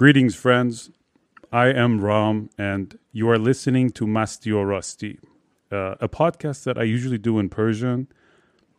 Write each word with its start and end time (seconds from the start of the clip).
Greetings, 0.00 0.34
friends. 0.34 0.90
I 1.52 1.66
am 1.66 2.00
Raam, 2.00 2.48
and 2.56 2.98
you 3.12 3.28
are 3.28 3.36
listening 3.36 3.90
to 3.90 4.06
Masty 4.06 4.50
o 4.50 4.64
Rasty, 4.64 5.18
uh, 5.70 5.96
a 6.00 6.08
podcast 6.08 6.64
that 6.64 6.78
I 6.78 6.84
usually 6.84 7.18
do 7.18 7.38
in 7.38 7.50
Persian. 7.50 8.08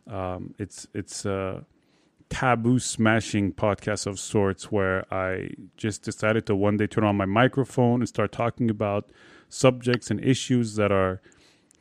Um, 0.08 0.56
it's 0.58 0.88
it's 0.92 1.24
a 1.24 1.64
taboo 2.28 2.80
smashing 2.80 3.52
podcast 3.52 4.08
of 4.08 4.18
sorts 4.18 4.72
where 4.72 5.04
I 5.14 5.50
just 5.76 6.02
decided 6.02 6.44
to 6.46 6.56
one 6.56 6.76
day 6.76 6.88
turn 6.88 7.04
on 7.04 7.14
my 7.14 7.26
microphone 7.26 8.00
and 8.00 8.08
start 8.08 8.32
talking 8.32 8.68
about 8.68 9.08
subjects 9.48 10.10
and 10.10 10.18
issues 10.24 10.74
that 10.74 10.90
are 10.90 11.20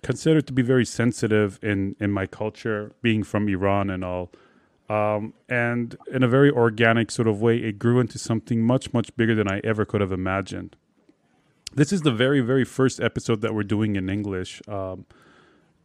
considered 0.03 0.45
to 0.45 0.53
be 0.53 0.61
very 0.61 0.85
sensitive 0.85 1.57
in 1.63 1.95
in 1.99 2.11
my 2.11 2.27
culture, 2.27 2.91
being 3.01 3.23
from 3.23 3.49
Iran 3.49 3.89
and 3.89 4.05
all. 4.05 4.29
Um, 4.91 5.33
and 5.47 5.95
in 6.11 6.21
a 6.21 6.27
very 6.27 6.51
organic 6.51 7.11
sort 7.11 7.29
of 7.29 7.41
way, 7.41 7.57
it 7.57 7.79
grew 7.79 8.01
into 8.01 8.19
something 8.19 8.61
much 8.61 8.93
much 8.93 9.15
bigger 9.15 9.35
than 9.35 9.47
I 9.47 9.61
ever 9.63 9.85
could 9.85 10.01
have 10.01 10.11
imagined. 10.11 10.75
This 11.73 11.93
is 11.93 12.01
the 12.01 12.11
very 12.11 12.41
very 12.41 12.65
first 12.65 12.99
episode 12.99 13.39
that 13.41 13.53
we're 13.55 13.71
doing 13.75 13.95
in 13.95 14.09
English. 14.09 14.61
Um, 14.67 15.05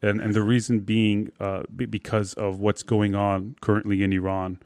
and 0.03 0.21
and 0.21 0.35
the 0.35 0.43
reason 0.43 0.81
being 0.81 1.31
uh, 1.39 1.63
because 1.77 2.35
of 2.35 2.59
what's 2.59 2.83
going 2.83 3.15
on 3.15 3.55
currently 3.61 4.03
in 4.03 4.13
Iran, 4.13 4.59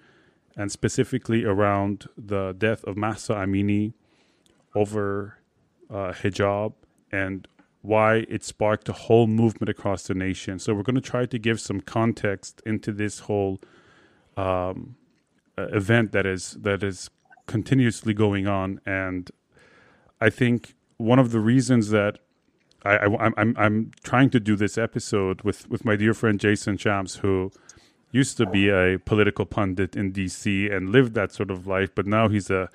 and 0.56 0.72
specifically 0.72 1.45
around 1.45 2.09
the 2.16 2.55
death 2.56 2.83
of 2.84 2.97
Mahsa 2.97 3.34
Amini 3.34 3.92
over 4.75 5.36
uh, 5.91 6.12
hijab 6.12 6.72
and 7.12 7.47
why 7.83 8.25
it 8.28 8.42
sparked 8.45 8.88
a 8.88 8.92
whole 8.92 9.27
movement 9.27 9.69
across 9.69 10.05
the 10.05 10.14
nation. 10.14 10.59
So 10.59 10.72
we're 10.72 10.88
going 10.91 11.02
to 11.02 11.11
try 11.14 11.27
to 11.27 11.38
give 11.38 11.61
some 11.61 11.80
context 11.80 12.62
into 12.64 12.92
this 12.92 13.20
whole 13.20 13.59
um, 14.37 14.97
event 15.57 16.12
that 16.12 16.27
is 16.27 16.52
that 16.61 16.83
is 16.83 17.11
continuously 17.47 18.15
going 18.15 18.47
on, 18.47 18.80
and 18.87 19.30
I 20.20 20.30
think 20.30 20.75
one 20.97 21.19
of 21.19 21.30
the 21.33 21.41
reasons 21.41 21.91
that 21.91 22.19
I, 22.84 23.05
am 23.05 23.34
I'm 23.37 23.55
I'm 23.59 23.91
trying 24.03 24.31
to 24.31 24.41
do 24.41 24.56
this 24.56 24.78
episode 24.78 25.42
with 25.42 25.69
with 25.69 25.84
my 25.84 25.97
dear 25.97 26.14
friend 26.14 26.41
Jason 26.41 26.77
Shams, 26.77 27.17
who 27.17 27.50
used 28.12 28.37
to 28.39 28.47
be 28.47 28.69
a 28.69 28.98
political 28.98 29.47
pundit 29.47 29.97
in 29.97 30.12
D.C. 30.12 30.69
and 30.69 30.91
lived 30.91 31.15
that 31.15 31.33
sort 31.33 31.50
of 31.50 31.67
life, 31.67 31.94
but 31.94 32.06
now 32.06 32.28
he's 32.28 32.50
a 32.50 32.69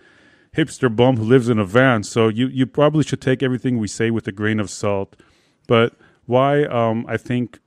hipster 0.56 0.94
bum 0.94 1.18
who 1.18 1.24
lives 1.24 1.50
in 1.50 1.60
a 1.60 1.66
van. 1.66 2.04
So 2.04 2.28
you 2.28 2.48
you 2.48 2.66
probably 2.66 3.04
should 3.04 3.22
take 3.22 3.44
everything 3.44 3.78
we 3.78 3.88
say 3.88 4.12
with 4.12 4.28
a 4.28 4.32
grain 4.32 4.60
of 4.60 4.70
salt. 4.70 5.16
But 5.68 5.94
why 6.26 6.64
um, 6.66 7.06
I 7.08 7.18
think 7.18 7.60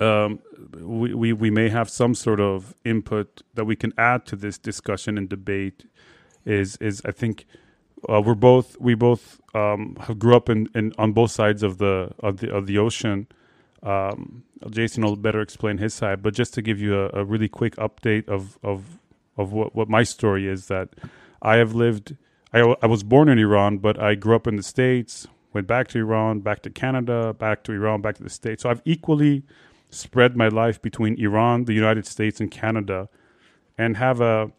um, 0.00 0.40
we, 0.80 1.14
we 1.14 1.32
we 1.32 1.50
may 1.50 1.68
have 1.68 1.88
some 1.90 2.14
sort 2.14 2.40
of 2.40 2.74
input 2.84 3.42
that 3.54 3.64
we 3.64 3.76
can 3.76 3.92
add 3.98 4.26
to 4.26 4.36
this 4.36 4.58
discussion 4.58 5.18
and 5.18 5.28
debate 5.28 5.86
is 6.44 6.76
is 6.78 7.02
I 7.04 7.10
think 7.12 7.46
uh, 8.08 8.20
we're 8.20 8.34
both 8.34 8.78
we 8.80 8.94
both 8.94 9.40
um, 9.54 9.94
grew 10.18 10.36
up 10.36 10.48
in, 10.48 10.68
in 10.74 10.92
on 10.98 11.12
both 11.12 11.30
sides 11.30 11.62
of 11.62 11.78
the 11.78 12.12
of 12.20 12.38
the 12.38 12.50
of 12.54 12.66
the 12.66 12.78
ocean. 12.78 13.26
Um, 13.82 14.44
Jason 14.70 15.04
will 15.04 15.16
better 15.16 15.40
explain 15.40 15.78
his 15.78 15.94
side, 15.94 16.22
but 16.22 16.34
just 16.34 16.54
to 16.54 16.62
give 16.62 16.80
you 16.80 16.98
a, 16.98 17.20
a 17.20 17.24
really 17.24 17.48
quick 17.48 17.76
update 17.76 18.28
of 18.28 18.58
of 18.62 18.98
of 19.36 19.52
what, 19.52 19.74
what 19.74 19.88
my 19.88 20.02
story 20.02 20.48
is 20.48 20.66
that 20.68 20.90
I 21.42 21.56
have 21.56 21.74
lived. 21.74 22.16
I, 22.52 22.74
I 22.82 22.86
was 22.86 23.02
born 23.02 23.28
in 23.28 23.38
Iran, 23.38 23.78
but 23.78 24.00
I 24.00 24.14
grew 24.14 24.34
up 24.34 24.46
in 24.46 24.56
the 24.56 24.62
States, 24.62 25.26
went 25.52 25.66
back 25.66 25.88
to 25.88 25.98
Iran, 25.98 26.40
back 26.40 26.62
to 26.62 26.70
Canada, 26.70 27.34
back 27.34 27.64
to 27.64 27.72
Iran, 27.72 28.00
back 28.00 28.16
to 28.16 28.22
the 28.22 28.30
States. 28.30 28.62
So 28.62 28.70
I've 28.70 28.82
equally 28.84 29.42
spread 29.90 30.36
my 30.36 30.48
life 30.48 30.80
between 30.80 31.18
Iran, 31.18 31.64
the 31.64 31.72
United 31.72 32.06
States, 32.06 32.40
and 32.40 32.50
Canada, 32.50 33.08
and 33.78 33.96
have 33.96 34.20
a 34.20 34.50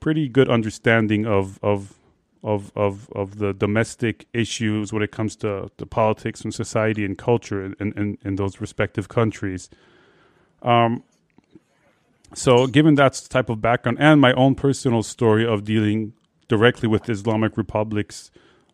pretty 0.00 0.28
good 0.28 0.48
understanding 0.48 1.26
of 1.26 1.58
of 1.62 1.94
of 2.42 2.72
of 2.74 3.08
of 3.12 3.38
the 3.38 3.52
domestic 3.52 4.26
issues 4.32 4.92
when 4.92 5.02
it 5.02 5.12
comes 5.12 5.36
to, 5.36 5.70
to 5.78 5.86
politics 5.86 6.42
and 6.42 6.52
society 6.52 7.04
and 7.04 7.16
culture 7.16 7.64
in, 7.64 7.92
in, 7.92 8.18
in 8.24 8.36
those 8.36 8.60
respective 8.60 9.08
countries. 9.08 9.70
Um, 10.62 11.04
so, 12.34 12.66
given 12.66 12.94
that 12.94 13.26
type 13.28 13.50
of 13.50 13.60
background 13.60 13.98
and 14.00 14.20
my 14.20 14.32
own 14.32 14.54
personal 14.54 15.02
story 15.02 15.46
of 15.46 15.64
dealing 15.64 16.14
directly 16.48 16.88
with 16.88 17.08
Islamic 17.08 17.56
Republic's 17.56 18.30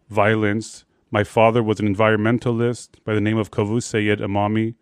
violence, 0.09 0.85
my 1.11 1.25
father 1.25 1.63
was 1.63 1.81
an 1.81 1.93
environmentalist 1.93 3.03
by 3.05 3.15
the 3.15 3.21
name 3.21 3.37
of 3.37 3.51
Kavus 3.51 3.83
Sayed 3.83 4.21
Emami, 4.21 4.75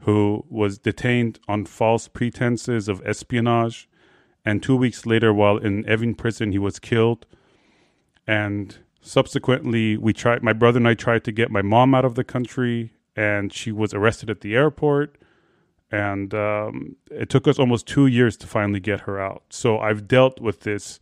who 0.00 0.44
was 0.48 0.78
detained 0.78 1.38
on 1.48 1.64
false 1.64 2.08
pretenses 2.08 2.88
of 2.88 3.02
espionage. 3.06 3.88
And 4.44 4.62
two 4.62 4.76
weeks 4.76 5.06
later, 5.06 5.32
while 5.32 5.56
in 5.56 5.84
Evin 5.84 6.16
prison, 6.16 6.52
he 6.52 6.58
was 6.58 6.78
killed. 6.78 7.26
And 8.26 8.78
subsequently, 9.00 9.96
we 9.96 10.12
tried. 10.12 10.42
My 10.42 10.52
brother 10.52 10.78
and 10.78 10.88
I 10.88 10.94
tried 10.94 11.24
to 11.24 11.32
get 11.32 11.50
my 11.50 11.62
mom 11.62 11.94
out 11.94 12.04
of 12.04 12.14
the 12.14 12.24
country, 12.24 12.92
and 13.16 13.52
she 13.52 13.72
was 13.72 13.92
arrested 13.94 14.30
at 14.30 14.42
the 14.42 14.54
airport 14.54 15.16
and 15.90 16.34
um, 16.34 16.96
it 17.10 17.28
took 17.28 17.46
us 17.46 17.58
almost 17.58 17.86
two 17.86 18.06
years 18.06 18.36
to 18.38 18.46
finally 18.46 18.80
get 18.80 19.02
her 19.02 19.20
out. 19.20 19.44
So 19.50 19.78
I've 19.78 20.08
dealt 20.08 20.40
with 20.40 20.60
this 20.60 21.00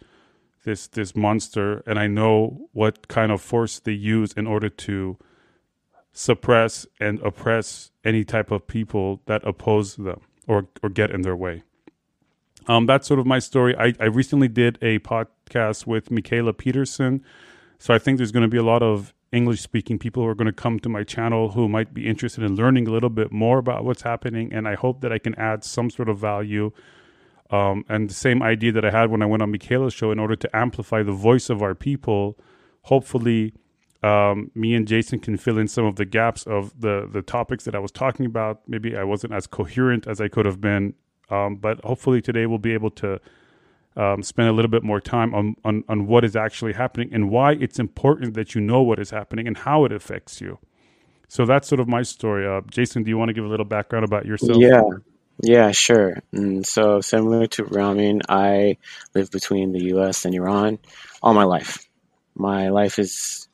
this 0.64 0.86
this 0.86 1.14
monster, 1.14 1.82
and 1.86 1.98
I 1.98 2.06
know 2.06 2.68
what 2.72 3.08
kind 3.08 3.30
of 3.30 3.40
force 3.40 3.78
they 3.78 3.92
use 3.92 4.32
in 4.32 4.46
order 4.46 4.68
to 4.68 5.18
suppress 6.12 6.86
and 7.00 7.20
oppress 7.20 7.90
any 8.04 8.24
type 8.24 8.50
of 8.50 8.66
people 8.66 9.20
that 9.26 9.46
oppose 9.46 9.96
them 9.96 10.20
or 10.46 10.68
or 10.82 10.88
get 10.88 11.10
in 11.10 11.22
their 11.22 11.36
way. 11.36 11.62
Um, 12.66 12.86
that's 12.86 13.06
sort 13.06 13.20
of 13.20 13.26
my 13.26 13.38
story. 13.38 13.76
I, 13.76 13.94
I 14.00 14.06
recently 14.06 14.48
did 14.48 14.78
a 14.80 14.98
podcast 15.00 15.86
with 15.86 16.08
Mikhaila 16.08 16.56
Peterson, 16.56 17.22
so 17.78 17.92
I 17.92 17.98
think 17.98 18.16
there's 18.16 18.32
going 18.32 18.42
to 18.42 18.48
be 18.48 18.56
a 18.56 18.62
lot 18.62 18.82
of 18.82 19.12
English 19.32 19.60
speaking 19.60 19.98
people 19.98 20.22
who 20.22 20.28
are 20.28 20.34
going 20.34 20.46
to 20.46 20.52
come 20.52 20.78
to 20.80 20.88
my 20.88 21.02
channel 21.02 21.50
who 21.50 21.68
might 21.68 21.92
be 21.92 22.06
interested 22.06 22.44
in 22.44 22.54
learning 22.54 22.86
a 22.86 22.90
little 22.90 23.10
bit 23.10 23.32
more 23.32 23.58
about 23.58 23.84
what's 23.84 24.02
happening. 24.02 24.52
And 24.52 24.68
I 24.68 24.74
hope 24.74 25.00
that 25.00 25.12
I 25.12 25.18
can 25.18 25.34
add 25.34 25.64
some 25.64 25.90
sort 25.90 26.08
of 26.08 26.18
value. 26.18 26.70
Um, 27.50 27.84
and 27.88 28.08
the 28.08 28.14
same 28.14 28.42
idea 28.42 28.72
that 28.72 28.84
I 28.84 28.90
had 28.90 29.10
when 29.10 29.22
I 29.22 29.26
went 29.26 29.42
on 29.42 29.52
Mikhaila's 29.52 29.92
show 29.92 30.12
in 30.12 30.18
order 30.18 30.36
to 30.36 30.56
amplify 30.56 31.02
the 31.02 31.12
voice 31.12 31.50
of 31.50 31.62
our 31.62 31.74
people, 31.74 32.38
hopefully. 32.82 33.52
Um, 34.04 34.50
me 34.54 34.74
and 34.74 34.86
Jason 34.86 35.18
can 35.18 35.36
fill 35.38 35.56
in 35.56 35.66
some 35.66 35.86
of 35.86 35.96
the 35.96 36.04
gaps 36.04 36.46
of 36.46 36.78
the 36.78 37.08
the 37.10 37.22
topics 37.22 37.64
that 37.64 37.74
I 37.74 37.78
was 37.78 37.90
talking 37.90 38.26
about. 38.26 38.60
Maybe 38.68 38.96
I 38.96 39.04
wasn't 39.04 39.32
as 39.32 39.46
coherent 39.46 40.06
as 40.06 40.20
I 40.20 40.28
could 40.28 40.44
have 40.44 40.60
been, 40.60 40.94
um, 41.30 41.56
but 41.56 41.82
hopefully 41.84 42.20
today 42.20 42.46
we'll 42.46 42.58
be 42.58 42.74
able 42.74 42.90
to 42.90 43.20
um, 43.96 44.22
spend 44.22 44.48
a 44.48 44.52
little 44.52 44.70
bit 44.70 44.82
more 44.82 45.00
time 45.00 45.34
on, 45.34 45.56
on, 45.64 45.84
on 45.88 46.06
what 46.06 46.24
is 46.24 46.36
actually 46.36 46.72
happening 46.72 47.10
and 47.12 47.30
why 47.30 47.52
it's 47.52 47.78
important 47.78 48.34
that 48.34 48.54
you 48.54 48.60
know 48.60 48.82
what 48.82 48.98
is 48.98 49.10
happening 49.10 49.46
and 49.46 49.56
how 49.56 49.84
it 49.84 49.92
affects 49.92 50.40
you. 50.40 50.58
So 51.28 51.46
that's 51.46 51.68
sort 51.68 51.80
of 51.80 51.88
my 51.88 52.02
story. 52.02 52.46
Uh, 52.46 52.60
Jason, 52.70 53.02
do 53.02 53.10
you 53.10 53.18
want 53.18 53.28
to 53.28 53.32
give 53.32 53.44
a 53.44 53.48
little 53.48 53.64
background 53.64 54.04
about 54.04 54.26
yourself? 54.26 54.58
Yeah, 54.58 54.82
yeah, 55.42 55.70
sure. 55.72 56.22
And 56.32 56.62
mm, 56.62 56.66
so 56.66 57.00
similar 57.00 57.46
to 57.48 57.64
Ramin, 57.64 58.22
I 58.28 58.76
live 59.14 59.30
between 59.30 59.72
the 59.72 59.84
U.S. 59.86 60.24
and 60.24 60.34
Iran 60.34 60.78
all 61.22 61.34
my 61.34 61.44
life. 61.44 61.88
My 62.36 62.68
life 62.68 62.98
is 62.98 63.48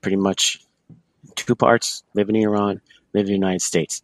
pretty 0.00 0.16
much 0.16 0.58
two 1.36 1.54
parts: 1.54 2.02
live 2.14 2.28
in 2.28 2.36
Iran, 2.36 2.80
live 3.14 3.22
in 3.22 3.26
the 3.26 3.32
United 3.32 3.62
States. 3.62 4.02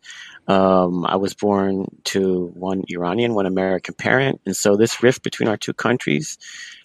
Um, 0.48 1.04
I 1.04 1.16
was 1.16 1.34
born 1.34 1.86
to 2.04 2.52
one 2.54 2.84
Iranian, 2.88 3.34
one 3.34 3.46
American 3.46 3.94
parent. 3.94 4.40
And 4.46 4.56
so 4.56 4.76
this 4.76 5.02
rift 5.02 5.22
between 5.24 5.48
our 5.48 5.56
two 5.56 5.72
countries 5.72 6.38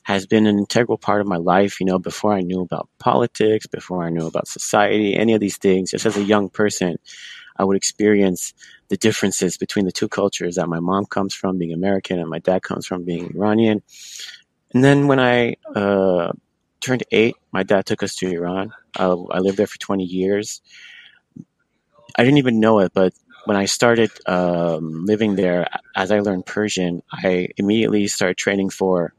has 0.04 0.26
been 0.26 0.48
an 0.48 0.58
integral 0.58 0.98
part 0.98 1.22
of 1.22 1.28
my 1.28 1.38
life. 1.38 1.80
You 1.80 1.86
know, 1.86 2.00
before 2.00 2.34
I 2.34 2.42
knew 2.42 2.62
about 2.62 2.90
politics, 2.98 3.68
before 3.68 4.04
I 4.04 4.10
knew 4.10 4.26
about 4.26 4.48
society, 4.48 5.16
any 5.16 5.34
of 5.34 5.40
these 5.40 5.58
things, 5.58 5.92
just 5.92 6.08
as 6.08 6.18
a 6.18 6.24
young 6.24 6.50
person, 6.50 6.98
I 7.58 7.64
would 7.64 7.78
experience 7.78 8.54
the 8.88 8.98
differences 8.98 9.58
between 9.58 9.86
the 9.86 9.92
two 9.92 10.10
cultures 10.10 10.56
that 10.56 10.68
my 10.68 10.80
mom 10.80 11.06
comes 11.06 11.36
from, 11.36 11.60
being 11.60 11.74
American, 11.74 12.18
and 12.18 12.30
my 12.30 12.40
dad 12.40 12.64
comes 12.64 12.88
from, 12.88 13.04
being 13.04 13.36
Iranian. 13.36 13.84
And 14.74 14.84
then 14.84 15.08
when 15.08 15.20
I 15.20 15.56
uh, 15.76 16.32
turned 16.82 17.04
eight, 17.12 17.36
my 17.52 17.64
dad 17.64 17.86
took 17.86 18.04
us 18.04 18.16
to 18.16 18.30
Iran. 18.30 18.74
Uh, 18.98 19.16
I 19.32 19.40
lived 19.40 19.58
there 19.58 19.68
for 19.68 19.78
20 19.78 20.04
years. 20.04 20.62
I 22.18 22.24
didn't 22.24 22.40
even 22.40 22.60
know 22.60 22.80
it, 22.80 22.92
but 22.94 23.14
when 23.46 23.58
I 23.58 23.66
started 23.66 24.12
um, 24.26 25.06
living 25.06 25.36
there, 25.36 25.68
as 25.96 26.12
I 26.12 26.20
learned 26.20 26.46
Persian, 26.46 27.02
I 27.12 27.50
immediately 27.58 28.08
started 28.08 28.38
training 28.38 28.70
for 28.70 29.14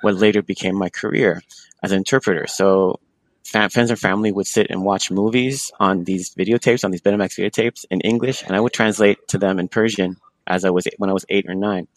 what 0.00 0.14
later 0.14 0.42
became 0.42 0.76
my 0.76 0.88
career 0.88 1.42
as 1.82 1.92
an 1.92 1.98
interpreter. 1.98 2.46
So 2.46 3.00
friends 3.44 3.90
and 3.90 3.98
family 3.98 4.32
would 4.32 4.46
sit 4.46 4.68
and 4.70 4.84
watch 4.84 5.10
movies 5.10 5.72
on 5.80 6.04
these 6.04 6.34
videotapes, 6.34 6.84
on 6.84 6.90
these 6.90 7.02
Betamax 7.02 7.38
videotapes 7.38 7.84
in 7.90 8.00
English, 8.00 8.42
and 8.42 8.54
I 8.54 8.60
would 8.60 8.72
translate 8.72 9.28
to 9.28 9.38
them 9.38 9.58
in 9.58 9.68
Persian 9.68 10.16
as 10.46 10.64
I 10.64 10.70
was 10.70 10.86
when 10.96 11.10
I 11.10 11.12
was 11.12 11.26
eight 11.28 11.46
or 11.48 11.54
nine. 11.54 11.88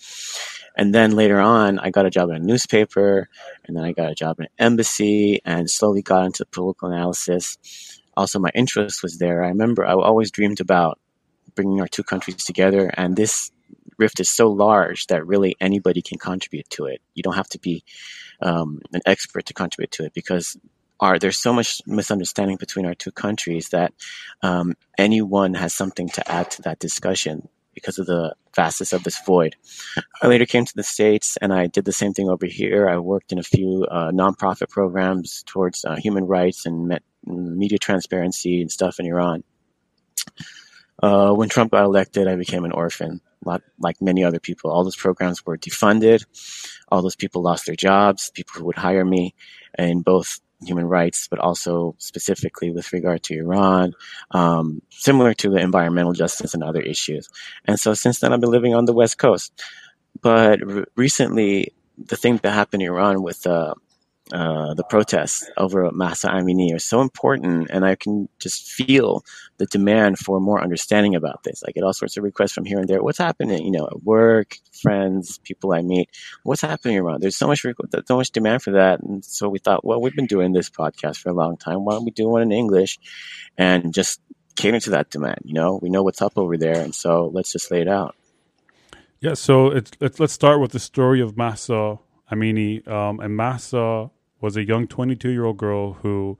And 0.77 0.95
then 0.95 1.11
later 1.11 1.39
on, 1.39 1.79
I 1.79 1.89
got 1.89 2.05
a 2.05 2.09
job 2.09 2.29
in 2.29 2.35
a 2.35 2.39
newspaper, 2.39 3.29
and 3.65 3.75
then 3.75 3.83
I 3.83 3.91
got 3.91 4.11
a 4.11 4.15
job 4.15 4.39
in 4.39 4.45
an 4.45 4.51
embassy, 4.57 5.41
and 5.43 5.69
slowly 5.69 6.01
got 6.01 6.25
into 6.25 6.45
political 6.45 6.89
analysis. 6.89 7.57
Also, 8.15 8.39
my 8.39 8.51
interest 8.53 9.03
was 9.03 9.17
there. 9.17 9.43
I 9.43 9.49
remember 9.49 9.85
I 9.85 9.93
always 9.93 10.31
dreamed 10.31 10.59
about 10.59 10.99
bringing 11.55 11.81
our 11.81 11.87
two 11.87 12.03
countries 12.03 12.43
together. 12.43 12.91
And 12.95 13.15
this 13.15 13.51
rift 13.97 14.19
is 14.19 14.29
so 14.29 14.49
large 14.49 15.07
that 15.07 15.25
really 15.25 15.55
anybody 15.59 16.01
can 16.01 16.17
contribute 16.17 16.69
to 16.71 16.85
it. 16.85 17.01
You 17.13 17.23
don't 17.23 17.35
have 17.35 17.49
to 17.49 17.59
be 17.59 17.83
um, 18.41 18.81
an 18.93 19.01
expert 19.05 19.45
to 19.47 19.53
contribute 19.53 19.91
to 19.91 20.05
it 20.05 20.13
because 20.13 20.57
our, 20.99 21.19
there's 21.19 21.39
so 21.39 21.53
much 21.53 21.81
misunderstanding 21.85 22.57
between 22.57 22.85
our 22.85 22.93
two 22.93 23.11
countries 23.11 23.69
that 23.69 23.93
um, 24.43 24.75
anyone 24.97 25.53
has 25.55 25.73
something 25.73 26.09
to 26.09 26.31
add 26.31 26.51
to 26.51 26.61
that 26.63 26.79
discussion 26.79 27.47
because 27.73 27.99
of 27.99 28.05
the 28.05 28.35
vastness 28.55 28.93
of 28.93 29.03
this 29.03 29.19
void. 29.25 29.55
I 30.21 30.27
later 30.27 30.45
came 30.45 30.65
to 30.65 30.75
the 30.75 30.83
States 30.83 31.37
and 31.41 31.53
I 31.53 31.67
did 31.67 31.85
the 31.85 31.93
same 31.93 32.13
thing 32.13 32.29
over 32.29 32.45
here. 32.45 32.89
I 32.89 32.97
worked 32.97 33.31
in 33.31 33.39
a 33.39 33.43
few 33.43 33.85
uh, 33.89 34.11
nonprofit 34.11 34.69
programs 34.69 35.43
towards 35.43 35.85
uh, 35.85 35.95
human 35.95 36.25
rights 36.25 36.65
and 36.65 36.87
met, 36.87 37.03
media 37.25 37.77
transparency 37.77 38.61
and 38.61 38.71
stuff 38.71 38.99
in 38.99 39.05
Iran. 39.05 39.43
Uh, 41.01 41.33
when 41.33 41.49
Trump 41.49 41.71
got 41.71 41.83
elected, 41.83 42.27
I 42.27 42.35
became 42.35 42.63
an 42.63 42.71
orphan, 42.71 43.21
like 43.43 44.01
many 44.01 44.23
other 44.23 44.39
people. 44.39 44.71
All 44.71 44.83
those 44.83 44.95
programs 44.95 45.43
were 45.45 45.57
defunded. 45.57 46.25
All 46.89 47.01
those 47.01 47.15
people 47.15 47.41
lost 47.41 47.65
their 47.65 47.75
jobs. 47.75 48.31
People 48.31 48.59
who 48.59 48.65
would 48.65 48.75
hire 48.75 49.05
me 49.05 49.33
in 49.77 50.01
both 50.01 50.39
human 50.65 50.85
rights, 50.85 51.27
but 51.27 51.39
also 51.39 51.95
specifically 51.97 52.71
with 52.71 52.91
regard 52.93 53.23
to 53.23 53.37
Iran, 53.37 53.93
um, 54.31 54.81
similar 54.89 55.33
to 55.35 55.49
the 55.49 55.59
environmental 55.59 56.13
justice 56.13 56.53
and 56.53 56.63
other 56.63 56.81
issues. 56.81 57.29
And 57.65 57.79
so 57.79 57.93
since 57.93 58.19
then, 58.19 58.33
I've 58.33 58.41
been 58.41 58.51
living 58.51 58.75
on 58.75 58.85
the 58.85 58.93
West 58.93 59.17
Coast. 59.17 59.51
But 60.21 60.59
re- 60.65 60.85
recently, 60.95 61.73
the 61.97 62.15
thing 62.15 62.37
that 62.37 62.51
happened 62.51 62.83
in 62.83 62.89
Iran 62.89 63.21
with 63.21 63.45
uh, 63.47 63.73
uh, 64.31 64.73
the 64.73 64.83
protests 64.83 65.49
over 65.57 65.89
Mahsa 65.91 66.29
Amini 66.29 66.73
are 66.73 66.79
so 66.79 67.01
important, 67.01 67.69
and 67.69 67.85
I 67.85 67.95
can 67.95 68.29
just 68.39 68.69
feel 68.69 69.23
the 69.57 69.65
demand 69.65 70.17
for 70.19 70.39
more 70.39 70.61
understanding 70.61 71.15
about 71.15 71.43
this. 71.43 71.63
I 71.67 71.71
get 71.71 71.83
all 71.83 71.93
sorts 71.93 72.17
of 72.17 72.23
requests 72.23 72.53
from 72.53 72.65
here 72.65 72.79
and 72.79 72.87
there. 72.87 73.03
What's 73.03 73.17
happening? 73.17 73.63
You 73.63 73.71
know, 73.71 73.87
at 73.87 74.03
work, 74.03 74.57
friends, 74.81 75.39
people 75.39 75.73
I 75.73 75.81
meet. 75.81 76.09
What's 76.43 76.61
happening 76.61 76.97
around? 76.97 77.21
There's 77.21 77.35
so 77.35 77.47
much, 77.47 77.65
so 78.05 78.17
much 78.17 78.31
demand 78.31 78.63
for 78.63 78.71
that, 78.71 79.01
and 79.01 79.23
so 79.23 79.49
we 79.49 79.59
thought, 79.59 79.85
well, 79.85 80.01
we've 80.01 80.15
been 80.15 80.27
doing 80.27 80.53
this 80.53 80.69
podcast 80.69 81.17
for 81.17 81.29
a 81.29 81.33
long 81.33 81.57
time. 81.57 81.85
Why 81.85 81.93
don't 81.93 82.05
we 82.05 82.11
do 82.11 82.29
one 82.29 82.41
in 82.41 82.51
English, 82.51 82.99
and 83.57 83.93
just 83.93 84.21
cater 84.55 84.79
to 84.79 84.89
that 84.91 85.09
demand? 85.09 85.39
You 85.43 85.53
know, 85.53 85.79
we 85.81 85.89
know 85.89 86.03
what's 86.03 86.21
up 86.21 86.37
over 86.37 86.57
there, 86.57 86.79
and 86.79 86.95
so 86.95 87.29
let's 87.33 87.51
just 87.51 87.71
lay 87.71 87.81
it 87.81 87.87
out. 87.87 88.15
Yeah. 89.19 89.35
So 89.35 89.67
it's, 89.67 89.91
it's 89.99 90.19
let's 90.19 90.33
start 90.33 90.59
with 90.59 90.71
the 90.71 90.79
story 90.79 91.21
of 91.21 91.37
Mahsa 91.37 91.99
Amini, 92.31 92.87
um, 92.87 93.19
and 93.19 93.35
Mahsa 93.35 94.09
was 94.41 94.57
a 94.57 94.65
young 94.65 94.87
22 94.87 95.29
year 95.29 95.45
old 95.45 95.57
girl 95.57 95.93
who, 95.93 96.37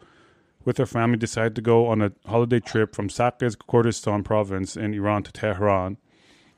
with 0.66 0.78
her 0.78 0.86
family, 0.86 1.18
decided 1.18 1.56
to 1.56 1.62
go 1.62 1.88
on 1.88 2.02
a 2.02 2.12
holiday 2.26 2.60
trip 2.60 2.96
from 2.96 3.08
Saqqez 3.08 3.56
Kurdistan 3.70 4.24
province 4.24 4.76
in 4.76 4.94
Iran 4.94 5.24
to 5.24 5.32
Tehran. 5.32 5.98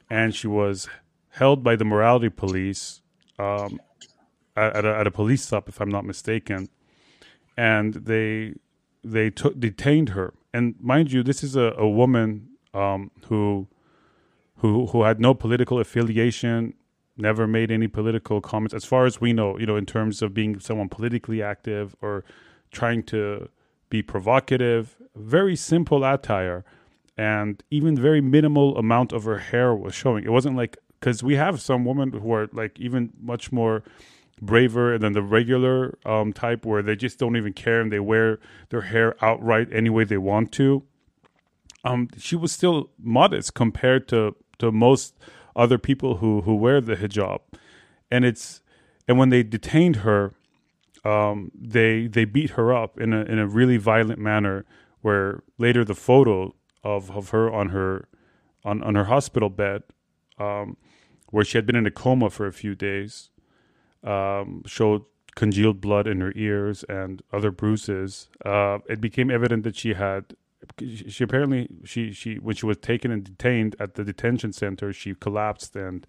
And 0.09 0.33
she 0.33 0.47
was 0.47 0.87
held 1.29 1.63
by 1.63 1.75
the 1.75 1.85
morality 1.85 2.29
police 2.29 3.01
um, 3.37 3.79
at, 4.55 4.85
a, 4.85 4.95
at, 4.97 5.07
a, 5.07 5.11
police 5.11 5.43
stop, 5.43 5.67
if 5.67 5.81
I'm 5.81 5.89
not 5.89 6.05
mistaken. 6.05 6.69
And 7.57 7.93
they 7.93 8.53
they 9.03 9.29
detained 9.29 10.09
her. 10.09 10.33
And 10.53 10.75
mind 10.79 11.11
you, 11.11 11.23
this 11.23 11.43
is 11.43 11.55
a, 11.55 11.73
a 11.77 11.87
woman 11.87 12.49
um, 12.73 13.11
who 13.25 13.67
who 14.57 14.87
who 14.87 15.03
had 15.03 15.19
no 15.19 15.33
political 15.33 15.79
affiliation, 15.79 16.73
never 17.17 17.47
made 17.47 17.71
any 17.71 17.87
political 17.87 18.41
comments 18.41 18.73
as 18.73 18.85
far 18.85 19.05
as 19.05 19.21
we 19.21 19.33
know 19.33 19.57
you 19.59 19.65
know 19.65 19.75
in 19.75 19.85
terms 19.85 20.21
of 20.21 20.33
being 20.33 20.59
someone 20.59 20.89
politically 20.89 21.41
active 21.41 21.95
or 22.01 22.23
trying 22.71 23.03
to 23.03 23.47
be 23.89 24.01
provocative 24.01 24.95
very 25.15 25.55
simple 25.55 26.03
attire 26.03 26.65
and 27.17 27.63
even 27.69 27.95
very 27.95 28.21
minimal 28.21 28.77
amount 28.77 29.13
of 29.13 29.23
her 29.25 29.37
hair 29.37 29.75
was 29.75 29.93
showing. 29.93 30.23
It 30.23 30.31
wasn't 30.31 30.55
like 30.55 30.77
because 30.99 31.21
we 31.21 31.35
have 31.35 31.61
some 31.61 31.85
women 31.85 32.11
who 32.11 32.33
are 32.33 32.49
like 32.53 32.79
even 32.79 33.11
much 33.21 33.51
more 33.51 33.83
braver 34.41 34.97
than 34.97 35.13
the 35.13 35.21
regular 35.21 35.97
um, 36.05 36.33
type 36.33 36.65
where 36.65 36.81
they 36.81 36.95
just 36.95 37.19
don't 37.19 37.35
even 37.35 37.53
care 37.53 37.81
and 37.81 37.91
they 37.91 37.99
wear 37.99 38.39
their 38.69 38.81
hair 38.81 39.15
outright 39.23 39.67
any 39.71 39.89
way 39.89 40.03
they 40.03 40.17
want 40.17 40.51
to. 40.53 40.83
Um, 41.83 42.07
she 42.17 42.35
was 42.35 42.51
still 42.51 42.89
modest 42.97 43.53
compared 43.53 44.07
to 44.09 44.35
to 44.59 44.71
most 44.71 45.15
other 45.55 45.77
people 45.77 46.17
who 46.17 46.41
who 46.41 46.55
wear 46.55 46.81
the 46.81 46.95
hijab, 46.95 47.39
and 48.11 48.25
it's 48.25 48.61
and 49.07 49.17
when 49.17 49.29
they 49.29 49.43
detained 49.43 49.97
her, 49.97 50.33
um, 51.03 51.51
they 51.53 52.07
they 52.07 52.25
beat 52.25 52.51
her 52.51 52.73
up 52.73 52.99
in 52.99 53.13
a 53.13 53.21
in 53.23 53.39
a 53.39 53.47
really 53.47 53.77
violent 53.77 54.19
manner. 54.19 54.65
Where 55.01 55.43
later 55.57 55.83
the 55.83 55.95
photo 55.95 56.55
of 56.83 57.11
of 57.11 57.29
her 57.29 57.51
on 57.51 57.69
her 57.69 58.07
on 58.63 58.81
on 58.83 58.95
her 58.95 59.05
hospital 59.05 59.49
bed, 59.49 59.83
um, 60.37 60.77
where 61.29 61.43
she 61.43 61.57
had 61.57 61.65
been 61.65 61.75
in 61.75 61.85
a 61.85 61.91
coma 61.91 62.29
for 62.29 62.47
a 62.47 62.53
few 62.53 62.73
days, 62.73 63.29
um, 64.03 64.63
showed 64.65 65.03
congealed 65.35 65.81
blood 65.81 66.07
in 66.07 66.21
her 66.21 66.31
ears 66.35 66.83
and 66.87 67.21
other 67.31 67.51
bruises. 67.51 68.29
Uh, 68.45 68.79
it 68.87 69.01
became 69.01 69.31
evident 69.31 69.63
that 69.63 69.75
she 69.75 69.93
had 69.93 70.35
she 70.79 71.23
apparently 71.23 71.67
she 71.83 72.11
she 72.11 72.35
when 72.35 72.55
she 72.55 72.65
was 72.65 72.77
taken 72.77 73.11
and 73.11 73.23
detained 73.23 73.75
at 73.79 73.95
the 73.95 74.03
detention 74.03 74.53
center, 74.53 74.93
she 74.93 75.15
collapsed 75.15 75.75
and 75.75 76.05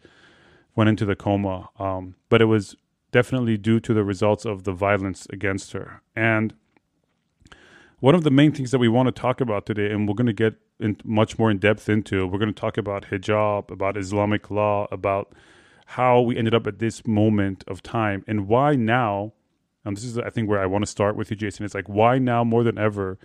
went 0.74 0.88
into 0.88 1.04
the 1.04 1.16
coma. 1.16 1.70
Um, 1.78 2.16
but 2.28 2.40
it 2.42 2.46
was 2.46 2.76
definitely 3.12 3.56
due 3.56 3.80
to 3.80 3.94
the 3.94 4.04
results 4.04 4.44
of 4.44 4.64
the 4.64 4.72
violence 4.72 5.26
against 5.30 5.72
her. 5.72 6.02
And 6.16 6.54
one 8.00 8.14
of 8.14 8.24
the 8.24 8.30
main 8.30 8.52
things 8.52 8.70
that 8.72 8.78
we 8.78 8.88
want 8.88 9.06
to 9.06 9.12
talk 9.12 9.40
about 9.40 9.66
today, 9.66 9.90
and 9.90 10.08
we're 10.08 10.14
going 10.14 10.26
to 10.26 10.32
get 10.32 10.54
in 10.80 10.96
much 11.04 11.38
more 11.38 11.50
in 11.50 11.58
depth 11.58 11.88
into, 11.88 12.26
we're 12.26 12.38
going 12.38 12.52
to 12.52 12.60
talk 12.60 12.76
about 12.76 13.06
hijab, 13.06 13.70
about 13.70 13.96
Islamic 13.96 14.50
law, 14.50 14.88
about 14.90 15.32
how 15.86 16.20
we 16.20 16.36
ended 16.36 16.54
up 16.54 16.66
at 16.66 16.80
this 16.80 17.06
moment 17.06 17.62
of 17.68 17.82
time, 17.82 18.24
and 18.26 18.48
why 18.48 18.74
now. 18.74 19.32
And 19.84 19.96
this 19.96 20.04
is, 20.04 20.18
I 20.18 20.30
think, 20.30 20.48
where 20.48 20.60
I 20.60 20.66
want 20.66 20.82
to 20.82 20.90
start 20.90 21.14
with 21.14 21.30
you, 21.30 21.36
Jason. 21.36 21.64
It's 21.64 21.74
like 21.74 21.88
why 21.88 22.18
now 22.18 22.42
more 22.42 22.64
than 22.64 22.78
ever 22.78 23.18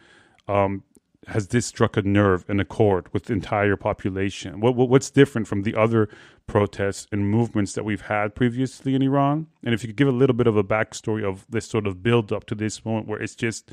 um, 0.47 0.83
has 1.27 1.49
this 1.49 1.65
struck 1.65 1.97
a 1.97 2.01
nerve 2.01 2.45
and 2.47 2.61
a 2.61 2.65
chord 2.65 3.11
with 3.13 3.25
the 3.25 3.33
entire 3.33 3.75
population? 3.75 4.59
What, 4.59 4.75
what, 4.75 4.89
what's 4.89 5.09
different 5.09 5.47
from 5.47 5.63
the 5.63 5.75
other 5.75 6.09
protests 6.47 7.07
and 7.11 7.29
movements 7.29 7.73
that 7.73 7.83
we've 7.83 8.01
had 8.01 8.35
previously 8.35 8.95
in 8.95 9.01
Iran? 9.01 9.47
And 9.63 9.73
if 9.73 9.83
you 9.83 9.89
could 9.89 9.97
give 9.97 10.07
a 10.07 10.11
little 10.11 10.35
bit 10.35 10.47
of 10.47 10.57
a 10.57 10.63
backstory 10.63 11.23
of 11.23 11.45
this 11.49 11.67
sort 11.67 11.87
of 11.87 12.01
build 12.01 12.31
up 12.31 12.45
to 12.45 12.55
this 12.55 12.83
moment 12.85 13.07
where 13.07 13.21
it's 13.21 13.35
just 13.35 13.71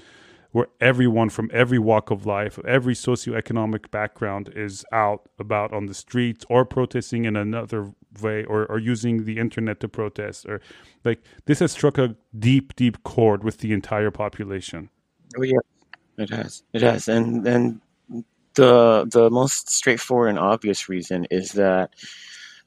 where 0.52 0.68
everyone 0.80 1.28
from 1.28 1.50
every 1.52 1.78
walk 1.78 2.10
of 2.10 2.24
life, 2.24 2.58
every 2.66 2.94
socioeconomic 2.94 3.90
background 3.90 4.50
is 4.54 4.84
out 4.92 5.28
about 5.38 5.72
on 5.72 5.86
the 5.86 5.94
streets 5.94 6.44
or 6.48 6.64
protesting 6.64 7.26
in 7.26 7.36
another 7.36 7.92
way 8.22 8.44
or, 8.44 8.64
or 8.66 8.78
using 8.78 9.24
the 9.24 9.38
internet 9.38 9.80
to 9.80 9.88
protest 9.88 10.46
or 10.46 10.60
like 11.04 11.20
this 11.44 11.58
has 11.58 11.72
struck 11.72 11.98
a 11.98 12.16
deep, 12.38 12.74
deep 12.74 13.02
chord 13.04 13.44
with 13.44 13.58
the 13.58 13.72
entire 13.72 14.10
population. 14.10 14.88
Oh 15.38 15.42
yeah. 15.42 15.58
It 16.18 16.30
has. 16.30 16.62
It 16.72 16.82
has. 16.82 17.08
And 17.08 17.46
and 17.46 17.80
the 18.54 19.06
the 19.10 19.30
most 19.30 19.70
straightforward 19.70 20.30
and 20.30 20.38
obvious 20.38 20.88
reason 20.88 21.26
is 21.30 21.52
that 21.52 21.90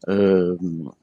um, 0.07 0.93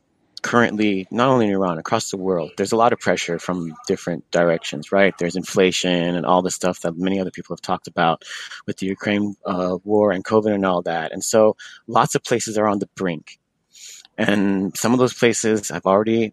currently, 0.43 1.09
not 1.11 1.29
only 1.29 1.47
in 1.47 1.53
Iran, 1.53 1.79
across 1.79 2.11
the 2.11 2.17
world, 2.17 2.53
there's 2.57 2.73
a 2.73 2.77
lot 2.77 2.93
of 2.93 3.01
pressure 3.01 3.39
from 3.39 3.75
different 3.89 4.31
directions, 4.31 4.93
right? 4.93 5.13
There's 5.19 5.35
inflation 5.35 6.15
and 6.15 6.25
all 6.25 6.41
the 6.41 6.53
stuff 6.53 6.81
that 6.83 6.97
many 6.97 7.21
other 7.21 7.33
people 7.33 7.55
have 7.55 7.61
talked 7.61 7.89
about 7.89 8.23
with 8.65 8.77
the 8.79 8.87
Ukraine 8.87 9.35
uh, 9.45 9.79
war 9.83 10.13
and 10.13 10.25
COVID 10.25 10.55
and 10.55 10.65
all 10.65 10.83
that. 10.83 11.13
And 11.13 11.23
so 11.25 11.57
lots 11.89 12.15
of 12.15 12.23
places 12.23 12.57
are 12.57 12.69
on 12.69 12.79
the 12.79 12.89
brink. 12.95 13.41
And 14.17 14.77
some 14.77 14.93
of 14.93 14.99
those 14.99 15.13
places 15.13 15.69
have 15.71 15.85
already 15.85 16.33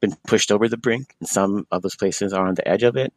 been 0.00 0.14
pushed 0.26 0.52
over 0.52 0.68
the 0.68 0.76
brink, 0.76 1.14
and 1.20 1.28
some 1.28 1.66
of 1.70 1.82
those 1.82 1.96
places 1.96 2.32
are 2.32 2.46
on 2.46 2.54
the 2.54 2.66
edge 2.66 2.84
of 2.84 2.96
it. 2.96 3.12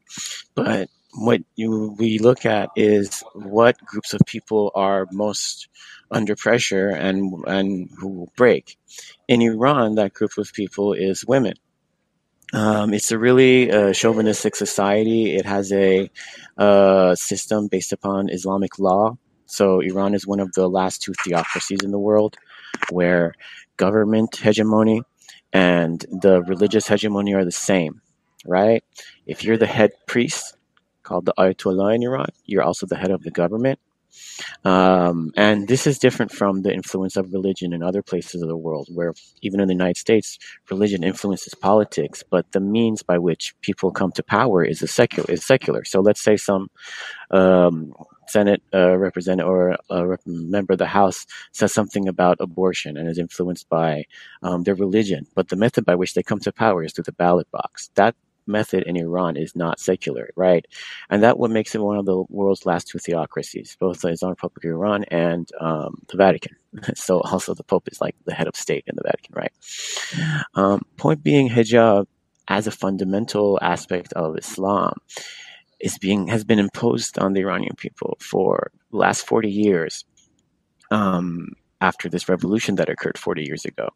But 0.55 0.89
what 1.13 1.41
you, 1.55 1.95
we 1.97 2.19
look 2.19 2.45
at 2.45 2.69
is 2.75 3.23
what 3.33 3.83
groups 3.83 4.13
of 4.13 4.21
people 4.25 4.71
are 4.75 5.07
most 5.11 5.67
under 6.11 6.35
pressure 6.35 6.89
and 6.89 7.33
and 7.47 7.89
who 7.99 8.09
will 8.09 8.31
break. 8.35 8.77
In 9.27 9.41
Iran, 9.41 9.95
that 9.95 10.13
group 10.13 10.37
of 10.37 10.51
people 10.53 10.93
is 10.93 11.25
women. 11.25 11.53
Um, 12.51 12.93
it's 12.93 13.11
a 13.11 13.19
really 13.19 13.71
uh, 13.71 13.93
chauvinistic 13.93 14.55
society. 14.55 15.35
It 15.35 15.45
has 15.45 15.71
a 15.71 16.09
uh, 16.57 17.13
system 17.15 17.67
based 17.67 17.93
upon 17.93 18.29
Islamic 18.29 18.79
law. 18.79 19.17
So 19.45 19.81
Iran 19.81 20.13
is 20.15 20.25
one 20.25 20.39
of 20.39 20.53
the 20.53 20.67
last 20.67 21.01
two 21.01 21.13
theocracies 21.23 21.83
in 21.83 21.91
the 21.91 21.99
world 21.99 22.37
where 22.91 23.33
government 23.77 24.35
hegemony 24.35 25.01
and 25.53 25.99
the 26.11 26.41
religious 26.41 26.87
hegemony 26.87 27.33
are 27.33 27.45
the 27.45 27.51
same, 27.51 28.01
right? 28.45 28.83
If 29.25 29.43
you're 29.43 29.57
the 29.57 29.65
head 29.67 29.91
priest, 30.07 30.55
called 31.09 31.25
the 31.25 31.33
Ayatollah 31.37 31.95
in 31.95 32.03
Iran. 32.03 32.29
You're 32.45 32.67
also 32.69 32.85
the 32.85 32.95
head 33.03 33.11
of 33.11 33.23
the 33.23 33.31
government. 33.31 33.79
Um, 34.63 35.31
and 35.35 35.67
this 35.67 35.85
is 35.85 35.99
different 35.99 36.31
from 36.31 36.61
the 36.61 36.73
influence 36.73 37.15
of 37.15 37.33
religion 37.33 37.73
in 37.73 37.81
other 37.83 38.01
places 38.01 38.41
of 38.41 38.47
the 38.47 38.57
world, 38.67 38.87
where 38.93 39.13
even 39.41 39.59
in 39.59 39.67
the 39.67 39.73
United 39.73 39.97
States, 39.97 40.37
religion 40.69 41.03
influences 41.03 41.53
politics, 41.53 42.23
but 42.29 42.51
the 42.51 42.59
means 42.59 43.03
by 43.03 43.17
which 43.17 43.55
people 43.61 43.91
come 43.91 44.11
to 44.13 44.23
power 44.23 44.63
is 44.63 44.81
a 44.81 44.87
secular 44.87 45.29
is 45.31 45.45
secular. 45.45 45.83
So 45.83 45.99
let's 45.99 46.23
say 46.27 46.37
some 46.37 46.69
um, 47.31 47.93
Senate 48.27 48.61
uh, 48.73 48.95
representative 48.97 49.49
or 49.89 50.19
member 50.25 50.73
of 50.73 50.79
the 50.79 50.93
House 50.99 51.25
says 51.51 51.73
something 51.73 52.07
about 52.07 52.37
abortion 52.39 52.97
and 52.97 53.07
is 53.09 53.19
influenced 53.25 53.67
by 53.69 54.05
um, 54.43 54.63
their 54.63 54.75
religion, 54.75 55.25
but 55.35 55.49
the 55.49 55.55
method 55.55 55.85
by 55.85 55.95
which 55.95 56.13
they 56.13 56.23
come 56.23 56.39
to 56.41 56.51
power 56.51 56.83
is 56.83 56.93
through 56.93 57.09
the 57.09 57.21
ballot 57.23 57.49
box. 57.51 57.89
That 57.95 58.15
method 58.49 58.83
in 58.83 58.97
Iran 58.97 59.37
is 59.37 59.55
not 59.55 59.79
secular, 59.79 60.29
right? 60.35 60.65
And 61.09 61.23
that 61.23 61.39
what 61.39 61.51
makes 61.51 61.75
it 61.75 61.81
one 61.81 61.97
of 61.97 62.05
the 62.05 62.23
world's 62.29 62.65
last 62.65 62.87
two 62.87 62.99
theocracies, 62.99 63.77
both 63.79 64.01
the 64.01 64.09
Islamic 64.09 64.39
Republic 64.39 64.65
of 64.65 64.71
Iran 64.71 65.05
and 65.05 65.49
um, 65.61 66.01
the 66.09 66.17
Vatican. 66.17 66.55
so 66.95 67.21
also 67.21 67.53
the 67.53 67.63
Pope 67.63 67.87
is 67.91 68.01
like 68.01 68.15
the 68.25 68.33
head 68.33 68.47
of 68.47 68.55
state 68.55 68.83
in 68.87 68.95
the 68.95 69.03
Vatican, 69.03 69.35
right? 69.35 69.53
Um, 70.55 70.81
point 70.97 71.23
being, 71.23 71.49
hijab 71.49 72.07
as 72.49 72.67
a 72.67 72.71
fundamental 72.71 73.59
aspect 73.61 74.11
of 74.13 74.37
Islam 74.37 74.93
is 75.79 75.97
being 75.97 76.27
has 76.27 76.43
been 76.43 76.59
imposed 76.59 77.17
on 77.19 77.33
the 77.33 77.41
Iranian 77.41 77.75
people 77.75 78.17
for 78.19 78.71
the 78.91 78.97
last 78.97 79.25
40 79.25 79.49
years 79.49 80.03
um, 80.91 81.53
after 81.79 82.09
this 82.09 82.27
revolution 82.27 82.75
that 82.75 82.89
occurred 82.89 83.17
40 83.17 83.43
years 83.43 83.65
ago. 83.65 83.89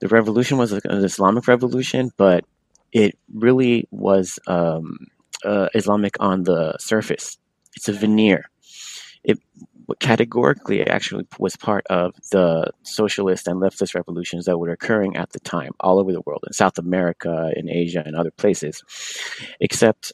The 0.00 0.08
revolution 0.08 0.58
was 0.58 0.72
an 0.72 0.80
Islamic 0.84 1.46
revolution, 1.46 2.10
but 2.16 2.44
it 2.94 3.18
really 3.34 3.86
was 3.90 4.38
um, 4.46 4.96
uh, 5.44 5.68
Islamic 5.74 6.14
on 6.20 6.44
the 6.44 6.78
surface. 6.78 7.36
It's 7.76 7.88
a 7.88 7.92
veneer. 7.92 8.48
It 9.24 9.38
categorically 9.98 10.86
actually 10.86 11.26
was 11.38 11.56
part 11.56 11.84
of 11.90 12.14
the 12.30 12.70
socialist 12.84 13.48
and 13.48 13.60
leftist 13.60 13.94
revolutions 13.94 14.46
that 14.46 14.56
were 14.56 14.70
occurring 14.70 15.16
at 15.16 15.32
the 15.32 15.40
time 15.40 15.72
all 15.80 15.98
over 15.98 16.12
the 16.12 16.22
world, 16.24 16.44
in 16.46 16.52
South 16.52 16.78
America, 16.78 17.50
in 17.56 17.68
Asia, 17.68 18.02
and 18.06 18.14
other 18.14 18.30
places, 18.30 18.82
except 19.60 20.12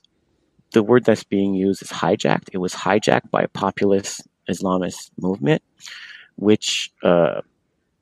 the 0.72 0.82
word 0.82 1.04
that's 1.04 1.24
being 1.24 1.54
used 1.54 1.82
is 1.82 1.90
hijacked. 1.90 2.48
It 2.52 2.58
was 2.58 2.74
hijacked 2.74 3.30
by 3.30 3.42
a 3.42 3.48
populist 3.48 4.26
Islamist 4.48 5.10
movement, 5.18 5.62
which 6.36 6.92
uh, 7.02 7.42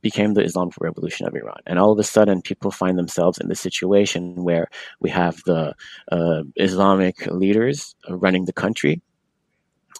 became 0.01 0.35
the 0.35 0.43
Islamic 0.43 0.75
Revolution 0.81 1.27
of 1.27 1.35
Iran. 1.35 1.59
And 1.67 1.79
all 1.79 1.93
of 1.93 1.99
a 1.99 2.05
sudden, 2.05 2.43
people 2.43 2.71
find 2.71 2.99
themselves 2.99 3.39
in 3.39 3.49
the 3.49 3.55
situation 3.55 4.45
where 4.45 4.69
we 5.01 5.11
have 5.11 5.43
the 5.45 5.75
uh, 6.11 6.43
Islamic 6.57 7.27
leaders 7.27 7.95
running 8.09 8.45
the 8.45 8.53
country. 8.53 9.01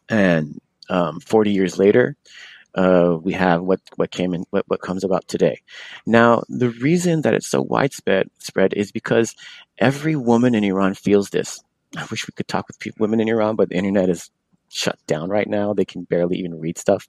And 0.09 0.61
um, 0.89 1.21
40 1.21 1.53
years 1.53 1.79
later, 1.79 2.17
uh, 2.75 3.17
we 3.21 3.33
have 3.33 3.63
what, 3.63 3.81
what 3.97 4.11
came 4.11 4.35
in, 4.35 4.45
what, 4.51 4.65
what 4.69 4.81
comes 4.81 5.05
about 5.05 5.27
today. 5.27 5.61
Now, 6.07 6.45
the 6.49 6.71
reason 6.71 7.23
that 7.23 7.35
it's 7.35 7.49
so 7.49 7.63
widespread 7.63 8.29
spread 8.39 8.73
is 8.75 8.93
because 8.93 9.35
every 9.79 10.17
woman 10.17 10.55
in 10.55 10.65
Iran 10.65 10.95
feels 10.95 11.31
this. 11.31 11.61
I 11.97 12.07
wish 12.11 12.27
we 12.29 12.33
could 12.37 12.49
talk 12.49 12.69
with 12.69 12.79
people, 12.79 13.03
women 13.03 13.21
in 13.21 13.29
Iran, 13.29 13.57
but 13.57 13.71
the 13.71 13.77
internet 13.77 14.11
is 14.11 14.31
shut 14.69 14.99
down 15.07 15.29
right 15.31 15.49
now. 15.49 15.75
They 15.75 15.85
can 15.85 16.05
barely 16.05 16.39
even 16.39 16.59
read 16.61 16.79
stuff. 16.79 17.09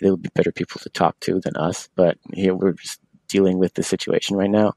There 0.00 0.10
would 0.10 0.22
be 0.22 0.30
better 0.34 0.52
people 0.52 0.80
to 0.82 0.90
talk 0.90 1.18
to 1.20 1.40
than 1.40 1.56
us, 1.56 1.88
but 1.94 2.18
here 2.32 2.54
we're 2.54 2.72
just 2.72 3.00
dealing 3.28 3.58
with 3.58 3.74
the 3.74 3.82
situation 3.82 4.36
right 4.36 4.50
now. 4.50 4.74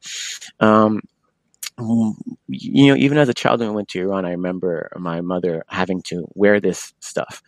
Um, 0.60 1.02
you 2.48 2.88
know, 2.88 2.96
even 2.96 3.20
as 3.20 3.30
a 3.30 3.36
child 3.36 3.60
when 3.60 3.70
I 3.70 3.72
went 3.72 3.88
to 3.90 4.02
Iran, 4.02 4.26
I 4.26 4.32
remember 4.32 4.90
my 4.98 5.22
mother 5.22 5.64
having 5.68 6.02
to 6.04 6.26
wear 6.34 6.60
this 6.60 6.94
stuff. 7.02 7.44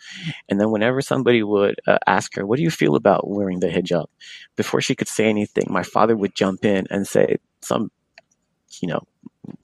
And 0.48 0.62
then 0.62 0.70
whenever 0.70 1.02
somebody 1.02 1.42
would 1.42 1.76
uh, 1.88 1.98
ask 2.06 2.36
her, 2.36 2.46
what 2.46 2.58
do 2.58 2.64
you 2.64 2.70
feel 2.70 2.96
about 2.96 3.28
wearing 3.28 3.60
the 3.60 3.70
hijab? 3.70 4.06
Before 4.56 4.82
she 4.82 4.96
could 4.96 5.08
say 5.08 5.26
anything, 5.26 5.66
my 5.70 5.82
father 5.84 6.16
would 6.16 6.36
jump 6.36 6.64
in 6.64 6.86
and 6.92 7.08
say 7.08 7.38
some, 7.62 7.90
you 8.82 8.88
know, 8.88 9.02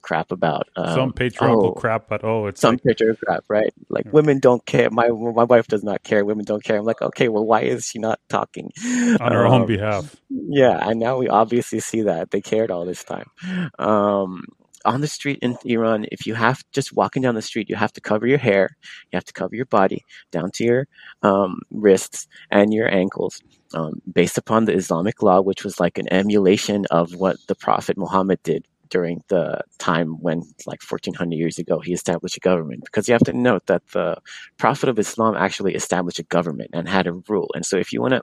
crap 0.02 0.32
about 0.32 0.68
um, 0.76 0.94
some 0.94 1.12
patriarchal 1.12 1.66
oh, 1.66 1.72
crap, 1.72 2.08
but 2.08 2.24
oh, 2.24 2.46
it's 2.46 2.60
some 2.60 2.74
like, 2.74 2.82
patriarchal 2.84 3.20
crap, 3.26 3.44
right? 3.48 3.72
Like 3.88 4.06
yeah. 4.06 4.10
women 4.12 4.38
don't 4.38 4.64
care. 4.66 4.90
My 4.90 5.08
my 5.08 5.44
wife 5.44 5.66
does 5.68 5.84
not 5.84 6.02
care. 6.02 6.24
Women 6.24 6.44
don't 6.44 6.64
care. 6.64 6.78
I'm 6.78 6.84
like, 6.84 7.02
okay, 7.02 7.28
well, 7.28 7.44
why 7.44 7.62
is 7.62 7.86
she 7.86 7.98
not 7.98 8.20
talking 8.28 8.72
on 9.20 9.32
her 9.32 9.46
um, 9.46 9.52
own 9.52 9.66
behalf? 9.66 10.16
Yeah, 10.30 10.88
and 10.88 11.00
now 11.00 11.18
we 11.18 11.28
obviously 11.28 11.80
see 11.80 12.02
that 12.02 12.30
they 12.30 12.40
cared 12.40 12.70
all 12.70 12.84
this 12.84 13.04
time. 13.04 13.30
Um, 13.78 14.44
on 14.84 15.00
the 15.00 15.08
street 15.08 15.40
in 15.42 15.58
Iran, 15.64 16.06
if 16.12 16.26
you 16.26 16.34
have 16.34 16.62
just 16.72 16.94
walking 16.94 17.22
down 17.22 17.34
the 17.34 17.42
street, 17.42 17.68
you 17.68 17.76
have 17.76 17.92
to 17.94 18.00
cover 18.00 18.26
your 18.26 18.38
hair, 18.38 18.76
you 19.10 19.16
have 19.16 19.24
to 19.24 19.32
cover 19.32 19.54
your 19.54 19.66
body 19.66 20.04
down 20.30 20.50
to 20.52 20.64
your 20.64 20.88
um, 21.22 21.60
wrists 21.70 22.28
and 22.50 22.72
your 22.72 22.88
ankles, 22.88 23.42
um, 23.74 24.00
based 24.10 24.38
upon 24.38 24.64
the 24.64 24.74
Islamic 24.74 25.22
law, 25.22 25.40
which 25.40 25.64
was 25.64 25.80
like 25.80 25.98
an 25.98 26.10
emulation 26.12 26.86
of 26.90 27.14
what 27.16 27.36
the 27.48 27.56
Prophet 27.56 27.98
Muhammad 27.98 28.40
did 28.44 28.64
during 28.88 29.22
the 29.28 29.60
time 29.78 30.16
when, 30.20 30.42
like 30.66 30.80
1400 30.82 31.36
years 31.36 31.58
ago, 31.58 31.80
he 31.80 31.92
established 31.92 32.36
a 32.36 32.40
government. 32.40 32.84
Because 32.84 33.08
you 33.08 33.12
have 33.12 33.24
to 33.24 33.32
note 33.32 33.66
that 33.66 33.86
the 33.92 34.16
Prophet 34.56 34.88
of 34.88 34.98
Islam 34.98 35.36
actually 35.36 35.74
established 35.74 36.18
a 36.18 36.24
government 36.24 36.70
and 36.72 36.88
had 36.88 37.06
a 37.06 37.12
rule. 37.28 37.50
And 37.54 37.64
so 37.64 37.76
if 37.76 37.92
you 37.92 38.00
want 38.00 38.14
to 38.14 38.22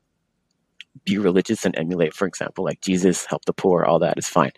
be 1.06 1.18
religious 1.18 1.66
and 1.66 1.76
emulate, 1.78 2.14
for 2.14 2.28
example, 2.28 2.64
like 2.64 2.80
Jesus, 2.82 3.26
help 3.26 3.46
the 3.46 3.54
poor, 3.54 3.84
all 3.84 4.00
that 4.00 4.18
is 4.18 4.28
fine. 4.28 4.52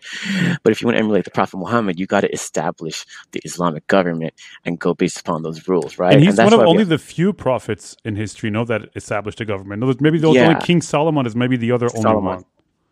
But 0.62 0.72
if 0.72 0.80
you 0.80 0.86
want 0.86 0.96
to 0.96 1.02
emulate 1.02 1.24
the 1.24 1.30
Prophet 1.30 1.56
Muhammad, 1.56 1.98
you 1.98 2.06
got 2.06 2.20
to 2.20 2.32
establish 2.32 3.06
the 3.32 3.40
Islamic 3.44 3.86
government 3.86 4.34
and 4.64 4.78
go 4.78 4.94
based 4.94 5.18
upon 5.18 5.42
those 5.42 5.66
rules, 5.66 5.98
right? 5.98 6.12
And 6.12 6.22
he's 6.22 6.38
and 6.38 6.50
one 6.50 6.60
of 6.60 6.66
only 6.66 6.84
the 6.84 6.98
few 6.98 7.32
prophets 7.32 7.96
in 8.04 8.16
history, 8.16 8.50
know, 8.50 8.64
that 8.66 8.90
established 8.94 9.40
a 9.40 9.44
government. 9.44 10.00
maybe 10.00 10.18
the 10.18 10.30
yeah. 10.30 10.48
only 10.48 10.60
King 10.60 10.82
Solomon 10.82 11.26
is 11.26 11.34
maybe 11.34 11.56
the 11.56 11.72
other 11.72 11.88
Solomon. 11.88 12.16
only 12.16 12.26
one. 12.36 12.44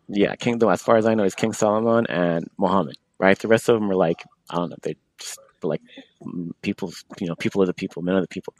Yeah, 0.07 0.35
King, 0.35 0.61
as 0.63 0.81
far 0.81 0.97
as 0.97 1.05
I 1.05 1.15
know, 1.15 1.23
is 1.23 1.35
King 1.35 1.53
Solomon 1.53 2.05
and 2.07 2.47
Muhammad, 2.57 2.97
right? 3.19 3.37
The 3.37 3.47
rest 3.47 3.69
of 3.69 3.79
them 3.79 3.89
are 3.91 3.95
like, 3.95 4.23
I 4.49 4.55
don't 4.55 4.69
know, 4.69 4.77
they 4.81 4.95
just 5.19 5.39
like 5.63 5.81
people, 6.61 6.93
you 7.19 7.27
know, 7.27 7.35
people 7.35 7.61
are 7.63 7.65
the 7.65 7.73
people, 7.73 8.01
men 8.03 8.15
are 8.15 8.21
the 8.21 8.27
people. 8.27 8.53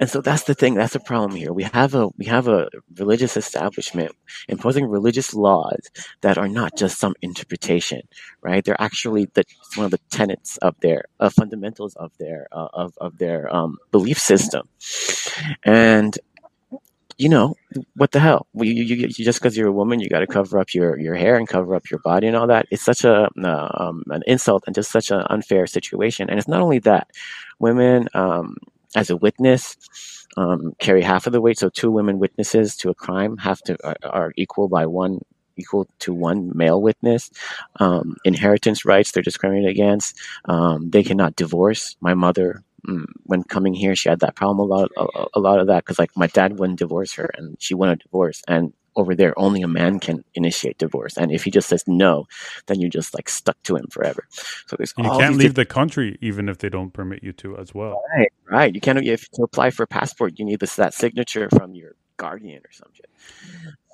And 0.00 0.08
so 0.08 0.20
that's 0.20 0.44
the 0.44 0.54
thing. 0.54 0.74
That's 0.74 0.94
the 0.94 1.00
problem 1.00 1.36
here. 1.36 1.52
We 1.52 1.64
have 1.64 1.94
a 1.94 2.08
we 2.18 2.26
have 2.26 2.48
a 2.48 2.68
religious 2.98 3.36
establishment 3.36 4.12
imposing 4.48 4.86
religious 4.86 5.34
laws 5.34 5.80
that 6.22 6.38
are 6.38 6.48
not 6.48 6.76
just 6.76 6.98
some 6.98 7.14
interpretation, 7.22 8.02
right? 8.42 8.64
They're 8.64 8.80
actually 8.80 9.26
the 9.34 9.44
one 9.76 9.86
of 9.86 9.90
the 9.90 10.00
tenets 10.10 10.56
of 10.58 10.76
their 10.80 11.04
uh, 11.20 11.30
fundamentals 11.30 11.94
of 11.96 12.12
their 12.18 12.48
uh, 12.52 12.68
of 12.72 12.94
of 12.98 13.18
their 13.18 13.54
um, 13.54 13.76
belief 13.92 14.18
system. 14.18 14.68
And 15.64 16.18
you 17.18 17.28
know, 17.28 17.54
what 17.94 18.12
the 18.12 18.20
hell? 18.20 18.46
You, 18.54 18.72
you, 18.72 18.96
you 18.96 19.08
just 19.08 19.40
because 19.40 19.56
you're 19.56 19.68
a 19.68 19.72
woman, 19.72 20.00
you 20.00 20.08
got 20.08 20.20
to 20.20 20.26
cover 20.26 20.58
up 20.58 20.74
your, 20.74 20.98
your 20.98 21.14
hair 21.14 21.36
and 21.36 21.48
cover 21.48 21.74
up 21.74 21.90
your 21.90 22.00
body 22.00 22.26
and 22.26 22.36
all 22.36 22.46
that. 22.48 22.66
It's 22.70 22.82
such 22.84 23.04
a 23.04 23.28
uh, 23.42 23.68
um, 23.74 24.02
an 24.10 24.22
insult 24.26 24.64
and 24.66 24.74
just 24.74 24.90
such 24.90 25.10
an 25.10 25.22
unfair 25.30 25.66
situation. 25.66 26.28
And 26.28 26.38
it's 26.38 26.48
not 26.48 26.60
only 26.60 26.78
that, 26.80 27.08
women 27.58 28.08
um, 28.14 28.56
as 28.94 29.10
a 29.10 29.16
witness 29.16 29.76
um, 30.36 30.74
carry 30.78 31.02
half 31.02 31.26
of 31.26 31.32
the 31.32 31.40
weight. 31.40 31.58
So 31.58 31.68
two 31.68 31.90
women 31.90 32.18
witnesses 32.18 32.76
to 32.78 32.90
a 32.90 32.94
crime 32.94 33.38
have 33.38 33.60
to 33.62 33.76
are, 33.84 33.96
are 34.02 34.32
equal 34.36 34.68
by 34.68 34.86
one 34.86 35.20
equal 35.56 35.88
to 36.00 36.12
one 36.12 36.52
male 36.54 36.82
witness. 36.82 37.30
Um, 37.80 38.16
inheritance 38.24 38.84
rights 38.84 39.12
they're 39.12 39.22
discriminated 39.22 39.70
against. 39.70 40.18
Um, 40.44 40.90
they 40.90 41.02
cannot 41.02 41.36
divorce. 41.36 41.96
My 42.00 42.12
mother 42.12 42.62
Mm, 42.88 43.06
when 43.24 43.42
coming 43.42 43.74
here, 43.74 43.96
she 43.96 44.08
had 44.08 44.20
that 44.20 44.36
problem 44.36 44.58
a 44.58 44.74
lot, 44.74 44.90
a, 44.96 45.26
a 45.34 45.40
lot 45.40 45.58
of 45.58 45.66
that 45.66 45.84
because 45.84 45.98
like 45.98 46.16
my 46.16 46.28
dad 46.28 46.58
wouldn't 46.58 46.78
divorce 46.78 47.14
her, 47.14 47.30
and 47.36 47.56
she 47.58 47.74
wanted 47.74 48.00
a 48.00 48.04
divorce, 48.04 48.42
and 48.46 48.72
over 48.96 49.14
there, 49.14 49.38
only 49.38 49.62
a 49.62 49.68
man 49.68 50.00
can 50.00 50.24
initiate 50.34 50.78
divorce, 50.78 51.16
and 51.16 51.30
if 51.30 51.44
he 51.44 51.50
just 51.50 51.68
says 51.68 51.84
no, 51.86 52.26
then 52.66 52.80
you're 52.80 52.90
just 52.90 53.14
like 53.14 53.28
stuck 53.28 53.60
to 53.64 53.76
him 53.76 53.86
forever. 53.90 54.26
So 54.66 54.76
there's 54.76 54.94
you 54.96 55.04
can't 55.04 55.36
leave 55.36 55.54
the 55.54 55.64
country 55.64 56.18
even 56.20 56.48
if 56.48 56.58
they 56.58 56.68
don't 56.68 56.92
permit 56.92 57.22
you 57.22 57.32
to 57.34 57.56
as 57.58 57.74
well. 57.74 58.02
Right, 58.16 58.32
right. 58.50 58.74
You 58.74 58.80
can't 58.80 58.98
if 58.98 59.28
to 59.32 59.42
apply 59.42 59.70
for 59.70 59.82
a 59.82 59.86
passport, 59.86 60.38
you 60.38 60.44
need 60.44 60.60
this 60.60 60.76
that 60.76 60.94
signature 60.94 61.48
from 61.50 61.74
your 61.74 61.96
guardian 62.16 62.62
or 62.64 62.72
something. 62.72 63.06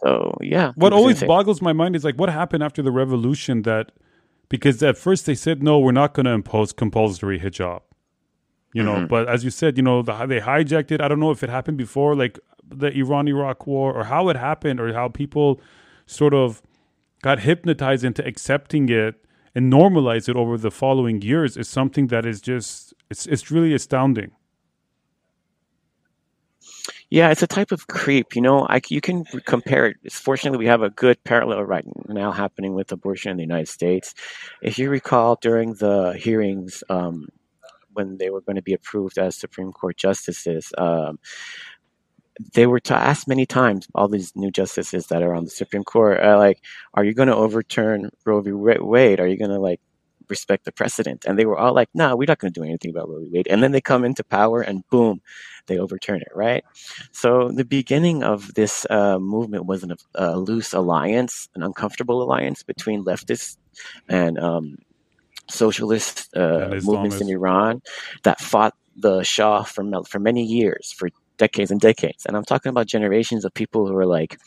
So 0.02 0.36
yeah. 0.40 0.72
What 0.76 0.92
always 0.92 1.22
boggles 1.22 1.60
my 1.60 1.72
mind 1.72 1.96
is 1.96 2.04
like 2.04 2.16
what 2.16 2.28
happened 2.28 2.62
after 2.62 2.82
the 2.82 2.92
revolution 2.92 3.62
that 3.62 3.92
because 4.48 4.82
at 4.82 4.98
first 4.98 5.26
they 5.26 5.34
said 5.34 5.62
no, 5.62 5.78
we're 5.78 5.92
not 5.92 6.14
going 6.14 6.26
to 6.26 6.32
impose 6.32 6.72
compulsory 6.72 7.40
hijab 7.40 7.80
you 8.72 8.82
know. 8.82 8.96
Mm-hmm. 8.96 9.06
But 9.06 9.28
as 9.28 9.44
you 9.44 9.50
said, 9.50 9.76
you 9.76 9.82
know, 9.82 10.02
the, 10.02 10.26
they 10.26 10.40
hijacked 10.40 10.90
it. 10.90 11.00
I 11.00 11.08
don't 11.08 11.20
know 11.20 11.30
if 11.30 11.42
it 11.42 11.50
happened 11.50 11.78
before, 11.78 12.14
like 12.14 12.38
the 12.68 12.88
Iran 12.96 13.28
Iraq 13.28 13.66
war, 13.66 13.92
or 13.92 14.04
how 14.04 14.28
it 14.28 14.36
happened, 14.36 14.80
or 14.80 14.92
how 14.92 15.08
people 15.08 15.60
sort 16.06 16.34
of 16.34 16.62
got 17.22 17.40
hypnotized 17.40 18.04
into 18.04 18.26
accepting 18.26 18.88
it 18.88 19.24
and 19.54 19.72
normalize 19.72 20.28
it 20.28 20.36
over 20.36 20.56
the 20.58 20.70
following 20.70 21.22
years 21.22 21.56
is 21.56 21.68
something 21.68 22.08
that 22.08 22.26
is 22.26 22.40
just 22.40 22.94
it's 23.10 23.26
it's 23.26 23.50
really 23.50 23.74
astounding. 23.74 24.32
Yeah, 27.10 27.30
it's 27.30 27.42
a 27.42 27.46
type 27.46 27.72
of 27.72 27.88
creep. 27.88 28.34
You 28.34 28.40
know, 28.40 28.66
I, 28.70 28.80
you 28.88 29.02
can 29.02 29.24
compare 29.44 29.86
it. 29.88 29.96
Fortunately, 30.10 30.58
we 30.58 30.66
have 30.66 30.80
a 30.80 30.88
good 30.88 31.22
parallel 31.24 31.62
right 31.62 31.84
now 32.08 32.32
happening 32.32 32.72
with 32.72 32.90
abortion 32.90 33.30
in 33.32 33.36
the 33.36 33.42
United 33.42 33.68
States. 33.68 34.14
If 34.62 34.78
you 34.78 34.88
recall, 34.88 35.36
during 35.42 35.74
the 35.74 36.14
hearings 36.18 36.82
um, 36.88 37.28
when 37.92 38.18
they 38.18 38.30
were 38.30 38.40
going 38.40 38.56
to 38.56 38.62
be 38.62 38.74
approved 38.74 39.18
as 39.18 39.36
Supreme 39.36 39.72
Court 39.72 39.96
justices. 39.96 40.72
Um, 40.78 41.18
they 42.54 42.66
were 42.66 42.80
to 42.80 42.94
ask 42.94 43.28
many 43.28 43.44
times, 43.44 43.86
all 43.94 44.08
these 44.08 44.32
new 44.34 44.50
justices 44.50 45.08
that 45.08 45.22
are 45.22 45.34
on 45.34 45.44
the 45.44 45.50
Supreme 45.50 45.84
Court, 45.84 46.18
uh, 46.22 46.38
like, 46.38 46.60
are 46.94 47.04
you 47.04 47.12
going 47.12 47.28
to 47.28 47.36
overturn 47.36 48.10
Roe 48.24 48.40
v. 48.40 48.52
Wade? 48.52 49.20
Are 49.20 49.26
you 49.26 49.36
going 49.36 49.50
to 49.50 49.60
like 49.60 49.80
respect 50.32 50.64
the 50.64 50.72
precedent. 50.72 51.24
And 51.26 51.38
they 51.38 51.44
were 51.44 51.58
all 51.58 51.74
like, 51.74 51.90
nah, 51.94 52.14
we're 52.14 52.26
not 52.26 52.38
going 52.38 52.52
to 52.52 52.60
do 52.60 52.64
anything 52.64 52.90
about 52.90 53.08
Roe 53.08 53.20
v. 53.20 53.30
Wade. 53.32 53.48
And 53.48 53.62
then 53.62 53.72
they 53.72 53.80
come 53.80 54.04
into 54.04 54.24
power 54.24 54.60
and 54.62 54.82
boom, 54.90 55.20
they 55.66 55.78
overturn 55.78 56.20
it, 56.20 56.32
right? 56.34 56.64
So 57.12 57.50
the 57.50 57.64
beginning 57.64 58.22
of 58.22 58.54
this 58.54 58.86
uh, 58.90 59.18
movement 59.18 59.66
was 59.66 59.82
an, 59.82 59.94
a 60.14 60.38
loose 60.38 60.72
alliance, 60.72 61.48
an 61.54 61.62
uncomfortable 61.62 62.22
alliance 62.22 62.62
between 62.62 63.04
leftists 63.04 63.56
and 64.08 64.38
um, 64.38 64.76
socialist 65.48 66.34
uh, 66.36 66.80
movements 66.84 67.20
in 67.20 67.28
Iran 67.28 67.82
that 68.22 68.40
fought 68.40 68.74
the 68.96 69.22
Shah 69.22 69.62
for, 69.62 69.84
for 70.08 70.18
many 70.18 70.44
years, 70.44 70.92
for 70.92 71.08
decades 71.38 71.70
and 71.70 71.80
decades. 71.80 72.26
And 72.26 72.36
I'm 72.36 72.44
talking 72.44 72.70
about 72.70 72.86
generations 72.86 73.44
of 73.44 73.54
people 73.54 73.86
who 73.86 73.96
are 73.96 74.06
like, 74.06 74.38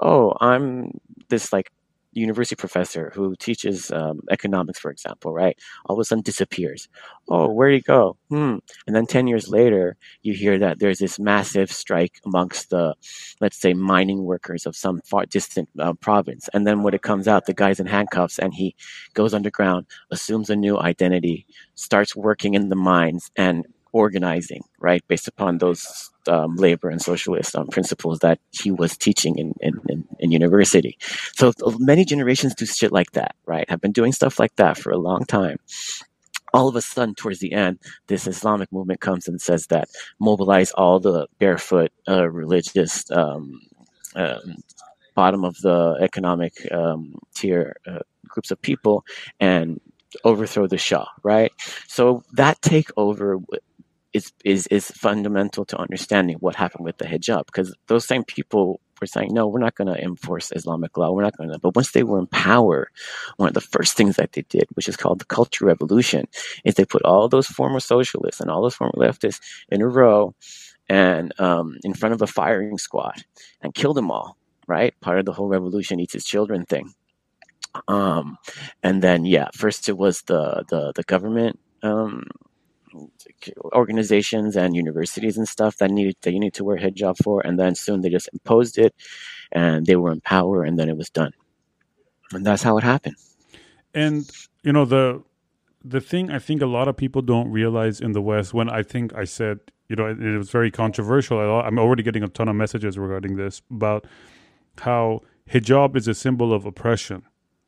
oh, 0.00 0.34
I'm 0.40 0.98
this 1.28 1.52
like 1.52 1.70
university 2.18 2.56
professor 2.56 3.12
who 3.14 3.34
teaches 3.36 3.90
um, 3.90 4.20
economics, 4.30 4.78
for 4.78 4.90
example, 4.90 5.32
right? 5.32 5.58
All 5.86 5.96
of 5.96 6.00
a 6.00 6.04
sudden 6.04 6.22
disappears. 6.22 6.88
Oh, 7.28 7.50
where'd 7.50 7.74
he 7.74 7.80
go? 7.80 8.16
Hmm. 8.28 8.56
And 8.86 8.96
then 8.96 9.06
10 9.06 9.26
years 9.26 9.48
later, 9.48 9.96
you 10.22 10.34
hear 10.34 10.58
that 10.58 10.78
there's 10.78 10.98
this 10.98 11.18
massive 11.18 11.70
strike 11.70 12.20
amongst 12.24 12.70
the, 12.70 12.94
let's 13.40 13.60
say, 13.60 13.74
mining 13.74 14.24
workers 14.24 14.66
of 14.66 14.76
some 14.76 15.00
far 15.04 15.26
distant 15.26 15.68
uh, 15.78 15.94
province. 15.94 16.48
And 16.52 16.66
then 16.66 16.82
when 16.82 16.94
it 16.94 17.02
comes 17.02 17.28
out, 17.28 17.46
the 17.46 17.54
guy's 17.54 17.80
in 17.80 17.86
handcuffs 17.86 18.38
and 18.38 18.54
he 18.54 18.74
goes 19.14 19.34
underground, 19.34 19.86
assumes 20.10 20.50
a 20.50 20.56
new 20.56 20.78
identity, 20.78 21.46
starts 21.74 22.16
working 22.16 22.54
in 22.54 22.68
the 22.68 22.76
mines 22.76 23.30
and 23.36 23.66
organizing, 23.98 24.62
right, 24.78 25.02
based 25.08 25.28
upon 25.28 25.58
those 25.58 25.82
um, 26.28 26.54
labor 26.56 26.88
and 26.88 27.02
socialist 27.02 27.56
um, 27.56 27.66
principles 27.66 28.20
that 28.20 28.38
he 28.60 28.70
was 28.70 28.96
teaching 28.96 29.36
in, 29.42 29.54
in, 29.60 29.74
in, 29.88 30.04
in 30.20 30.30
university. 30.30 30.96
So 31.34 31.52
many 31.78 32.04
generations 32.04 32.54
do 32.54 32.64
shit 32.64 32.92
like 32.92 33.10
that, 33.12 33.34
right? 33.46 33.68
Have 33.68 33.80
been 33.80 33.98
doing 34.00 34.12
stuff 34.12 34.38
like 34.38 34.54
that 34.56 34.78
for 34.78 34.90
a 34.92 35.04
long 35.08 35.24
time. 35.24 35.58
All 36.54 36.68
of 36.68 36.76
a 36.76 36.80
sudden, 36.80 37.14
towards 37.14 37.40
the 37.40 37.52
end, 37.52 37.78
this 38.06 38.26
Islamic 38.26 38.72
movement 38.72 39.00
comes 39.00 39.28
and 39.28 39.40
says 39.40 39.66
that 39.66 39.88
mobilize 40.18 40.70
all 40.72 40.98
the 41.00 41.26
barefoot 41.38 41.90
uh, 42.08 42.28
religious 42.30 43.10
um, 43.10 43.60
um, 44.14 44.56
bottom 45.14 45.44
of 45.44 45.56
the 45.66 45.98
economic 46.00 46.54
um, 46.72 47.14
tier 47.34 47.76
uh, 47.86 47.98
groups 48.28 48.50
of 48.50 48.62
people 48.62 49.04
and 49.40 49.80
overthrow 50.24 50.66
the 50.66 50.78
Shah, 50.78 51.06
right? 51.22 51.52
So 51.86 52.22
that 52.32 52.60
takeover 52.62 53.42
is 54.18 54.32
is 54.44 54.66
is 54.68 54.90
fundamental 54.90 55.64
to 55.64 55.78
understanding 55.78 56.36
what 56.40 56.56
happened 56.56 56.84
with 56.84 56.98
the 56.98 57.04
hijab 57.06 57.46
because 57.46 57.74
those 57.86 58.06
same 58.06 58.24
people 58.24 58.80
were 59.00 59.06
saying 59.06 59.30
no 59.32 59.46
we're 59.46 59.66
not 59.68 59.76
going 59.76 59.92
to 59.92 60.02
enforce 60.02 60.52
islamic 60.52 60.96
law. 60.96 61.12
We're 61.12 61.28
not 61.28 61.36
going 61.36 61.50
to 61.50 61.58
but 61.58 61.76
once 61.76 61.92
they 61.92 62.02
were 62.02 62.18
in 62.18 62.26
power 62.26 62.90
one 63.36 63.48
of 63.48 63.54
the 63.54 63.68
first 63.76 63.96
things 63.96 64.16
that 64.16 64.32
they 64.32 64.42
did 64.42 64.66
which 64.74 64.88
is 64.88 64.96
called 64.96 65.20
the 65.20 65.24
cultural 65.36 65.68
revolution 65.68 66.26
is 66.64 66.74
they 66.74 66.84
put 66.84 67.02
all 67.02 67.28
those 67.28 67.46
former 67.46 67.80
socialists 67.80 68.40
and 68.40 68.50
all 68.50 68.62
those 68.62 68.74
former 68.74 68.98
leftists 69.04 69.40
in 69.70 69.82
a 69.82 69.88
row 69.88 70.34
and 70.88 71.38
um, 71.38 71.76
in 71.84 71.94
front 71.94 72.14
of 72.14 72.22
a 72.22 72.26
firing 72.26 72.78
squad 72.78 73.24
and 73.62 73.74
killed 73.74 73.96
them 73.96 74.10
all 74.10 74.38
right? 74.68 74.94
Part 75.00 75.18
of 75.18 75.24
the 75.24 75.32
whole 75.32 75.48
revolution 75.48 75.98
eats 75.98 76.14
its 76.14 76.26
children 76.26 76.64
thing. 76.66 76.92
Um, 77.86 78.36
and 78.82 79.02
then 79.02 79.24
yeah 79.24 79.48
first 79.54 79.88
it 79.88 79.96
was 79.96 80.22
the 80.22 80.64
the, 80.68 80.92
the 80.96 81.04
government 81.04 81.60
um, 81.82 82.24
organizations 83.72 84.56
and 84.56 84.74
universities 84.74 85.36
and 85.36 85.48
stuff 85.48 85.76
that 85.78 85.90
needed 85.90 86.16
that 86.22 86.32
you 86.32 86.40
need 86.40 86.54
to 86.54 86.64
wear 86.64 86.76
hijab 86.76 87.16
for, 87.22 87.40
and 87.46 87.58
then 87.58 87.74
soon 87.74 88.00
they 88.00 88.10
just 88.10 88.28
imposed 88.32 88.78
it, 88.78 88.94
and 89.52 89.86
they 89.86 89.96
were 89.96 90.12
in 90.12 90.20
power, 90.20 90.64
and 90.64 90.78
then 90.78 90.88
it 90.88 90.96
was 90.96 91.10
done, 91.10 91.32
and 92.32 92.44
that's 92.46 92.62
how 92.62 92.78
it 92.78 92.84
happened. 92.84 93.16
And 93.94 94.28
you 94.62 94.72
know 94.72 94.84
the 94.84 95.22
the 95.84 96.00
thing 96.00 96.30
I 96.30 96.38
think 96.38 96.62
a 96.62 96.66
lot 96.66 96.88
of 96.88 96.96
people 96.96 97.22
don't 97.22 97.50
realize 97.50 98.00
in 98.00 98.12
the 98.12 98.22
West 98.22 98.52
when 98.52 98.68
I 98.68 98.82
think 98.82 99.14
I 99.14 99.24
said 99.24 99.60
you 99.88 99.96
know 99.96 100.06
it, 100.06 100.20
it 100.20 100.36
was 100.38 100.50
very 100.50 100.70
controversial. 100.70 101.38
I'm 101.40 101.78
already 101.78 102.02
getting 102.02 102.22
a 102.22 102.28
ton 102.28 102.48
of 102.48 102.56
messages 102.56 102.98
regarding 102.98 103.36
this 103.36 103.62
about 103.70 104.06
how 104.80 105.22
hijab 105.50 105.96
is 105.96 106.06
a 106.08 106.14
symbol 106.14 106.52
of 106.52 106.66
oppression 106.66 107.22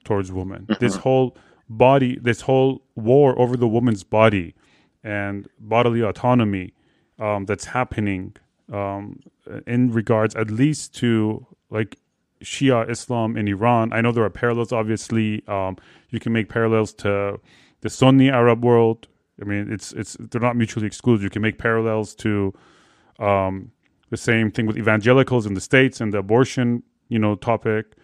towards 0.04 0.30
women. 0.32 0.66
Mm-hmm. 0.66 0.84
This 0.84 0.96
whole 0.96 1.36
body, 1.68 2.18
this 2.20 2.42
whole 2.42 2.82
war 2.94 3.38
over 3.38 3.56
the 3.56 3.68
woman's 3.68 4.04
body 4.04 4.54
and 5.02 5.48
bodily 5.58 6.02
autonomy 6.02 6.72
um, 7.18 7.46
that's 7.46 7.66
happening 7.66 8.34
um, 8.72 9.20
in 9.66 9.92
regards, 9.92 10.34
at 10.34 10.50
least 10.50 10.94
to 10.96 11.46
like 11.70 11.98
Shia 12.42 12.88
Islam 12.88 13.36
in 13.36 13.48
Iran. 13.48 13.92
I 13.92 14.00
know 14.00 14.12
there 14.12 14.24
are 14.24 14.30
parallels. 14.30 14.72
Obviously, 14.72 15.42
um, 15.46 15.76
you 16.10 16.20
can 16.20 16.32
make 16.32 16.48
parallels 16.48 16.92
to 16.94 17.40
the 17.80 17.90
Sunni 17.90 18.30
Arab 18.30 18.64
world. 18.64 19.08
I 19.40 19.44
mean, 19.44 19.72
it's 19.72 19.92
it's 19.92 20.16
they're 20.18 20.40
not 20.40 20.56
mutually 20.56 20.86
exclusive. 20.86 21.22
You 21.22 21.30
can 21.30 21.42
make 21.42 21.58
parallels 21.58 22.14
to 22.16 22.54
um, 23.18 23.72
the 24.10 24.16
same 24.16 24.50
thing 24.50 24.66
with 24.66 24.76
evangelicals 24.76 25.46
in 25.46 25.54
the 25.54 25.60
states 25.60 26.00
and 26.00 26.12
the 26.12 26.18
abortion, 26.18 26.82
you 27.08 27.18
know, 27.18 27.34
topic. 27.34 27.96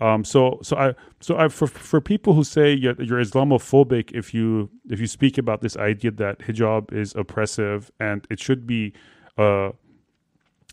Um, 0.00 0.24
so 0.24 0.58
so 0.62 0.76
I 0.76 0.94
so 1.20 1.36
I 1.36 1.48
for 1.48 1.66
for 1.68 2.00
people 2.00 2.32
who 2.34 2.42
say 2.44 2.72
you're, 2.74 3.00
you're 3.00 3.20
Islamophobic 3.20 4.10
if 4.12 4.34
you 4.34 4.70
if 4.90 4.98
you 5.00 5.06
speak 5.06 5.38
about 5.38 5.60
this 5.60 5.76
idea 5.76 6.10
that 6.12 6.40
hijab 6.40 6.92
is 6.92 7.14
oppressive 7.14 7.90
and 8.00 8.26
it 8.28 8.40
should 8.40 8.66
be 8.66 8.92
uh, 9.38 9.70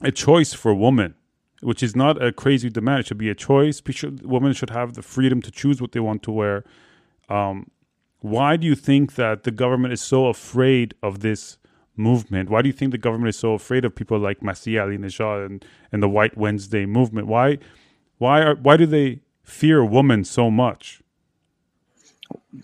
a 0.02 0.12
choice 0.12 0.54
for 0.54 0.74
women, 0.74 1.14
which 1.62 1.84
is 1.84 1.96
not 1.96 2.22
a 2.22 2.32
crazy 2.32 2.70
demand. 2.70 3.02
It 3.02 3.08
should 3.08 3.20
be 3.20 3.30
a 3.30 3.36
choice. 3.36 3.82
Should- 3.92 4.26
Women 4.26 4.54
should 4.54 4.72
have 4.72 4.94
the 4.96 5.04
freedom 5.04 5.42
to 5.44 5.52
choose 5.52 5.82
what 5.82 5.92
they 5.92 6.00
want 6.00 6.24
to 6.24 6.32
wear. 6.32 6.64
Um, 7.30 7.70
why 8.22 8.58
do 8.58 8.66
you 8.68 8.76
think 8.76 9.16
that 9.16 9.44
the 9.44 9.52
government 9.52 9.94
is 9.94 10.02
so 10.02 10.28
afraid 10.28 10.94
of 11.04 11.20
this 11.20 11.58
movement? 11.96 12.50
Why 12.50 12.62
do 12.62 12.70
you 12.70 12.74
think 12.74 12.92
the 12.92 12.98
government 12.98 13.30
is 13.30 13.38
so 13.38 13.54
afraid 13.54 13.86
of 13.86 13.96
people 13.96 14.18
like 14.20 14.40
Masih 14.42 14.74
Alinejad 14.76 15.46
and, 15.46 15.66
and 15.92 16.02
the 16.04 16.10
White 16.10 16.38
Wednesday 16.38 16.86
movement? 16.86 17.28
Why 17.28 17.58
why 18.22 18.42
are 18.42 18.56
why 18.56 18.78
do 18.78 18.86
they 18.86 19.20
fear 19.44 19.84
women 19.84 20.24
so 20.24 20.52
much? 20.52 21.02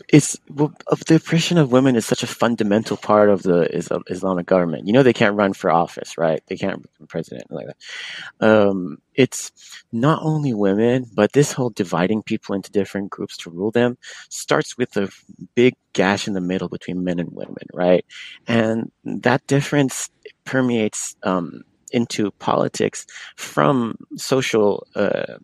it's 0.09 0.37
well, 0.49 0.73
of 0.87 1.03
the 1.05 1.15
oppression 1.15 1.57
of 1.57 1.71
women 1.71 1.95
is 1.95 2.05
such 2.05 2.23
a 2.23 2.27
fundamental 2.27 2.97
part 2.97 3.29
of 3.29 3.43
the 3.43 3.61
Islamic 4.09 4.45
government. 4.45 4.85
You 4.85 4.93
know, 4.93 5.03
they 5.03 5.13
can't 5.13 5.35
run 5.35 5.53
for 5.53 5.71
office, 5.71 6.17
right? 6.17 6.41
They 6.47 6.57
can't 6.57 6.81
become 6.81 7.07
president 7.07 7.51
like 7.51 7.67
that. 7.67 8.47
Um, 8.47 8.97
it's 9.15 9.51
not 9.91 10.21
only 10.23 10.53
women, 10.53 11.05
but 11.13 11.33
this 11.33 11.51
whole 11.51 11.69
dividing 11.69 12.23
people 12.23 12.55
into 12.55 12.71
different 12.71 13.09
groups 13.09 13.37
to 13.37 13.49
rule 13.49 13.71
them 13.71 13.97
starts 14.29 14.77
with 14.77 14.95
a 14.97 15.09
big 15.55 15.75
gash 15.93 16.27
in 16.27 16.33
the 16.33 16.41
middle 16.41 16.69
between 16.69 17.03
men 17.03 17.19
and 17.19 17.31
women, 17.31 17.67
right? 17.73 18.05
And 18.47 18.91
that 19.05 19.45
difference 19.47 20.09
permeates 20.45 21.15
um, 21.23 21.63
into 21.91 22.31
politics 22.31 23.05
from 23.35 23.97
social 24.15 24.87
uh, 24.95 25.37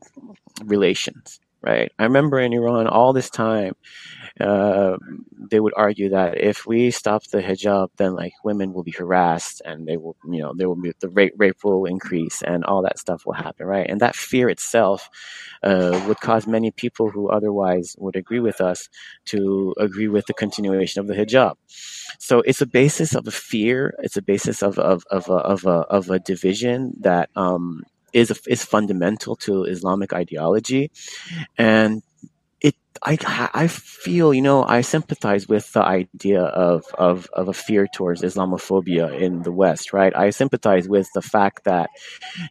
relations, 0.66 1.40
right? 1.64 1.92
I 1.98 2.04
remember 2.04 2.40
in 2.40 2.54
Iran 2.54 2.88
all 2.88 3.14
this 3.14 3.30
time 3.30 3.74
uh, 4.40 4.98
they 5.52 5.60
would 5.60 5.74
argue 5.76 6.10
that 6.10 6.40
if 6.40 6.66
we 6.66 6.90
stop 6.92 7.24
the 7.28 7.42
hijab, 7.42 7.90
then 7.98 8.16
like 8.16 8.34
women 8.44 8.74
will 8.74 8.84
be 8.84 8.92
harassed 8.92 9.62
and 9.64 9.88
they 9.88 9.98
will, 9.98 10.16
you 10.26 10.42
know, 10.42 10.54
there 10.58 10.68
will 10.68 10.82
be 10.82 10.92
the 11.00 11.10
rape, 11.10 11.34
rape 11.38 11.58
will 11.64 11.86
increase 11.86 12.42
and 12.42 12.64
all 12.66 12.82
that 12.82 12.98
stuff 12.98 13.26
will 13.26 13.34
happen, 13.34 13.66
right? 13.68 13.88
And 13.88 14.02
that 14.02 14.16
fear 14.16 14.50
itself 14.50 15.10
uh, 15.62 16.04
would 16.08 16.20
cause 16.20 16.48
many 16.48 16.72
people 16.72 17.10
who 17.12 17.30
otherwise 17.30 17.96
would 18.00 18.16
agree 18.16 18.40
with 18.40 18.60
us 18.60 18.90
to 19.26 19.76
agree 19.80 20.08
with 20.08 20.26
the 20.26 20.34
continuation 20.34 21.00
of 21.00 21.08
the 21.08 21.14
hijab. 21.14 21.54
So 22.20 22.42
it's 22.42 22.62
a 22.62 22.68
basis 22.68 23.14
of 23.14 23.28
a 23.28 23.32
fear. 23.32 23.94
It's 24.00 24.18
a 24.18 24.22
basis 24.22 24.64
of 24.64 24.80
of 24.80 25.04
of 25.12 25.30
a 25.30 25.34
of 25.34 25.66
a, 25.66 25.80
of 25.90 26.10
a 26.10 26.20
division 26.20 26.94
that 27.02 27.30
um, 27.36 27.84
is 28.14 28.42
is 28.48 28.64
fundamental 28.64 29.36
to 29.38 29.64
Islamic 29.64 30.14
ideology, 30.14 30.92
and 31.58 32.04
I 33.02 33.18
I 33.54 33.68
feel 33.68 34.34
you 34.34 34.42
know 34.42 34.64
I 34.64 34.82
sympathize 34.82 35.48
with 35.48 35.72
the 35.74 35.84
idea 35.84 36.42
of 36.42 36.86
of 36.98 37.28
of 37.34 37.48
a 37.48 37.54
fear 37.54 37.88
towards 37.88 38.22
Islamophobia 38.22 39.20
in 39.20 39.42
the 39.44 39.52
West, 39.52 39.94
right? 39.94 40.16
I 40.16 40.30
sympathize 40.30 40.88
with 40.88 41.08
the 41.14 41.22
fact 41.22 41.64
that 41.64 41.90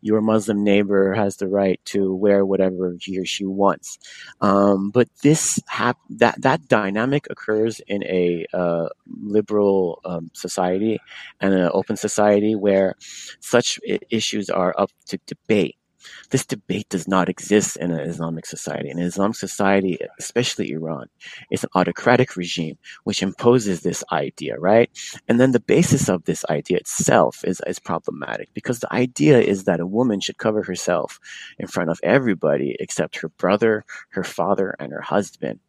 your 0.00 0.20
Muslim 0.20 0.64
neighbor 0.64 1.14
has 1.14 1.36
the 1.36 1.48
right 1.48 1.80
to 1.86 2.14
wear 2.14 2.44
whatever 2.44 2.96
he 3.00 3.18
or 3.18 3.24
she 3.24 3.44
wants, 3.44 3.98
um, 4.40 4.90
but 4.90 5.08
this 5.22 5.60
hap- 5.66 5.98
that 6.10 6.40
that 6.42 6.68
dynamic 6.68 7.26
occurs 7.30 7.80
in 7.86 8.02
a 8.04 8.46
uh, 8.52 8.88
liberal 9.22 10.00
um, 10.04 10.30
society 10.34 11.00
and 11.40 11.54
an 11.54 11.70
open 11.72 11.96
society 11.96 12.54
where 12.54 12.94
such 13.40 13.78
issues 14.10 14.50
are 14.50 14.74
up 14.78 14.90
to 15.06 15.18
debate 15.26 15.76
this 16.30 16.44
debate 16.46 16.88
does 16.88 17.06
not 17.08 17.28
exist 17.28 17.76
in 17.76 17.90
an 17.90 18.00
Islamic 18.00 18.46
society. 18.46 18.90
In 18.90 18.98
an 18.98 19.04
Islamic 19.06 19.36
society, 19.36 19.98
especially 20.18 20.72
Iran, 20.72 21.06
it's 21.50 21.64
an 21.64 21.70
autocratic 21.74 22.36
regime 22.36 22.78
which 23.04 23.22
imposes 23.22 23.80
this 23.80 24.04
idea, 24.12 24.58
right? 24.58 24.90
And 25.28 25.40
then 25.40 25.52
the 25.52 25.60
basis 25.60 26.08
of 26.08 26.24
this 26.24 26.44
idea 26.50 26.78
itself 26.78 27.44
is, 27.44 27.60
is 27.66 27.78
problematic 27.78 28.48
because 28.54 28.80
the 28.80 28.92
idea 28.92 29.40
is 29.40 29.64
that 29.64 29.80
a 29.80 29.86
woman 29.86 30.20
should 30.20 30.38
cover 30.38 30.62
herself 30.62 31.18
in 31.58 31.66
front 31.66 31.90
of 31.90 32.00
everybody 32.02 32.76
except 32.80 33.16
her 33.16 33.28
brother, 33.28 33.84
her 34.10 34.24
father, 34.24 34.74
and 34.78 34.92
her 34.92 35.00
husband. 35.00 35.60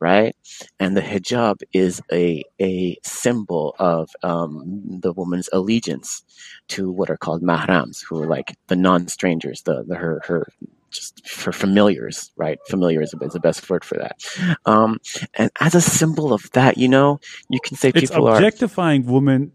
Right? 0.00 0.34
And 0.78 0.96
the 0.96 1.02
hijab 1.02 1.62
is 1.72 2.00
a 2.12 2.42
a 2.60 2.96
symbol 3.04 3.74
of 3.78 4.10
um, 4.22 4.62
the 5.00 5.12
woman's 5.12 5.48
allegiance 5.52 6.22
to 6.68 6.90
what 6.90 7.10
are 7.10 7.16
called 7.16 7.42
mahrams, 7.42 8.04
who 8.06 8.22
are 8.22 8.26
like 8.26 8.56
the 8.68 8.76
non-strangers, 8.76 9.62
the, 9.62 9.84
the 9.86 9.96
her 9.96 10.22
her 10.24 10.48
just 10.90 11.28
for 11.28 11.52
familiars, 11.52 12.32
right? 12.36 12.58
Familiar 12.68 13.00
is, 13.00 13.14
is 13.20 13.32
the 13.32 13.40
best 13.40 13.68
word 13.70 13.84
for 13.84 13.96
that. 13.98 14.20
Um, 14.66 14.98
and 15.34 15.50
as 15.60 15.74
a 15.74 15.80
symbol 15.80 16.32
of 16.32 16.50
that, 16.52 16.78
you 16.78 16.88
know, 16.88 17.20
you 17.48 17.60
can 17.62 17.76
say 17.76 17.90
it's 17.90 18.10
people 18.10 18.26
objectifying 18.26 18.26
are, 18.26 18.36
objectifying 18.36 19.06
women, 19.06 19.52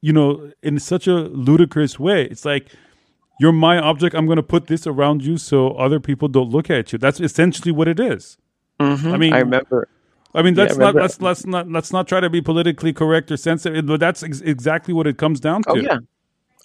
you 0.00 0.12
know, 0.12 0.50
in 0.62 0.78
such 0.78 1.06
a 1.06 1.14
ludicrous 1.14 1.98
way. 1.98 2.24
It's 2.24 2.44
like 2.44 2.70
you're 3.38 3.52
my 3.52 3.78
object. 3.78 4.14
I'm 4.14 4.26
going 4.26 4.36
to 4.36 4.42
put 4.42 4.66
this 4.66 4.86
around 4.86 5.24
you 5.24 5.36
so 5.36 5.70
other 5.72 6.00
people 6.00 6.28
don't 6.28 6.50
look 6.50 6.70
at 6.70 6.92
you. 6.92 6.98
That's 6.98 7.20
essentially 7.20 7.70
what 7.70 7.88
it 7.88 8.00
is. 8.00 8.36
Mm-hmm. 8.80 9.12
I 9.12 9.16
mean, 9.16 9.32
I 9.32 9.38
remember. 9.40 9.88
I 10.34 10.42
mean, 10.42 10.54
let's 10.54 10.74
yeah, 10.74 10.84
not 10.84 10.94
let's 10.94 11.20
let's 11.20 11.46
not 11.46 11.70
let's 11.70 11.92
not 11.92 12.06
try 12.06 12.20
to 12.20 12.30
be 12.30 12.40
politically 12.40 12.92
correct 12.92 13.30
or 13.30 13.36
sensitive, 13.36 13.86
but 13.86 13.98
that's 13.98 14.22
ex- 14.22 14.40
exactly 14.40 14.94
what 14.94 15.06
it 15.06 15.16
comes 15.18 15.40
down 15.40 15.62
to. 15.64 15.70
Oh 15.70 15.74
yeah, 15.76 15.98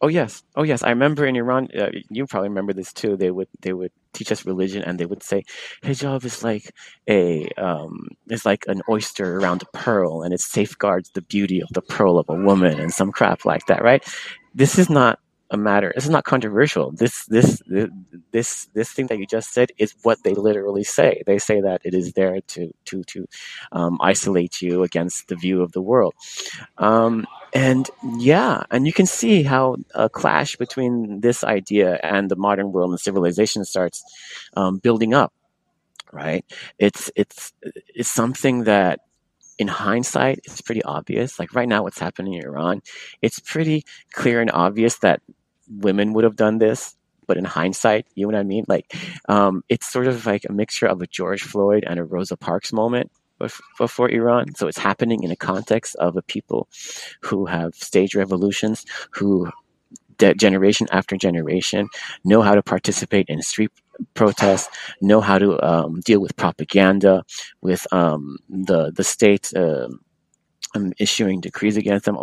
oh 0.02 0.10
yes, 0.10 0.43
oh 0.56 0.63
yes. 0.63 0.84
I 0.84 0.89
remember 0.89 1.26
in 1.26 1.36
Iran, 1.36 1.69
uh, 1.78 1.89
you 2.10 2.28
probably 2.28 2.49
remember 2.49 2.73
this 2.73 2.91
too. 2.91 3.15
They 3.15 3.32
would 3.32 3.47
they 3.62 3.73
would 3.73 3.91
teach 4.12 4.32
us 4.32 4.45
religion, 4.45 4.84
and 4.84 4.99
they 4.99 5.06
would 5.06 5.23
say 5.23 5.43
hijab 5.82 6.26
is 6.26 6.43
like 6.43 6.71
a 7.10 7.49
um, 7.58 8.10
is 8.30 8.45
like 8.45 8.65
an 8.67 8.82
oyster 8.89 9.38
around 9.38 9.63
a 9.63 9.78
pearl, 9.78 10.23
and 10.23 10.34
it 10.34 10.41
safeguards 10.41 11.10
the 11.12 11.21
beauty 11.21 11.62
of 11.62 11.69
the 11.71 11.82
pearl 11.82 12.19
of 12.19 12.30
a 12.30 12.36
woman, 12.36 12.80
and 12.80 12.93
some 12.93 13.12
crap 13.12 13.45
like 13.45 13.65
that, 13.67 13.82
right? 13.82 14.04
This 14.54 14.78
is 14.78 14.89
not 14.89 15.19
a 15.53 15.57
matter. 15.57 15.91
This 15.95 16.05
is 16.05 16.09
not 16.09 16.23
controversial. 16.23 16.91
This 16.91 17.25
this 17.25 17.61
this 18.31 18.65
this 18.73 18.91
thing 18.91 19.07
that 19.07 19.19
you 19.19 19.25
just 19.25 19.53
said 19.53 19.71
is 19.77 19.95
what 20.03 20.23
they 20.23 20.33
literally 20.33 20.83
say. 20.83 21.23
They 21.25 21.39
say 21.39 21.61
that 21.61 21.81
it 21.83 21.93
is 21.93 22.13
there 22.13 22.41
to 22.41 22.73
to 22.85 23.03
to 23.03 23.27
um, 23.71 23.97
isolate 24.01 24.61
you 24.61 24.83
against 24.83 25.27
the 25.27 25.35
view 25.35 25.61
of 25.61 25.71
the 25.71 25.81
world. 25.81 26.13
Um, 26.77 27.25
and 27.53 27.89
yeah, 28.17 28.63
and 28.71 28.87
you 28.87 28.93
can 28.93 29.05
see 29.05 29.43
how 29.43 29.77
a 29.93 30.09
clash 30.09 30.55
between 30.55 31.21
this 31.21 31.43
idea 31.43 31.99
and 32.03 32.29
the 32.29 32.35
modern 32.35 32.71
world 32.71 32.91
and 32.91 32.99
civilization 32.99 33.63
starts 33.65 34.03
um, 34.55 34.79
building 34.79 35.13
up. 35.13 35.33
Right? 36.11 36.45
It's 36.77 37.11
it's 37.15 37.53
it's 37.95 38.09
something 38.09 38.65
that 38.65 38.99
in 39.59 39.67
hindsight, 39.67 40.39
it's 40.45 40.61
pretty 40.61 40.83
obvious. 40.83 41.39
Like 41.39 41.53
right 41.53 41.67
now, 41.67 41.83
what's 41.83 41.99
happening 41.99 42.33
in 42.33 42.43
Iran, 42.43 42.81
it's 43.21 43.39
pretty 43.39 43.85
clear 44.11 44.41
and 44.41 44.51
obvious 44.51 44.97
that 44.99 45.21
women 45.69 46.13
would 46.13 46.23
have 46.23 46.36
done 46.36 46.58
this, 46.58 46.95
but 47.28 47.38
in 47.38 47.45
hindsight, 47.45 48.08
you 48.15 48.26
know 48.26 48.34
what 48.34 48.39
I 48.39 48.43
mean? 48.43 48.65
Like, 48.67 48.93
um, 49.30 49.63
it's 49.69 49.91
sort 49.91 50.08
of 50.08 50.26
like 50.26 50.45
a 50.47 50.54
mixture 50.54 50.88
of 50.88 51.02
a 51.02 51.08
George 51.08 51.43
Floyd 51.43 51.84
and 51.88 51.99
a 51.99 52.04
Rosa 52.04 52.38
Parks 52.38 52.73
moment 52.73 53.12
before 53.78 54.10
Iran. 54.10 54.56
So 54.56 54.67
it's 54.67 54.78
happening 54.78 55.23
in 55.23 55.32
a 55.32 55.36
context 55.36 55.95
of 55.97 56.15
a 56.17 56.21
people 56.21 56.67
who 57.21 57.45
have 57.45 57.76
staged 57.76 58.15
revolutions, 58.15 58.86
who 59.12 59.49
de- 60.17 60.36
generation 60.36 60.88
after 60.91 61.17
generation 61.17 61.88
know 62.23 62.41
how 62.41 62.56
to 62.56 62.63
participate 62.63 63.28
in 63.30 63.41
street 63.41 63.71
protests, 64.13 64.69
know 65.02 65.21
how 65.21 65.38
to 65.38 65.62
um, 65.65 65.99
deal 66.02 66.19
with 66.19 66.36
propaganda, 66.36 67.23
with 67.62 67.86
um, 67.93 68.38
the 68.49 68.91
the 68.91 69.04
state. 69.04 69.54
Uh, 69.56 69.89
um, 70.75 70.93
issuing 70.97 71.41
decrees 71.41 71.77
against 71.77 72.05
them 72.05 72.17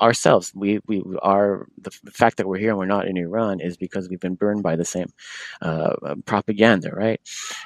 ourselves. 0.00 0.52
We 0.54 0.80
we 0.86 1.02
are 1.22 1.66
the, 1.78 1.90
fact 2.12 2.36
that 2.36 2.46
we're 2.46 2.58
here 2.58 2.70
and 2.70 2.78
we're 2.78 2.86
not 2.86 3.06
in 3.06 3.16
Iran 3.16 3.60
is 3.60 3.76
because 3.76 4.08
we've 4.08 4.20
been 4.20 4.34
burned 4.34 4.62
by 4.62 4.76
the 4.76 4.84
same 4.84 5.12
uh, 5.60 5.94
uh, 6.02 6.14
propaganda, 6.24 6.90
right? 6.92 7.20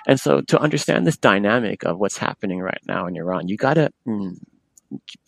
And 0.06 0.18
so 0.18 0.40
to 0.42 0.58
understand 0.58 1.06
this 1.06 1.16
dynamic 1.16 1.84
of 1.84 1.98
what's 1.98 2.18
happening 2.18 2.60
right 2.60 2.80
now 2.86 3.06
in 3.06 3.16
Iran, 3.16 3.48
you 3.48 3.56
got 3.56 3.74
to 3.74 3.92
mm, 4.06 4.36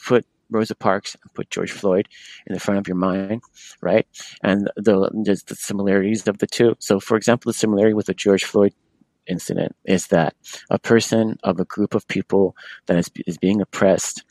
put 0.04 0.24
Rosa 0.50 0.74
Parks 0.74 1.16
and 1.22 1.34
put 1.34 1.50
George 1.50 1.72
Floyd 1.72 2.08
in 2.46 2.54
the 2.54 2.60
front 2.60 2.78
of 2.78 2.88
your 2.88 2.96
mind, 2.96 3.42
right? 3.80 4.06
And 4.42 4.70
the 4.76 5.10
the 5.12 5.56
similarities 5.56 6.26
of 6.26 6.38
the 6.38 6.46
two. 6.46 6.76
So, 6.78 7.00
for 7.00 7.16
example, 7.16 7.50
the 7.50 7.58
similarity 7.58 7.94
with 7.94 8.06
the 8.06 8.14
George 8.14 8.44
Floyd 8.44 8.72
incident 9.26 9.76
is 9.84 10.06
that 10.08 10.34
a 10.70 10.78
person 10.78 11.38
of 11.44 11.60
a 11.60 11.64
group 11.66 11.94
of 11.94 12.08
people 12.08 12.56
that 12.86 12.96
is, 12.96 13.10
is 13.26 13.36
being 13.36 13.60
oppressed 13.60 14.24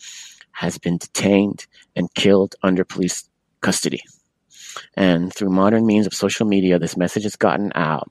has 0.57 0.79
been 0.79 0.97
detained 0.97 1.67
and 1.95 2.11
killed 2.15 2.55
under 2.63 2.83
police 2.83 3.29
custody. 3.61 4.01
And 4.95 5.31
through 5.31 5.51
modern 5.51 5.85
means 5.85 6.07
of 6.07 6.15
social 6.15 6.47
media, 6.47 6.79
this 6.79 6.97
message 6.97 7.23
has 7.23 7.35
gotten 7.35 7.71
out. 7.75 8.09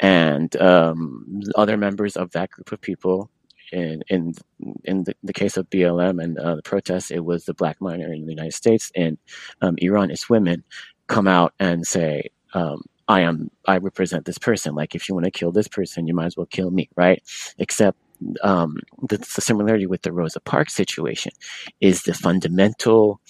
And 0.00 0.56
um, 0.56 1.42
other 1.54 1.76
members 1.76 2.16
of 2.16 2.30
that 2.32 2.50
group 2.50 2.72
of 2.72 2.80
people, 2.80 3.30
in 3.72 4.02
in 4.08 4.32
in 4.84 5.04
the, 5.04 5.14
the 5.22 5.32
case 5.34 5.56
of 5.58 5.68
BLM 5.68 6.22
and 6.22 6.38
uh, 6.38 6.56
the 6.56 6.62
protests, 6.62 7.10
it 7.10 7.24
was 7.24 7.44
the 7.44 7.54
black 7.54 7.78
minority 7.80 8.20
in 8.20 8.26
the 8.26 8.32
United 8.32 8.54
States. 8.54 8.90
and 8.96 9.18
um, 9.60 9.76
Iran, 9.78 10.10
it's 10.10 10.30
women, 10.30 10.64
come 11.08 11.28
out 11.28 11.52
and 11.58 11.86
say, 11.86 12.30
um, 12.54 12.82
"I 13.08 13.20
am, 13.20 13.50
I 13.66 13.78
represent 13.78 14.24
this 14.24 14.38
person. 14.38 14.74
Like, 14.74 14.94
if 14.94 15.08
you 15.08 15.14
want 15.14 15.26
to 15.26 15.30
kill 15.30 15.52
this 15.52 15.68
person, 15.68 16.06
you 16.06 16.14
might 16.14 16.26
as 16.26 16.36
well 16.36 16.46
kill 16.46 16.70
me, 16.70 16.88
right?" 16.96 17.22
Except 17.58 17.98
um, 18.42 18.78
the, 19.08 19.18
the 19.18 19.40
similarity 19.40 19.86
with 19.86 20.02
the 20.02 20.12
Rosa 20.12 20.40
Parks 20.40 20.74
situation 20.74 21.32
is 21.80 22.02
the 22.02 22.14
fundamental 22.14 23.20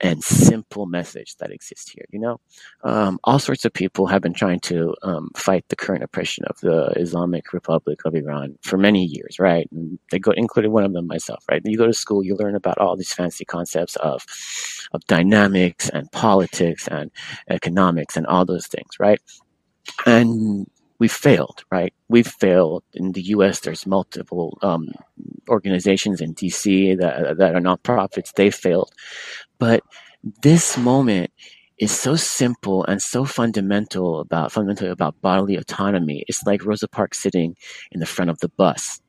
and 0.00 0.22
simple 0.22 0.86
message 0.86 1.36
that 1.36 1.52
exists 1.52 1.90
here. 1.90 2.04
You 2.10 2.18
know, 2.18 2.40
um, 2.82 3.20
all 3.24 3.38
sorts 3.38 3.64
of 3.64 3.72
people 3.72 4.06
have 4.06 4.20
been 4.20 4.34
trying 4.34 4.58
to 4.60 4.94
um, 5.02 5.30
fight 5.36 5.64
the 5.68 5.76
current 5.76 6.02
oppression 6.02 6.44
of 6.46 6.58
the 6.60 6.92
Islamic 6.96 7.52
Republic 7.52 8.00
of 8.04 8.14
Iran 8.14 8.58
for 8.62 8.76
many 8.76 9.04
years, 9.04 9.38
right? 9.38 9.68
And 9.70 9.98
they 10.10 10.18
go, 10.18 10.32
including 10.32 10.72
one 10.72 10.84
of 10.84 10.92
them 10.92 11.06
myself, 11.06 11.44
right? 11.48 11.62
You 11.64 11.78
go 11.78 11.86
to 11.86 11.92
school, 11.92 12.24
you 12.24 12.34
learn 12.36 12.56
about 12.56 12.78
all 12.78 12.96
these 12.96 13.12
fancy 13.14 13.44
concepts 13.44 13.96
of 13.96 14.24
of 14.92 15.04
dynamics 15.06 15.88
and 15.88 16.10
politics 16.12 16.88
and 16.88 17.10
economics 17.48 18.16
and 18.16 18.26
all 18.26 18.44
those 18.44 18.66
things, 18.66 18.98
right? 18.98 19.20
And 20.06 20.66
we've 21.02 21.20
failed, 21.28 21.64
right? 21.72 21.92
We've 22.08 22.32
failed 22.44 22.84
in 22.94 23.10
the 23.10 23.22
U.S. 23.34 23.58
There's 23.58 23.86
multiple 23.86 24.56
um, 24.62 24.92
organizations 25.48 26.20
in 26.20 26.32
D.C. 26.32 26.94
that 26.94 27.38
that 27.38 27.56
are 27.56 27.60
nonprofits. 27.60 28.32
They 28.32 28.50
failed, 28.52 28.92
but 29.58 29.82
this 30.42 30.78
moment 30.78 31.32
is 31.76 31.90
so 31.90 32.14
simple 32.14 32.84
and 32.84 33.02
so 33.02 33.24
fundamental 33.24 34.20
about 34.20 34.52
fundamentally 34.52 34.90
about 34.90 35.20
bodily 35.20 35.56
autonomy. 35.56 36.22
It's 36.28 36.44
like 36.44 36.64
Rosa 36.64 36.86
Parks 36.86 37.18
sitting 37.18 37.56
in 37.90 37.98
the 37.98 38.12
front 38.14 38.30
of 38.30 38.38
the 38.38 38.50
bus 38.50 39.00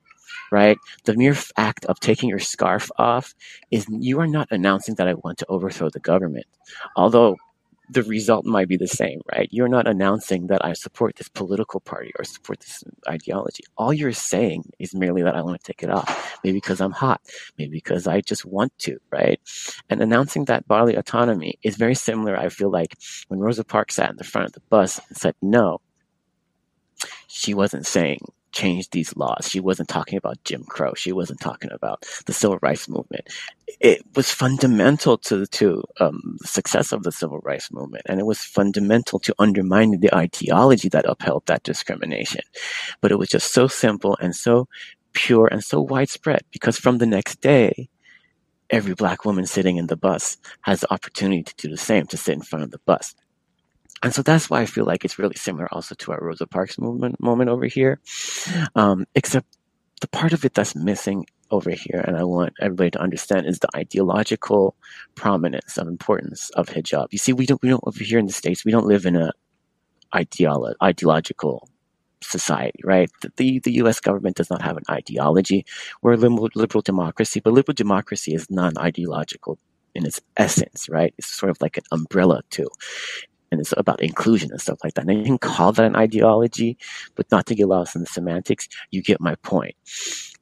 right? 0.52 0.78
The 1.06 1.16
mere 1.16 1.36
act 1.58 1.84
of 1.86 2.00
taking 2.00 2.30
your 2.30 2.44
scarf 2.54 2.92
off 3.00 3.34
is 3.72 3.88
you 3.90 4.20
are 4.20 4.28
not 4.28 4.48
announcing 4.52 4.94
that 4.96 5.08
I 5.08 5.16
want 5.16 5.40
to 5.40 5.48
overthrow 5.50 5.90
the 5.90 6.00
government. 6.00 6.46
Although 6.96 7.38
the 7.94 8.04
result 8.04 8.46
might 8.46 8.68
be 8.68 8.78
the 8.78 8.88
same, 8.88 9.22
right? 9.32 9.48
You're 9.52 9.68
not 9.68 9.88
announcing 9.88 10.48
that 10.48 10.66
I 10.66 10.74
support 10.74 11.16
this 11.16 11.30
political 11.30 11.80
party 11.80 12.12
or 12.18 12.24
support 12.26 12.60
this 12.60 12.84
ideology. 13.08 13.64
All 13.78 13.94
you're 13.94 14.12
saying 14.12 14.72
is 14.80 14.96
merely 14.96 15.22
that 15.22 15.36
I 15.36 15.42
want 15.42 15.62
to 15.62 15.66
take 15.66 15.84
it 15.84 15.90
off. 15.90 16.40
Maybe 16.44 16.58
because 16.58 16.82
I'm 16.82 16.92
hot. 16.92 17.22
Maybe 17.58 17.72
because 17.72 18.08
I 18.08 18.22
just 18.22 18.46
want 18.46 18.78
to, 18.80 18.98
right? 19.12 19.40
And 19.90 20.02
announcing 20.02 20.46
that 20.46 20.68
bodily 20.68 20.96
autonomy 20.96 21.60
is 21.62 21.78
very 21.78 21.96
similar, 21.96 22.36
I 22.36 22.50
feel 22.50 22.72
like, 22.72 22.98
when 23.28 23.40
Rosa 23.40 23.64
Parks 23.64 23.96
sat 23.96 24.10
in 24.10 24.18
the 24.18 24.24
front 24.24 24.48
of 24.48 24.54
the 24.54 24.62
bus 24.70 25.00
and 25.08 25.18
said 25.18 25.36
no. 25.42 25.80
She 27.28 27.54
wasn't 27.54 27.86
saying 27.86 28.22
change 28.54 28.90
these 28.90 29.16
laws. 29.16 29.50
She 29.50 29.60
wasn't 29.60 29.90
talking 29.90 30.18
about 30.18 30.44
Jim 30.44 30.64
Crow. 30.64 30.94
She 30.94 31.12
wasn't 31.12 31.42
talking 31.42 31.72
about 31.72 32.06
the 32.26 32.34
civil 32.34 32.60
rights 32.62 32.88
movement. 32.88 33.28
It 33.80 34.04
was 34.16 34.32
fundamental 34.32 35.18
to 35.20 35.46
to 35.46 35.84
um, 36.00 36.38
the 36.40 36.48
success 36.48 36.92
of 36.92 37.04
the 37.04 37.12
civil 37.12 37.40
rights 37.40 37.72
movement, 37.72 38.06
and 38.08 38.20
it 38.20 38.26
was 38.26 38.40
fundamental 38.40 39.20
to 39.20 39.36
undermining 39.40 40.00
the 40.00 40.16
ideology 40.16 40.90
that 40.90 41.06
upheld 41.06 41.46
that 41.48 41.64
discrimination. 41.64 42.42
But 43.02 43.12
it 43.12 43.20
was 43.20 43.30
just 43.30 43.54
so 43.54 43.68
simple 43.68 44.18
and 44.22 44.36
so 44.36 44.68
pure 45.14 45.48
and 45.52 45.64
so 45.64 45.82
widespread 45.82 46.42
because 46.52 46.78
from 46.78 46.98
the 46.98 47.06
next 47.06 47.42
day, 47.42 47.90
every 48.70 48.94
black 48.96 49.26
woman 49.26 49.46
sitting 49.46 49.78
in 49.78 49.88
the 49.88 49.96
bus 49.98 50.38
has 50.62 50.82
the 50.82 50.94
opportunity 50.94 51.44
to 51.44 51.56
do 51.56 51.70
the 51.70 51.78
same, 51.78 52.06
to 52.08 52.18
sit 52.18 52.34
in 52.34 52.42
front 52.42 52.64
of 52.64 52.72
the 52.72 52.80
bus. 52.86 53.16
And 54.04 54.14
so 54.14 54.22
that's 54.22 54.50
why 54.50 54.62
I 54.62 54.66
feel 54.66 54.86
like 54.86 55.06
it's 55.06 55.18
really 55.18 55.38
similar 55.38 55.68
also 55.72 55.96
to 55.96 56.12
our 56.12 56.20
Rosa 56.22 56.46
Parks 56.46 56.78
movement 56.78 57.22
moment 57.22 57.50
over 57.50 57.66
here. 57.66 58.02
Um, 58.76 59.06
except 59.16 59.58
the 60.02 60.10
part 60.10 60.34
of 60.34 60.44
it 60.44 60.54
that's 60.54 60.76
missing 60.76 61.26
over 61.50 61.72
here, 61.72 62.04
and 62.06 62.18
I 62.18 62.24
want 62.26 62.54
everybody 62.60 62.92
to 62.92 63.00
understand, 63.00 63.46
is 63.46 63.60
the 63.60 63.70
ideological 63.74 64.76
prominence 65.16 65.78
of 65.78 65.88
importance 65.88 66.50
of 66.52 66.68
hijab. 66.68 67.08
You 67.12 67.18
see, 67.18 67.32
we 67.32 67.46
don't 67.46 67.62
we 67.64 67.70
don't 67.70 67.84
over 67.88 68.04
here 68.04 68.20
in 68.20 68.28
the 68.28 68.34
states 68.34 68.66
we 68.66 68.74
don't 68.74 68.88
live 68.88 69.06
in 69.06 69.16
a 69.16 69.32
ideolo- 70.14 70.76
ideological 70.84 71.70
society, 72.22 72.80
right? 72.84 73.10
The, 73.38 73.60
the, 73.60 73.74
U.S. 73.74 74.00
government 74.00 74.38
does 74.38 74.50
not 74.50 74.62
have 74.62 74.78
an 74.78 74.84
ideology. 74.90 75.66
We're 76.02 76.14
a 76.14 76.18
liberal, 76.18 76.50
liberal 76.56 76.82
democracy, 76.82 77.42
but 77.42 77.54
liberal 77.54 77.74
democracy 77.74 78.34
is 78.34 78.50
non-ideological 78.50 79.60
in 79.94 80.06
its 80.06 80.22
essence, 80.38 80.88
right? 80.88 81.14
It's 81.18 81.28
sort 81.28 81.50
of 81.50 81.58
like 81.62 81.78
an 81.78 81.84
umbrella 81.92 82.42
too 82.50 82.70
and 83.54 83.62
it's 83.62 83.74
about 83.78 84.02
inclusion 84.04 84.52
and 84.52 84.62
stuff 84.62 84.80
like 84.84 84.96
that. 84.96 85.08
And 85.08 85.20
you 85.20 85.26
can 85.26 85.38
call 85.40 85.72
that 85.74 85.86
an 85.86 85.96
ideology, 85.96 86.78
but 87.16 87.32
not 87.32 87.46
to 87.48 87.56
get 87.56 87.70
lost 87.70 87.96
in 87.96 88.02
the 88.02 88.08
semantics, 88.08 88.68
you 88.92 89.02
get 89.04 89.22
my 89.22 89.36
point. 89.38 89.76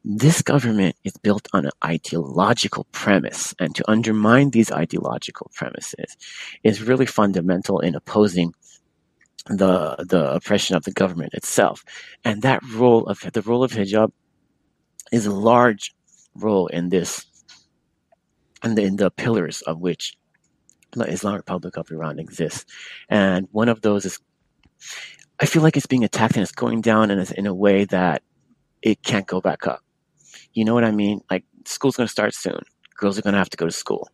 this 0.03 0.41
government 0.41 0.95
is 1.03 1.13
built 1.17 1.47
on 1.53 1.65
an 1.65 1.71
ideological 1.85 2.87
premise, 2.91 3.53
and 3.59 3.75
to 3.75 3.89
undermine 3.89 4.49
these 4.51 4.71
ideological 4.71 5.51
premises 5.53 6.17
is 6.63 6.81
really 6.81 7.05
fundamental 7.05 7.79
in 7.79 7.95
opposing 7.95 8.53
the 9.47 9.95
the 10.07 10.33
oppression 10.33 10.75
of 10.75 10.83
the 10.83 10.91
government 10.91 11.33
itself. 11.33 11.83
And 12.23 12.41
that 12.41 12.61
role 12.73 13.05
of 13.07 13.19
the 13.33 13.41
role 13.43 13.63
of 13.63 13.71
hijab 13.71 14.11
is 15.11 15.25
a 15.25 15.31
large 15.31 15.93
role 16.35 16.67
in 16.67 16.89
this, 16.89 17.25
and 18.63 18.77
in 18.79 18.95
the 18.97 19.11
pillars 19.11 19.61
of 19.63 19.79
which 19.79 20.17
Islamic 20.97 21.39
Republic 21.39 21.77
of 21.77 21.91
Iran 21.91 22.19
exists. 22.19 22.65
And 23.09 23.47
one 23.51 23.69
of 23.69 23.81
those 23.81 24.05
is, 24.05 24.19
I 25.39 25.45
feel 25.45 25.61
like 25.61 25.77
it's 25.77 25.85
being 25.85 26.03
attacked 26.03 26.35
and 26.35 26.43
it's 26.43 26.51
going 26.51 26.81
down 26.81 27.11
in 27.11 27.19
a, 27.19 27.25
in 27.37 27.47
a 27.47 27.53
way 27.53 27.85
that 27.85 28.23
it 28.81 29.03
can't 29.03 29.27
go 29.27 29.41
back 29.41 29.67
up. 29.67 29.83
You 30.53 30.65
know 30.65 30.73
what 30.73 30.83
I 30.83 30.91
mean? 30.91 31.21
Like 31.29 31.45
school's 31.65 31.95
going 31.95 32.07
to 32.07 32.11
start 32.11 32.33
soon. 32.33 32.61
Girls 32.95 33.17
are 33.17 33.21
going 33.21 33.33
to 33.33 33.39
have 33.39 33.49
to 33.49 33.57
go 33.57 33.65
to 33.65 33.71
school. 33.71 34.09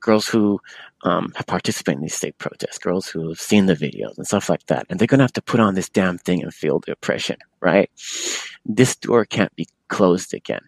Girls 0.00 0.28
who 0.28 0.60
um, 1.02 1.32
have 1.34 1.46
participated 1.46 1.98
in 1.98 2.02
these 2.02 2.14
state 2.14 2.38
protests, 2.38 2.78
girls 2.78 3.08
who 3.08 3.28
have 3.28 3.40
seen 3.40 3.66
the 3.66 3.74
videos 3.74 4.16
and 4.16 4.26
stuff 4.26 4.48
like 4.48 4.64
that, 4.66 4.86
and 4.88 4.98
they're 4.98 5.06
going 5.06 5.18
to 5.18 5.24
have 5.24 5.32
to 5.32 5.42
put 5.42 5.60
on 5.60 5.74
this 5.74 5.88
damn 5.88 6.18
thing 6.18 6.42
and 6.42 6.54
feel 6.54 6.80
the 6.80 6.92
oppression, 6.92 7.36
right? 7.60 7.90
This 8.64 8.96
door 8.96 9.24
can't 9.24 9.54
be 9.56 9.66
closed 9.88 10.34
again. 10.34 10.62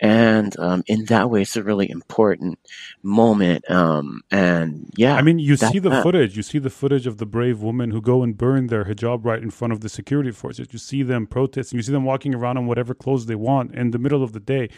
And 0.00 0.58
um, 0.58 0.84
in 0.86 1.06
that 1.06 1.30
way, 1.30 1.42
it's 1.42 1.56
a 1.56 1.62
really 1.62 1.90
important 1.90 2.58
moment. 3.02 3.68
Um, 3.70 4.22
and 4.30 4.92
yeah, 4.96 5.16
I 5.16 5.22
mean, 5.22 5.38
you 5.38 5.56
see 5.56 5.78
the 5.78 5.90
that. 5.90 6.02
footage. 6.02 6.36
You 6.36 6.42
see 6.42 6.58
the 6.58 6.70
footage 6.70 7.06
of 7.06 7.18
the 7.18 7.26
brave 7.26 7.60
women 7.62 7.90
who 7.90 8.00
go 8.00 8.22
and 8.22 8.36
burn 8.36 8.68
their 8.68 8.84
hijab 8.84 9.24
right 9.24 9.42
in 9.42 9.50
front 9.50 9.72
of 9.72 9.80
the 9.80 9.88
security 9.88 10.30
forces. 10.30 10.68
You 10.72 10.78
see 10.78 11.02
them 11.02 11.26
protesting. 11.26 11.78
You 11.78 11.82
see 11.82 11.92
them 11.92 12.04
walking 12.04 12.34
around 12.34 12.58
in 12.58 12.66
whatever 12.66 12.94
clothes 12.94 13.26
they 13.26 13.34
want 13.34 13.74
in 13.74 13.90
the 13.90 13.98
middle 13.98 14.22
of 14.22 14.32
the 14.32 14.40
day. 14.40 14.68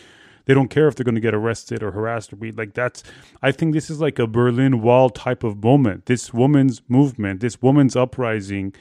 They 0.47 0.55
don't 0.55 0.69
care 0.69 0.89
if 0.89 0.95
they're 0.95 1.05
going 1.05 1.17
to 1.17 1.21
get 1.21 1.35
arrested 1.35 1.83
or 1.83 1.91
harassed 1.91 2.33
or 2.33 2.37
be 2.37 2.53
like 2.53 2.73
that's. 2.75 3.03
I 3.43 3.53
think 3.53 3.75
this 3.75 3.91
is 3.91 4.01
like 4.01 4.19
a 4.19 4.27
Berlin 4.29 4.81
Wall 4.81 5.11
type 5.11 5.43
of 5.45 5.63
moment. 5.63 6.07
This 6.07 6.33
woman's 6.33 6.83
movement, 6.89 7.41
this 7.41 7.61
woman's 7.61 7.97
uprising 7.97 8.73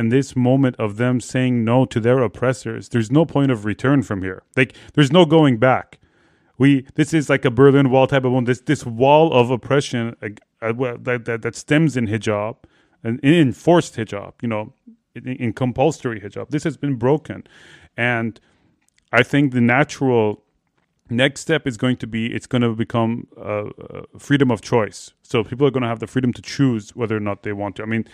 and 0.00 0.10
this 0.10 0.34
moment 0.34 0.76
of 0.76 0.96
them 0.96 1.20
saying 1.20 1.62
no 1.62 1.84
to 1.84 2.00
their 2.00 2.22
oppressors, 2.22 2.88
there's 2.88 3.10
no 3.10 3.26
point 3.26 3.50
of 3.50 3.66
return 3.66 4.02
from 4.02 4.22
here. 4.22 4.42
Like 4.56 4.74
there's 4.94 5.12
no 5.12 5.26
going 5.26 5.58
back. 5.58 5.98
We 6.56 6.86
this 6.94 7.12
is 7.12 7.28
like 7.28 7.44
a 7.44 7.50
Berlin 7.50 7.90
Wall 7.90 8.06
type 8.06 8.24
of 8.24 8.32
one. 8.32 8.44
This 8.44 8.62
this 8.62 8.86
wall 8.86 9.30
of 9.30 9.50
oppression 9.50 10.16
uh, 10.22 10.72
that, 11.08 11.24
that 11.26 11.42
that 11.42 11.54
stems 11.54 11.98
in 11.98 12.06
hijab 12.06 12.56
and 13.04 13.20
in 13.20 13.34
enforced 13.34 13.96
hijab. 13.96 14.32
You 14.40 14.48
know, 14.48 14.72
in, 15.14 15.28
in 15.44 15.52
compulsory 15.52 16.18
hijab. 16.18 16.48
This 16.48 16.64
has 16.64 16.78
been 16.78 16.94
broken, 16.94 17.46
and 17.94 18.40
I 19.12 19.22
think 19.22 19.52
the 19.52 19.60
natural 19.60 20.42
next 21.10 21.42
step 21.42 21.66
is 21.66 21.76
going 21.76 21.98
to 21.98 22.06
be 22.06 22.34
it's 22.34 22.46
going 22.46 22.62
to 22.62 22.74
become 22.74 23.26
uh, 23.36 23.42
uh, 23.42 24.02
freedom 24.18 24.50
of 24.50 24.62
choice. 24.62 25.12
So 25.22 25.44
people 25.44 25.66
are 25.66 25.70
going 25.70 25.82
to 25.82 25.88
have 25.88 26.00
the 26.00 26.06
freedom 26.06 26.32
to 26.32 26.42
choose 26.42 26.96
whether 26.96 27.16
or 27.18 27.24
not 27.28 27.42
they 27.42 27.52
want 27.52 27.76
to. 27.76 27.82
I 27.82 27.86
mean, 27.86 28.06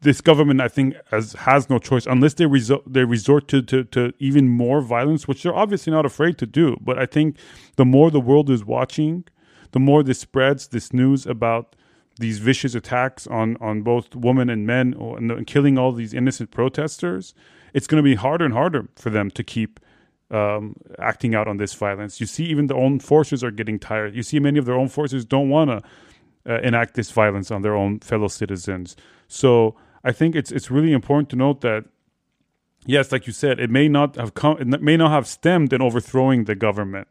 this 0.00 0.20
government, 0.20 0.60
I 0.60 0.68
think, 0.68 0.94
has 1.10 1.32
has 1.34 1.68
no 1.70 1.78
choice 1.78 2.06
unless 2.06 2.34
they 2.34 2.46
resort 2.46 2.82
they 2.86 3.04
resort 3.04 3.48
to, 3.48 3.62
to 3.62 3.84
to 3.84 4.12
even 4.18 4.48
more 4.48 4.80
violence, 4.80 5.26
which 5.26 5.42
they're 5.42 5.54
obviously 5.54 5.92
not 5.92 6.06
afraid 6.06 6.38
to 6.38 6.46
do. 6.46 6.76
But 6.80 6.98
I 6.98 7.06
think 7.06 7.36
the 7.76 7.84
more 7.84 8.10
the 8.10 8.20
world 8.20 8.50
is 8.50 8.64
watching, 8.64 9.24
the 9.72 9.80
more 9.80 10.02
this 10.02 10.20
spreads, 10.20 10.68
this 10.68 10.92
news 10.92 11.26
about 11.26 11.76
these 12.18 12.38
vicious 12.38 12.74
attacks 12.74 13.26
on 13.26 13.56
on 13.60 13.82
both 13.82 14.14
women 14.14 14.50
and 14.50 14.66
men, 14.66 14.94
and 14.94 15.46
killing 15.46 15.78
all 15.78 15.92
these 15.92 16.14
innocent 16.14 16.50
protesters, 16.50 17.34
it's 17.72 17.86
going 17.86 18.02
to 18.02 18.08
be 18.08 18.14
harder 18.14 18.44
and 18.44 18.54
harder 18.54 18.88
for 18.96 19.10
them 19.10 19.30
to 19.30 19.42
keep 19.42 19.80
um, 20.30 20.76
acting 20.98 21.34
out 21.34 21.46
on 21.46 21.58
this 21.58 21.74
violence. 21.74 22.20
You 22.20 22.26
see, 22.26 22.44
even 22.44 22.66
their 22.66 22.76
own 22.76 23.00
forces 23.00 23.44
are 23.44 23.50
getting 23.50 23.78
tired. 23.78 24.14
You 24.14 24.22
see, 24.22 24.38
many 24.40 24.58
of 24.58 24.64
their 24.64 24.74
own 24.74 24.88
forces 24.88 25.24
don't 25.24 25.48
want 25.48 25.70
to 25.70 25.82
uh, 26.50 26.60
enact 26.60 26.94
this 26.94 27.10
violence 27.10 27.50
on 27.50 27.62
their 27.62 27.74
own 27.74 28.00
fellow 28.00 28.28
citizens. 28.28 28.96
So 29.32 29.74
I 30.04 30.12
think 30.12 30.34
it's 30.34 30.52
it's 30.52 30.70
really 30.70 30.92
important 30.92 31.30
to 31.30 31.36
note 31.36 31.62
that 31.62 31.84
yes, 32.86 33.12
like 33.12 33.26
you 33.26 33.32
said, 33.32 33.58
it 33.58 33.70
may 33.70 33.88
not 33.88 34.16
have 34.16 34.34
come, 34.34 34.58
it 34.58 34.82
may 34.82 34.96
not 34.96 35.10
have 35.10 35.26
stemmed 35.26 35.72
in 35.72 35.80
overthrowing 35.80 36.44
the 36.44 36.54
government, 36.54 37.08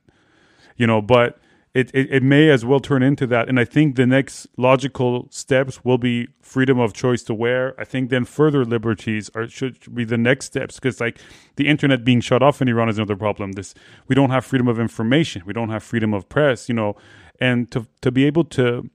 you 0.78 0.86
know, 0.86 1.02
but 1.02 1.40
it, 1.74 1.90
it, 1.94 2.12
it 2.12 2.22
may 2.22 2.50
as 2.50 2.66
well 2.66 2.82
turn 2.82 3.02
into 3.02 3.26
that. 3.28 3.48
And 3.48 3.58
I 3.58 3.64
think 3.64 3.96
the 3.96 4.06
next 4.06 4.46
logical 4.58 5.28
steps 5.32 5.86
will 5.86 5.98
be 5.98 6.28
freedom 6.42 6.80
of 6.80 6.94
choice 6.94 7.24
to 7.24 7.34
wear. 7.34 7.74
I 7.80 7.86
think 7.86 8.10
then 8.10 8.26
further 8.26 8.66
liberties 8.66 9.32
are 9.34 9.48
should 9.48 9.96
be 9.96 10.04
the 10.04 10.18
next 10.18 10.46
steps 10.48 10.76
because 10.76 11.00
like 11.00 11.18
the 11.56 11.68
internet 11.68 12.04
being 12.04 12.22
shut 12.22 12.44
off 12.44 12.62
in 12.62 12.68
Iran 12.68 12.90
is 12.90 12.98
another 12.98 13.16
problem. 13.16 13.54
This 13.54 13.74
we 14.08 14.16
don't 14.16 14.32
have 14.32 14.46
freedom 14.46 14.68
of 14.68 14.80
information, 14.80 15.44
we 15.46 15.54
don't 15.54 15.70
have 15.70 15.82
freedom 15.82 16.14
of 16.14 16.28
press, 16.30 16.70
you 16.70 16.76
know, 16.76 16.98
and 17.40 17.72
to 17.72 17.88
to 18.02 18.12
be 18.12 18.26
able 18.26 18.44
to 18.44 18.90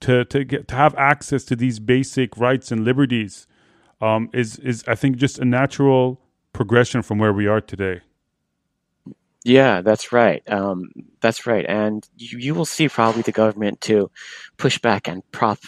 to 0.00 0.24
to 0.26 0.44
get 0.44 0.68
to 0.68 0.74
have 0.74 0.94
access 0.96 1.44
to 1.44 1.56
these 1.56 1.78
basic 1.78 2.36
rights 2.36 2.70
and 2.70 2.84
liberties 2.84 3.46
um, 4.00 4.30
is 4.32 4.58
is 4.58 4.84
I 4.86 4.94
think 4.94 5.16
just 5.16 5.38
a 5.38 5.44
natural 5.44 6.20
progression 6.52 7.02
from 7.02 7.18
where 7.18 7.32
we 7.32 7.46
are 7.46 7.60
today. 7.60 8.00
Yeah, 9.44 9.80
that's 9.80 10.12
right. 10.12 10.42
Um, 10.50 10.90
that's 11.20 11.46
right, 11.46 11.64
and 11.66 12.06
you, 12.16 12.38
you 12.38 12.54
will 12.54 12.66
see 12.66 12.88
probably 12.88 13.22
the 13.22 13.32
government 13.32 13.80
to 13.82 14.10
push 14.56 14.78
back 14.78 15.08
and 15.08 15.28
prop 15.30 15.58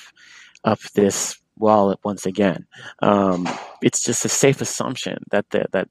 up 0.65 0.81
this 0.95 1.41
wall 1.57 1.95
once 2.05 2.27
again. 2.27 2.67
Um, 3.01 3.49
it's 3.83 4.03
just 4.03 4.25
a 4.25 4.29
safe 4.29 4.61
assumption 4.61 5.23
that 5.31 5.49
the, 5.51 5.67
that 5.73 5.89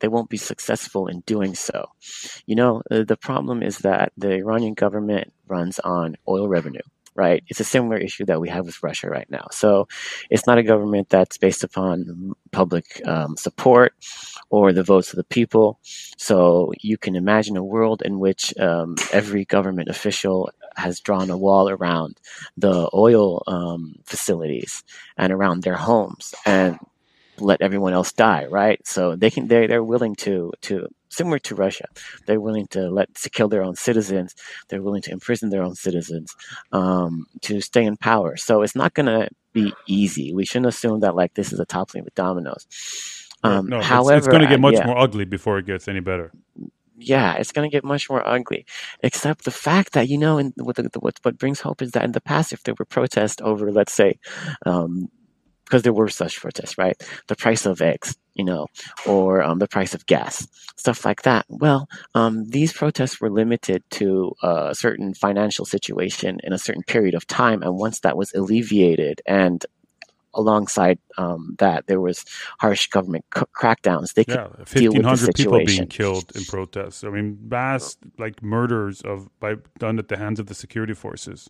they 0.00 0.08
won't 0.08 0.30
be 0.30 0.36
successful 0.36 1.06
in 1.08 1.20
doing 1.20 1.54
so. 1.54 1.90
You 2.46 2.56
know, 2.56 2.82
the 2.88 3.16
problem 3.16 3.62
is 3.62 3.78
that 3.78 4.12
the 4.16 4.32
Iranian 4.32 4.74
government 4.74 5.32
runs 5.46 5.78
on 5.80 6.16
oil 6.26 6.48
revenue 6.48 6.80
right? 7.18 7.42
It's 7.48 7.60
a 7.60 7.64
similar 7.64 7.98
issue 7.98 8.24
that 8.26 8.40
we 8.40 8.48
have 8.48 8.64
with 8.64 8.82
Russia 8.82 9.10
right 9.10 9.28
now. 9.28 9.48
So 9.50 9.88
it's 10.30 10.46
not 10.46 10.56
a 10.56 10.62
government 10.62 11.08
that's 11.08 11.36
based 11.36 11.64
upon 11.64 12.32
public 12.52 13.02
um, 13.06 13.36
support 13.36 13.92
or 14.50 14.72
the 14.72 14.84
votes 14.84 15.12
of 15.12 15.16
the 15.16 15.24
people. 15.24 15.80
So 16.16 16.72
you 16.80 16.96
can 16.96 17.16
imagine 17.16 17.56
a 17.56 17.64
world 17.64 18.02
in 18.04 18.20
which 18.20 18.56
um, 18.58 18.94
every 19.12 19.44
government 19.44 19.88
official 19.88 20.50
has 20.76 21.00
drawn 21.00 21.28
a 21.28 21.36
wall 21.36 21.68
around 21.68 22.20
the 22.56 22.88
oil 22.94 23.42
um, 23.48 23.96
facilities 24.04 24.84
and 25.16 25.32
around 25.32 25.64
their 25.64 25.76
homes 25.76 26.34
and 26.46 26.78
let 27.40 27.62
everyone 27.62 27.92
else 27.92 28.12
die, 28.12 28.46
right? 28.46 28.80
So 28.86 29.16
they 29.16 29.30
can 29.30 29.48
they 29.48 29.66
they're 29.66 29.84
willing 29.84 30.14
to 30.16 30.52
to 30.62 30.88
similar 31.18 31.38
to 31.40 31.54
Russia, 31.54 31.86
they're 32.26 32.40
willing 32.40 32.68
to 32.68 32.82
let 32.98 33.08
to 33.22 33.28
kill 33.36 33.48
their 33.48 33.64
own 33.68 33.76
citizens. 33.88 34.34
They're 34.68 34.82
willing 34.86 35.02
to 35.02 35.12
imprison 35.12 35.50
their 35.50 35.64
own 35.68 35.74
citizens 35.74 36.34
um, 36.72 37.26
to 37.42 37.60
stay 37.60 37.84
in 37.84 37.96
power. 37.96 38.36
So 38.36 38.62
it's 38.62 38.76
not 38.82 38.94
going 38.94 39.06
to 39.06 39.28
be 39.52 39.72
easy. 39.86 40.32
We 40.32 40.46
shouldn't 40.46 40.72
assume 40.74 41.00
that 41.00 41.14
like 41.20 41.34
this 41.34 41.52
is 41.52 41.60
a 41.60 41.66
toppling 41.66 42.04
with 42.04 42.14
dominoes. 42.14 42.66
Um, 43.42 43.66
no, 43.66 43.80
however, 43.80 44.18
it's, 44.18 44.26
it's 44.26 44.32
going 44.32 44.42
to 44.42 44.48
get 44.48 44.60
much 44.60 44.74
yeah. 44.74 44.86
more 44.86 44.98
ugly 44.98 45.24
before 45.24 45.58
it 45.58 45.66
gets 45.66 45.86
any 45.88 46.00
better. 46.00 46.32
Yeah, 47.00 47.34
it's 47.34 47.52
going 47.52 47.68
to 47.68 47.72
get 47.72 47.84
much 47.84 48.10
more 48.10 48.26
ugly. 48.26 48.66
Except 49.02 49.44
the 49.44 49.52
fact 49.52 49.92
that 49.92 50.08
you 50.08 50.18
know, 50.18 50.42
the, 50.56 50.64
what 50.98 51.18
what 51.22 51.38
brings 51.38 51.60
hope 51.60 51.80
is 51.80 51.92
that 51.92 52.04
in 52.04 52.12
the 52.12 52.20
past, 52.20 52.52
if 52.52 52.62
there 52.64 52.74
were 52.78 52.84
protests 52.84 53.40
over, 53.42 53.70
let's 53.70 53.92
say, 53.92 54.18
um, 54.66 55.08
because 55.68 55.82
there 55.82 55.92
were 55.92 56.08
such 56.08 56.40
protests, 56.40 56.78
right? 56.78 56.96
The 57.26 57.36
price 57.36 57.66
of 57.66 57.82
eggs, 57.82 58.16
you 58.34 58.44
know, 58.44 58.66
or 59.06 59.42
um, 59.42 59.58
the 59.58 59.68
price 59.68 59.94
of 59.94 60.06
gas, 60.06 60.46
stuff 60.76 61.04
like 61.04 61.22
that. 61.22 61.44
Well, 61.48 61.88
um, 62.14 62.48
these 62.48 62.72
protests 62.72 63.20
were 63.20 63.30
limited 63.30 63.82
to 63.92 64.32
a 64.42 64.74
certain 64.74 65.12
financial 65.12 65.66
situation 65.66 66.40
in 66.42 66.52
a 66.52 66.58
certain 66.58 66.82
period 66.82 67.14
of 67.14 67.26
time, 67.26 67.62
and 67.62 67.76
once 67.76 68.00
that 68.00 68.16
was 68.16 68.32
alleviated 68.32 69.20
and 69.26 69.64
alongside 70.34 70.98
um, 71.16 71.56
that 71.58 71.86
there 71.86 72.00
was 72.00 72.24
harsh 72.60 72.86
government 72.88 73.24
c- 73.34 73.42
crackdowns 73.56 74.12
they 74.12 74.24
could 74.24 74.36
yeah, 74.36 74.64
deal 74.74 74.92
with 74.92 75.02
the 75.02 75.16
situation. 75.16 75.34
people 75.34 75.64
being 75.64 75.86
killed 75.86 76.30
in 76.36 76.44
protests 76.44 77.02
i 77.02 77.08
mean 77.08 77.38
mass 77.48 77.96
like 78.18 78.42
murders 78.42 79.00
of 79.00 79.28
by 79.40 79.54
done 79.78 79.98
at 79.98 80.08
the 80.08 80.18
hands 80.18 80.38
of 80.38 80.46
the 80.46 80.54
security 80.54 80.92
forces 80.92 81.48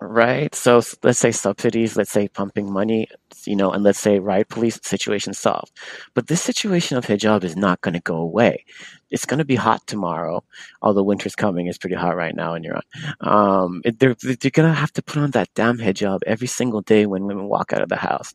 right? 0.00 0.54
So 0.54 0.80
let's 1.02 1.18
say 1.18 1.30
subsidies, 1.30 1.96
let's 1.96 2.10
say 2.10 2.28
pumping 2.28 2.72
money, 2.72 3.08
you 3.44 3.54
know, 3.54 3.70
and 3.70 3.84
let's 3.84 3.98
say 3.98 4.18
riot 4.18 4.48
police 4.48 4.80
situation 4.82 5.34
solved. 5.34 5.72
But 6.14 6.26
this 6.26 6.42
situation 6.42 6.96
of 6.96 7.06
hijab 7.06 7.44
is 7.44 7.56
not 7.56 7.80
going 7.82 7.94
to 7.94 8.00
go 8.00 8.16
away. 8.16 8.64
It's 9.10 9.26
going 9.26 9.38
to 9.38 9.44
be 9.44 9.56
hot 9.56 9.86
tomorrow, 9.86 10.42
although 10.80 11.02
winter's 11.02 11.34
coming. 11.34 11.66
It's 11.66 11.78
pretty 11.78 11.96
hot 11.96 12.16
right 12.16 12.34
now 12.34 12.54
in 12.54 12.64
Iran. 12.64 12.82
Um, 13.20 13.82
they're, 13.84 14.14
they're 14.14 14.50
going 14.50 14.68
to 14.68 14.74
have 14.74 14.92
to 14.94 15.02
put 15.02 15.18
on 15.18 15.32
that 15.32 15.52
damn 15.54 15.78
hijab 15.78 16.20
every 16.26 16.46
single 16.46 16.80
day 16.80 17.06
when 17.06 17.26
women 17.26 17.48
walk 17.48 17.72
out 17.72 17.82
of 17.82 17.88
the 17.88 17.96
house. 17.96 18.34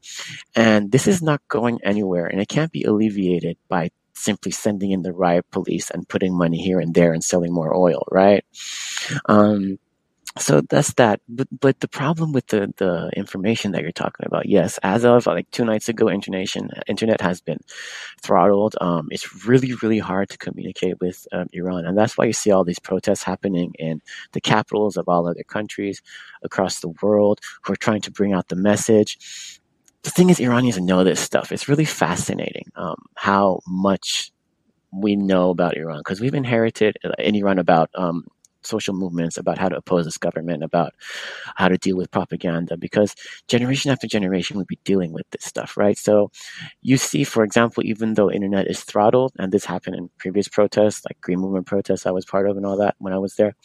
And 0.55 0.91
this 0.91 1.07
is 1.07 1.21
not 1.21 1.41
going 1.47 1.79
anywhere, 1.83 2.27
and 2.27 2.41
it 2.41 2.47
can't 2.47 2.71
be 2.71 2.83
alleviated 2.83 3.57
by 3.69 3.89
simply 4.13 4.51
sending 4.51 4.91
in 4.91 5.01
the 5.01 5.13
riot 5.13 5.45
police 5.51 5.89
and 5.89 6.07
putting 6.07 6.37
money 6.37 6.57
here 6.61 6.79
and 6.79 6.93
there 6.93 7.13
and 7.13 7.23
selling 7.23 7.53
more 7.53 7.75
oil, 7.75 8.05
right? 8.11 8.45
Um, 9.25 9.77
so 10.37 10.61
that's 10.61 10.93
that. 10.95 11.21
But 11.29 11.47
but 11.59 11.79
the 11.79 11.87
problem 11.87 12.33
with 12.33 12.47
the 12.47 12.73
the 12.77 13.09
information 13.15 13.71
that 13.71 13.81
you're 13.81 13.91
talking 13.91 14.25
about, 14.25 14.47
yes, 14.47 14.77
as 14.83 15.05
of 15.05 15.25
like 15.27 15.49
two 15.51 15.63
nights 15.63 15.87
ago, 15.87 16.09
internet 16.09 16.55
internet 16.87 17.21
has 17.21 17.39
been 17.41 17.59
throttled. 18.21 18.75
Um, 18.81 19.07
it's 19.11 19.45
really 19.45 19.73
really 19.81 19.99
hard 19.99 20.29
to 20.29 20.37
communicate 20.37 20.99
with 20.99 21.25
um, 21.31 21.47
Iran, 21.53 21.85
and 21.85 21.97
that's 21.97 22.17
why 22.17 22.25
you 22.25 22.33
see 22.33 22.51
all 22.51 22.65
these 22.65 22.79
protests 22.79 23.23
happening 23.23 23.73
in 23.79 24.01
the 24.33 24.41
capitals 24.41 24.97
of 24.97 25.07
all 25.07 25.27
other 25.27 25.43
countries 25.43 26.01
across 26.43 26.81
the 26.81 26.93
world 27.01 27.39
who 27.63 27.73
are 27.73 27.77
trying 27.77 28.01
to 28.01 28.11
bring 28.11 28.33
out 28.33 28.49
the 28.49 28.57
message. 28.57 29.61
The 30.03 30.11
thing 30.11 30.29
is, 30.29 30.39
Iranians 30.39 30.79
know 30.79 31.03
this 31.03 31.19
stuff. 31.19 31.51
It's 31.51 31.69
really 31.69 31.85
fascinating 31.85 32.65
um, 32.75 32.97
how 33.15 33.61
much 33.65 34.31
we 34.91 35.15
know 35.15 35.49
about 35.49 35.77
Iran 35.77 35.99
because 35.99 36.21
we've 36.21 36.33
inherited 36.33 36.97
uh, 37.03 37.11
in 37.19 37.35
Iran 37.35 37.59
about 37.59 37.89
um, 37.95 38.25
social 38.65 38.93
movements 38.93 39.37
about 39.37 39.57
how 39.57 39.69
to 39.69 39.77
oppose 39.77 40.05
this 40.05 40.17
government, 40.17 40.63
about 40.63 40.93
how 41.55 41.67
to 41.67 41.77
deal 41.77 41.97
with 41.97 42.11
propaganda, 42.11 42.77
because 42.77 43.15
generation 43.47 43.91
after 43.91 44.07
generation 44.07 44.57
would 44.57 44.67
be 44.67 44.79
dealing 44.83 45.11
with 45.13 45.29
this 45.31 45.45
stuff, 45.45 45.77
right? 45.77 45.97
So 45.97 46.31
you 46.81 46.97
see, 46.97 47.23
for 47.23 47.43
example, 47.43 47.83
even 47.85 48.13
though 48.15 48.31
internet 48.31 48.67
is 48.67 48.81
throttled, 48.83 49.33
and 49.39 49.51
this 49.51 49.65
happened 49.65 49.95
in 49.95 50.09
previous 50.17 50.47
protests, 50.47 51.03
like 51.05 51.19
Green 51.21 51.39
Movement 51.39 51.67
protests 51.67 52.05
I 52.05 52.11
was 52.11 52.25
part 52.25 52.49
of 52.49 52.57
and 52.57 52.65
all 52.65 52.77
that 52.77 52.95
when 52.99 53.13
I 53.13 53.17
was 53.17 53.35
there, 53.35 53.55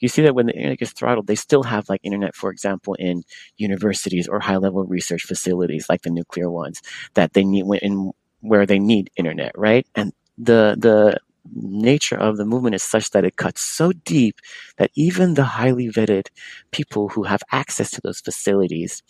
you 0.00 0.08
see 0.08 0.22
that 0.22 0.34
when 0.34 0.46
the 0.46 0.54
internet 0.54 0.78
gets 0.78 0.92
throttled, 0.92 1.26
they 1.26 1.34
still 1.34 1.62
have 1.62 1.88
like 1.88 2.00
internet, 2.02 2.34
for 2.34 2.50
example, 2.50 2.94
in 2.94 3.22
universities 3.56 4.28
or 4.28 4.40
high 4.40 4.56
level 4.56 4.84
research 4.84 5.22
facilities 5.24 5.88
like 5.88 6.02
the 6.02 6.10
nuclear 6.10 6.50
ones 6.50 6.82
that 7.14 7.32
they 7.32 7.44
need 7.44 7.64
in 7.82 8.12
where 8.40 8.66
they 8.66 8.78
need 8.78 9.10
internet, 9.16 9.52
right? 9.56 9.86
And 9.94 10.12
the 10.36 10.76
the 10.78 11.18
nature 11.54 12.16
of 12.16 12.36
the 12.36 12.44
movement 12.44 12.74
is 12.74 12.82
such 12.82 13.10
that 13.10 13.24
it 13.24 13.36
cuts 13.36 13.60
so 13.60 13.92
deep 14.04 14.40
that 14.76 14.90
even 14.94 15.34
the 15.34 15.44
highly 15.44 15.88
vetted 15.88 16.28
people 16.70 17.08
who 17.08 17.22
have 17.24 17.42
access 17.52 17.90
to 17.90 18.00
those 18.02 18.20
facilities 18.20 19.02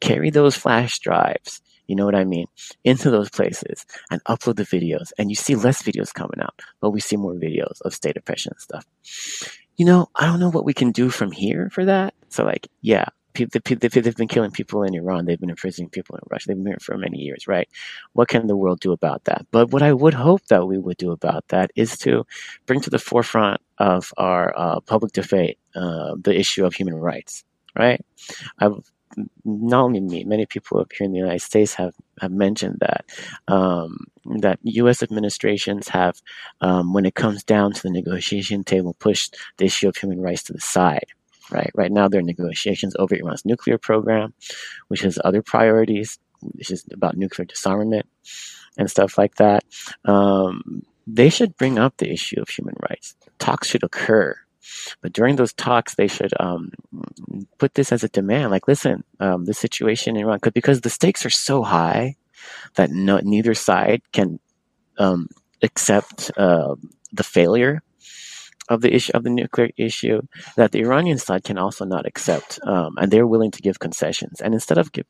carry 0.00 0.30
those 0.30 0.56
flash 0.56 0.98
drives 0.98 1.60
you 1.86 1.94
know 1.94 2.04
what 2.04 2.14
I 2.14 2.24
mean, 2.24 2.46
into 2.84 3.10
those 3.10 3.30
places 3.30 3.86
and 4.10 4.22
upload 4.24 4.56
the 4.56 4.64
videos. 4.64 5.12
And 5.18 5.30
you 5.30 5.36
see 5.36 5.54
less 5.54 5.82
videos 5.82 6.12
coming 6.12 6.40
out, 6.40 6.60
but 6.80 6.90
we 6.90 7.00
see 7.00 7.16
more 7.16 7.34
videos 7.34 7.80
of 7.82 7.94
state 7.94 8.16
oppression 8.16 8.52
and 8.54 8.60
stuff. 8.60 8.86
You 9.76 9.86
know, 9.86 10.08
I 10.16 10.26
don't 10.26 10.40
know 10.40 10.50
what 10.50 10.64
we 10.64 10.74
can 10.74 10.90
do 10.90 11.10
from 11.10 11.30
here 11.32 11.70
for 11.70 11.84
that. 11.84 12.14
So, 12.28 12.44
like, 12.44 12.68
yeah, 12.80 13.06
they've 13.44 14.16
been 14.16 14.28
killing 14.28 14.50
people 14.50 14.82
in 14.82 14.94
Iran. 14.94 15.24
They've 15.24 15.40
been 15.40 15.50
imprisoning 15.50 15.90
people 15.90 16.16
in 16.16 16.22
Russia. 16.30 16.48
They've 16.48 16.56
been 16.56 16.66
here 16.66 16.78
for 16.80 16.96
many 16.96 17.18
years, 17.18 17.46
right? 17.46 17.68
What 18.12 18.28
can 18.28 18.46
the 18.46 18.56
world 18.56 18.80
do 18.80 18.92
about 18.92 19.24
that? 19.24 19.46
But 19.50 19.70
what 19.70 19.82
I 19.82 19.92
would 19.92 20.14
hope 20.14 20.46
that 20.46 20.66
we 20.66 20.78
would 20.78 20.96
do 20.96 21.12
about 21.12 21.48
that 21.48 21.70
is 21.76 21.98
to 21.98 22.26
bring 22.66 22.80
to 22.80 22.90
the 22.90 22.98
forefront 22.98 23.60
of 23.78 24.12
our 24.16 24.54
uh, 24.56 24.80
public 24.80 25.12
debate 25.12 25.58
uh, 25.74 26.14
the 26.20 26.38
issue 26.38 26.64
of 26.64 26.74
human 26.74 26.94
rights, 26.94 27.44
right? 27.78 28.04
I've 28.58 28.90
not 29.44 29.84
only 29.84 30.00
me, 30.00 30.24
many 30.24 30.46
people 30.46 30.78
up 30.78 30.92
here 30.92 31.04
in 31.04 31.12
the 31.12 31.18
United 31.18 31.40
States 31.40 31.74
have, 31.74 31.94
have 32.20 32.32
mentioned 32.32 32.78
that 32.80 33.04
um, 33.48 34.06
that 34.40 34.58
U.S. 34.62 35.02
administrations 35.02 35.88
have, 35.88 36.20
um, 36.60 36.92
when 36.92 37.06
it 37.06 37.14
comes 37.14 37.44
down 37.44 37.72
to 37.72 37.82
the 37.82 37.90
negotiation 37.90 38.64
table, 38.64 38.94
pushed 38.98 39.36
the 39.56 39.64
issue 39.66 39.88
of 39.88 39.96
human 39.96 40.20
rights 40.20 40.42
to 40.44 40.52
the 40.52 40.60
side 40.60 41.06
right? 41.50 41.70
Right 41.74 41.92
now, 41.92 42.08
there 42.08 42.20
are 42.20 42.24
negotiations 42.24 42.94
over 42.98 43.14
Iran's 43.14 43.44
nuclear 43.44 43.78
program, 43.78 44.34
which 44.88 45.00
has 45.00 45.18
other 45.24 45.42
priorities, 45.42 46.18
which 46.40 46.70
is 46.70 46.84
about 46.92 47.16
nuclear 47.16 47.46
disarmament 47.46 48.06
and 48.76 48.90
stuff 48.90 49.18
like 49.18 49.36
that. 49.36 49.64
Um, 50.04 50.82
they 51.06 51.30
should 51.30 51.56
bring 51.56 51.78
up 51.78 51.96
the 51.96 52.10
issue 52.10 52.40
of 52.40 52.48
human 52.48 52.74
rights. 52.88 53.14
Talks 53.38 53.68
should 53.68 53.84
occur. 53.84 54.36
But 55.00 55.12
during 55.12 55.36
those 55.36 55.52
talks, 55.52 55.94
they 55.94 56.08
should 56.08 56.32
um, 56.40 56.72
put 57.58 57.74
this 57.74 57.92
as 57.92 58.02
a 58.02 58.08
demand. 58.08 58.50
Like, 58.50 58.66
listen, 58.66 59.04
um, 59.20 59.44
the 59.44 59.54
situation 59.54 60.16
in 60.16 60.24
Iran, 60.24 60.40
could, 60.40 60.54
because 60.54 60.80
the 60.80 60.90
stakes 60.90 61.24
are 61.24 61.30
so 61.30 61.62
high 61.62 62.16
that 62.74 62.90
no, 62.90 63.18
neither 63.22 63.54
side 63.54 64.02
can 64.12 64.40
um, 64.98 65.28
accept 65.62 66.30
uh, 66.36 66.74
the 67.12 67.22
failure 67.22 67.82
of 68.68 68.80
the 68.80 68.94
issue 68.94 69.12
of 69.14 69.24
the 69.24 69.30
nuclear 69.30 69.70
issue 69.76 70.22
that 70.56 70.72
the 70.72 70.80
Iranian 70.80 71.18
side 71.18 71.44
can 71.44 71.58
also 71.58 71.84
not 71.84 72.06
accept, 72.06 72.58
um, 72.64 72.96
and 72.98 73.10
they're 73.10 73.26
willing 73.26 73.50
to 73.52 73.62
give 73.62 73.78
concessions. 73.78 74.40
And 74.40 74.54
instead 74.54 74.78
of 74.78 74.92
giving 74.92 75.06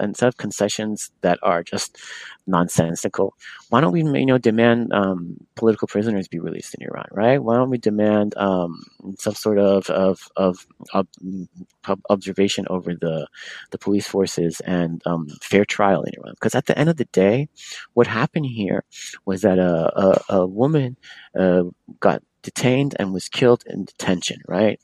instead 0.00 0.28
of 0.28 0.36
concessions 0.36 1.10
that 1.22 1.38
are 1.42 1.62
just 1.62 1.98
nonsensical, 2.46 3.34
why 3.68 3.80
don't 3.80 3.92
we 3.92 4.02
you 4.02 4.26
know 4.26 4.38
demand 4.38 4.92
um, 4.92 5.36
political 5.56 5.88
prisoners 5.88 6.28
be 6.28 6.38
released 6.38 6.74
in 6.74 6.86
Iran? 6.86 7.06
Right? 7.10 7.42
Why 7.42 7.56
don't 7.56 7.70
we 7.70 7.78
demand 7.78 8.36
um, 8.36 8.84
some 9.18 9.34
sort 9.34 9.58
of 9.58 9.88
of, 9.90 10.28
of, 10.36 10.66
of 10.92 11.06
observation 12.08 12.66
over 12.70 12.94
the 12.94 13.26
the 13.70 13.78
police 13.78 14.06
forces 14.06 14.60
and 14.60 15.02
um, 15.06 15.28
fair 15.42 15.64
trial 15.64 16.02
in 16.02 16.14
Iran? 16.18 16.34
Because 16.34 16.54
at 16.54 16.66
the 16.66 16.78
end 16.78 16.88
of 16.88 16.96
the 16.96 17.06
day, 17.06 17.48
what 17.94 18.06
happened 18.06 18.46
here 18.46 18.84
was 19.24 19.42
that 19.42 19.58
a 19.58 20.22
a, 20.30 20.40
a 20.40 20.46
woman 20.46 20.96
uh, 21.38 21.64
got 21.98 22.22
detained 22.42 22.94
and 22.98 23.12
was 23.12 23.28
killed 23.28 23.64
in 23.66 23.84
detention, 23.84 24.40
right? 24.48 24.80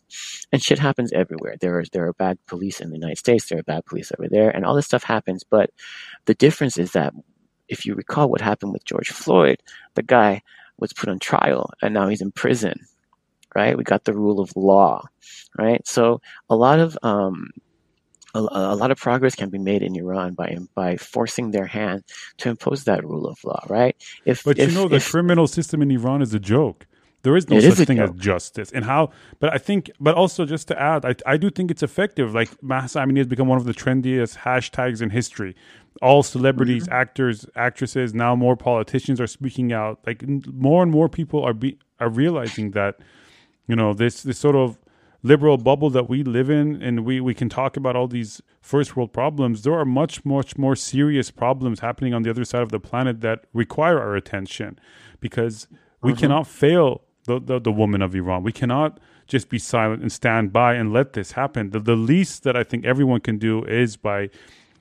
And 0.52 0.62
shit 0.62 0.78
happens 0.78 1.12
everywhere. 1.12 1.56
There 1.60 1.78
are 1.78 1.84
there 1.92 2.06
are 2.06 2.12
bad 2.12 2.38
police 2.46 2.80
in 2.80 2.90
the 2.90 2.96
United 2.96 3.18
States, 3.18 3.46
there 3.46 3.58
are 3.58 3.62
bad 3.62 3.86
police 3.86 4.12
over 4.18 4.28
there, 4.28 4.50
and 4.50 4.64
all 4.64 4.74
this 4.74 4.86
stuff 4.86 5.04
happens. 5.04 5.44
But 5.44 5.70
the 6.26 6.34
difference 6.34 6.78
is 6.78 6.92
that 6.92 7.14
if 7.68 7.84
you 7.84 7.94
recall 7.94 8.28
what 8.28 8.40
happened 8.40 8.72
with 8.72 8.84
George 8.84 9.10
Floyd, 9.10 9.62
the 9.94 10.02
guy 10.02 10.42
was 10.78 10.92
put 10.92 11.08
on 11.08 11.18
trial 11.18 11.70
and 11.82 11.94
now 11.94 12.08
he's 12.08 12.20
in 12.20 12.30
prison, 12.32 12.86
right? 13.54 13.76
We 13.76 13.84
got 13.84 14.04
the 14.04 14.12
rule 14.12 14.40
of 14.40 14.54
law, 14.56 15.08
right? 15.58 15.86
So 15.86 16.20
a 16.50 16.56
lot 16.56 16.78
of 16.78 16.98
um, 17.02 17.50
a, 18.34 18.40
a, 18.40 18.76
lot 18.76 18.90
of 18.90 18.98
progress 18.98 19.34
can 19.34 19.48
be 19.48 19.58
made 19.58 19.82
in 19.82 19.96
Iran 19.96 20.34
by 20.34 20.58
by 20.74 20.96
forcing 20.96 21.50
their 21.50 21.66
hand 21.66 22.04
to 22.38 22.50
impose 22.50 22.84
that 22.84 23.04
rule 23.04 23.26
of 23.26 23.42
law, 23.44 23.64
right? 23.68 23.96
If 24.24 24.44
but 24.44 24.58
if, 24.58 24.70
you 24.70 24.74
know 24.74 24.88
the 24.88 24.96
if, 24.96 25.10
criminal 25.10 25.46
system 25.46 25.82
in 25.82 25.90
Iran 25.90 26.22
is 26.22 26.34
a 26.34 26.40
joke. 26.40 26.86
There 27.22 27.36
is 27.36 27.48
no 27.48 27.56
it 27.56 27.62
such 27.62 27.80
is 27.80 27.86
thing 27.86 27.98
as 27.98 28.10
justice. 28.12 28.70
And 28.72 28.84
how, 28.84 29.10
but 29.40 29.52
I 29.52 29.58
think, 29.58 29.90
but 29.98 30.14
also 30.14 30.44
just 30.44 30.68
to 30.68 30.80
add, 30.80 31.04
I, 31.04 31.14
I 31.26 31.36
do 31.36 31.50
think 31.50 31.70
it's 31.70 31.82
effective. 31.82 32.34
Like 32.34 32.62
Mahsa 32.62 33.00
Amini 33.00 33.18
has 33.18 33.26
become 33.26 33.48
one 33.48 33.58
of 33.58 33.64
the 33.64 33.74
trendiest 33.74 34.38
hashtags 34.38 35.02
in 35.02 35.10
history. 35.10 35.56
All 36.02 36.22
celebrities, 36.22 36.84
mm-hmm. 36.84 36.92
actors, 36.92 37.46
actresses, 37.56 38.14
now 38.14 38.36
more 38.36 38.56
politicians 38.56 39.20
are 39.20 39.26
speaking 39.26 39.72
out. 39.72 39.98
Like 40.06 40.24
more 40.26 40.82
and 40.82 40.92
more 40.92 41.08
people 41.08 41.42
are 41.42 41.54
be, 41.54 41.78
are 41.98 42.10
realizing 42.10 42.72
that, 42.72 43.00
you 43.66 43.74
know, 43.74 43.92
this 43.92 44.22
this 44.22 44.38
sort 44.38 44.54
of 44.54 44.78
liberal 45.22 45.56
bubble 45.56 45.90
that 45.90 46.08
we 46.08 46.22
live 46.22 46.48
in 46.48 46.80
and 46.80 47.04
we, 47.04 47.20
we 47.20 47.34
can 47.34 47.48
talk 47.48 47.76
about 47.76 47.96
all 47.96 48.06
these 48.06 48.40
first 48.60 48.96
world 48.96 49.12
problems 49.12 49.62
there 49.62 49.74
are 49.74 49.84
much 49.84 50.24
much 50.24 50.56
more 50.56 50.76
serious 50.76 51.30
problems 51.30 51.80
happening 51.80 52.14
on 52.14 52.22
the 52.22 52.30
other 52.30 52.44
side 52.44 52.62
of 52.62 52.70
the 52.70 52.78
planet 52.78 53.20
that 53.22 53.44
require 53.52 53.98
our 53.98 54.14
attention 54.14 54.78
because 55.18 55.66
we 56.02 56.12
mm-hmm. 56.12 56.20
cannot 56.20 56.46
fail 56.46 57.02
the, 57.26 57.40
the, 57.40 57.60
the 57.60 57.72
woman 57.72 58.02
of 58.02 58.14
Iran. 58.14 58.42
We 58.42 58.52
cannot 58.52 58.98
just 59.26 59.48
be 59.48 59.58
silent 59.58 60.02
and 60.02 60.10
stand 60.10 60.52
by 60.52 60.74
and 60.74 60.92
let 60.92 61.12
this 61.12 61.32
happen. 61.32 61.70
The, 61.70 61.80
the 61.80 61.96
least 61.96 62.42
that 62.44 62.56
I 62.56 62.64
think 62.64 62.84
everyone 62.84 63.20
can 63.20 63.38
do 63.38 63.64
is 63.64 63.96
by 63.96 64.30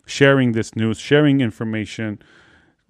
sharing 0.06 0.52
this 0.52 0.76
news, 0.76 1.00
sharing 1.00 1.42
information, 1.42 2.20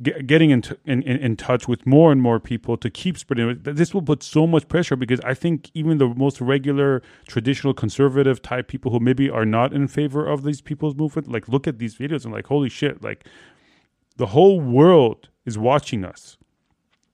get, 0.02 0.28
getting 0.28 0.50
in, 0.50 0.62
t- 0.62 0.76
in, 0.86 1.02
in, 1.02 1.36
touch 1.38 1.68
with 1.68 1.86
more 1.86 2.12
and 2.12 2.22
more 2.22 2.40
people 2.40 2.76
to 2.78 2.90
keep 2.90 3.18
spreading 3.18 3.50
it. 3.50 3.64
This 3.64 3.94
will 3.94 4.02
put 4.02 4.22
so 4.22 4.46
much 4.46 4.68
pressure 4.68 4.98
because 4.98 5.22
I 5.22 5.34
think 5.34 5.72
even 5.74 5.98
the 5.98 6.08
most 6.08 6.42
regular, 6.42 7.02
traditional, 7.28 7.74
conservative 7.74 8.42
type 8.42 8.68
people 8.68 8.92
who 8.92 9.00
maybe 9.00 9.30
are 9.30 9.46
not 9.46 9.74
in 9.74 9.88
favor 9.88 10.28
of 10.28 10.44
these 10.44 10.62
people's 10.62 10.96
movement, 10.96 11.32
like 11.32 11.48
look 11.48 11.68
at 11.68 11.80
these 11.80 11.96
videos 11.96 12.26
and 12.26 12.34
like, 12.34 12.48
holy 12.48 12.70
shit, 12.70 13.02
like 13.02 13.26
the 14.18 14.28
whole 14.28 14.60
world 14.60 15.30
is 15.46 15.58
watching 15.58 16.04
us. 16.04 16.38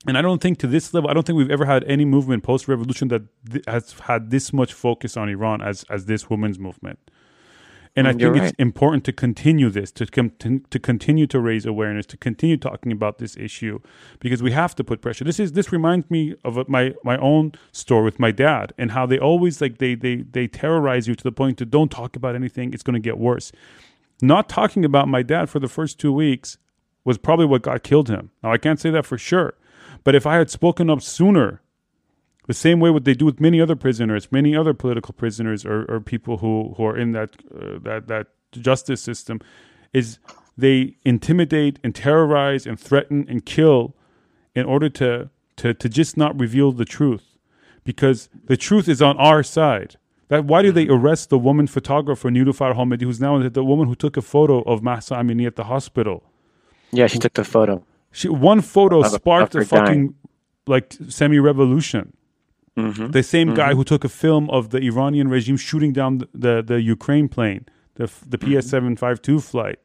And 0.08 0.18
I 0.18 0.22
don't 0.22 0.42
think 0.42 0.58
to 0.60 0.68
this 0.68 0.94
level, 0.94 1.10
I 1.10 1.14
don't 1.14 1.26
think 1.28 1.38
we've 1.38 1.52
ever 1.52 1.66
had 1.66 1.84
any 1.84 2.06
movement 2.06 2.44
post 2.44 2.68
revolution 2.68 3.10
that 3.10 3.24
th- 3.52 3.64
has 3.68 3.94
had 4.02 4.32
this 4.32 4.52
much 4.52 4.74
focus 4.74 5.16
on 5.16 5.30
Iran 5.30 5.62
as 5.62 5.84
as 5.90 6.06
this 6.06 6.30
women's 6.30 6.58
movement. 6.58 7.00
And 7.96 8.08
I 8.08 8.14
mm, 8.14 8.20
think 8.20 8.36
right. 8.36 8.44
it's 8.44 8.56
important 8.58 9.04
to 9.06 9.12
continue 9.12 9.70
this, 9.70 9.92
to, 9.92 10.06
com- 10.06 10.32
to 10.40 10.80
continue 10.80 11.28
to 11.28 11.40
raise 11.42 11.66
awareness, 11.66 12.06
to 12.08 12.18
continue 12.18 12.56
talking 12.56 12.92
about 12.92 13.18
this 13.18 13.36
issue, 13.36 13.80
because 14.20 14.42
we 14.42 14.52
have 14.52 14.76
to 14.76 14.84
put 14.84 15.02
pressure. 15.02 15.26
This 15.26 15.42
is 15.42 15.52
this 15.52 15.74
reminds 15.74 16.10
me 16.10 16.36
of 16.46 16.70
my 16.70 16.94
my 17.04 17.18
own 17.18 17.52
story 17.74 18.06
with 18.06 18.20
my 18.20 18.32
dad 18.32 18.74
and 18.78 18.92
how 18.92 19.06
they 19.06 19.20
always 19.20 19.60
like 19.60 19.80
they 19.80 19.96
they 19.96 20.18
they 20.18 20.48
terrorize 20.48 21.08
you 21.08 21.16
to 21.16 21.24
the 21.24 21.34
point 21.34 21.58
to 21.58 21.66
don't 21.66 21.92
talk 21.92 22.16
about 22.16 22.34
anything. 22.34 22.74
It's 22.74 22.84
going 22.84 22.94
to 22.94 23.00
get 23.00 23.18
worse. 23.18 23.52
Not 24.22 24.48
talking 24.48 24.86
about 24.86 25.08
my 25.08 25.22
dad 25.22 25.50
for 25.50 25.60
the 25.60 25.68
first 25.68 26.00
two 26.00 26.14
weeks 26.14 26.58
was 27.04 27.18
probably 27.18 27.46
what 27.46 27.62
got 27.62 27.84
killed 27.84 28.08
him. 28.08 28.32
Now 28.42 28.54
I 28.54 28.58
can't 28.58 28.80
say 28.80 28.90
that 28.92 29.06
for 29.06 29.18
sure, 29.18 29.56
but 30.04 30.16
if 30.16 30.26
I 30.26 30.36
had 30.36 30.50
spoken 30.50 30.90
up 30.90 31.02
sooner, 31.02 31.62
the 32.48 32.54
same 32.54 32.80
way 32.80 32.90
what 32.90 33.06
they 33.06 33.14
do 33.14 33.26
with 33.26 33.40
many 33.40 33.62
other 33.62 33.76
prisoners, 33.76 34.32
many 34.32 34.56
other 34.56 34.74
political 34.74 35.14
prisoners 35.14 35.66
or, 35.66 35.86
or 35.86 36.00
people 36.00 36.38
who, 36.38 36.74
who 36.76 36.86
are 36.86 36.98
in 36.98 37.12
that, 37.12 37.36
uh, 37.54 37.80
that, 37.84 38.08
that 38.08 38.28
justice 38.52 39.02
system, 39.02 39.40
is 39.94 40.20
they 40.58 40.98
intimidate 41.06 41.80
and 41.84 41.94
terrorize 41.94 42.66
and 42.66 42.80
threaten 42.80 43.26
and 43.30 43.46
kill 43.46 43.96
in 44.56 44.66
order 44.66 44.90
to, 44.90 45.30
to, 45.58 45.74
to 45.74 45.88
just 45.88 46.18
not 46.18 46.38
reveal 46.40 46.72
the 46.72 46.86
truth. 46.86 47.38
Because 47.84 48.30
the 48.46 48.58
truth 48.58 48.88
is 48.88 49.02
on 49.02 49.18
our 49.18 49.44
side. 49.44 49.98
That 50.28 50.46
why 50.46 50.62
do 50.62 50.72
they 50.72 50.88
arrest 50.88 51.30
the 51.30 51.38
woman 51.38 51.68
photographer 51.68 52.30
Nilufar 52.30 52.76
Hamedi, 52.76 53.04
who's 53.04 53.20
now 53.20 53.38
the 53.50 53.64
woman 53.64 53.88
who 53.88 53.96
took 53.96 54.18
a 54.18 54.22
photo 54.22 54.62
of 54.62 54.82
Mahsa 54.82 55.16
Amini 55.16 55.46
at 55.46 55.56
the 55.56 55.66
hospital? 55.66 56.24
Yeah, 56.92 57.08
she 57.08 57.20
took 57.20 57.34
the 57.34 57.44
photo. 57.44 57.84
She 58.12 58.28
one 58.30 58.62
photo 58.62 59.02
sparked 59.20 59.56
a 59.56 59.60
fucking 59.66 60.16
like 60.68 60.94
semi-revolution. 61.08 62.14
hmm 62.76 63.08
The 63.08 63.24
same 63.24 63.54
guy 63.54 63.74
who 63.74 63.84
took 63.84 64.04
a 64.04 64.10
film 64.10 64.50
of 64.50 64.70
the 64.70 64.80
Iranian 64.80 65.28
regime 65.30 65.58
shooting 65.58 65.92
down 65.94 66.20
the 66.20 66.28
the, 66.34 66.64
the 66.72 66.82
Ukraine 66.82 67.28
plane, 67.30 67.66
the 67.96 68.10
the 68.28 68.38
PS 68.38 68.70
seven 68.70 68.96
five 68.96 69.22
two 69.22 69.40
flight. 69.40 69.80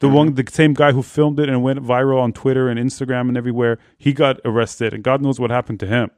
The 0.00 0.08
one, 0.10 0.34
the 0.34 0.44
same 0.50 0.74
guy 0.74 0.92
who 0.92 1.02
filmed 1.02 1.40
it 1.40 1.48
and 1.48 1.62
went 1.62 1.78
viral 1.82 2.20
on 2.20 2.32
Twitter 2.34 2.68
and 2.68 2.78
Instagram 2.78 3.28
and 3.28 3.36
everywhere, 3.36 3.78
he 3.96 4.12
got 4.12 4.38
arrested, 4.44 4.92
and 4.92 5.02
God 5.02 5.22
knows 5.22 5.40
what 5.40 5.50
happened 5.50 5.80
to 5.80 5.86
him. 5.86 6.10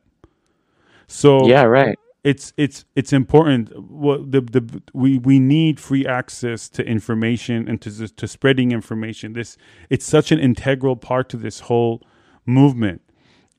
So 1.07 1.47
Yeah, 1.47 1.63
right. 1.63 1.97
It's 2.29 2.53
it's 2.59 2.85
it's 2.95 3.13
important. 3.13 3.63
What 3.91 4.31
the 4.33 4.43
the 4.43 4.83
we 4.93 5.19
we 5.19 5.41
need 5.41 5.81
free 5.81 6.05
access 6.07 6.69
to 6.71 6.85
information 6.85 7.67
and 7.67 7.81
to 7.81 8.09
to 8.09 8.29
spreading 8.29 8.71
information. 8.71 9.33
This 9.33 9.57
it's 9.89 10.05
such 10.05 10.31
an 10.31 10.39
integral 10.39 10.97
part 10.97 11.31
to 11.31 11.39
this 11.39 11.61
whole 11.61 12.03
movement. 12.45 13.01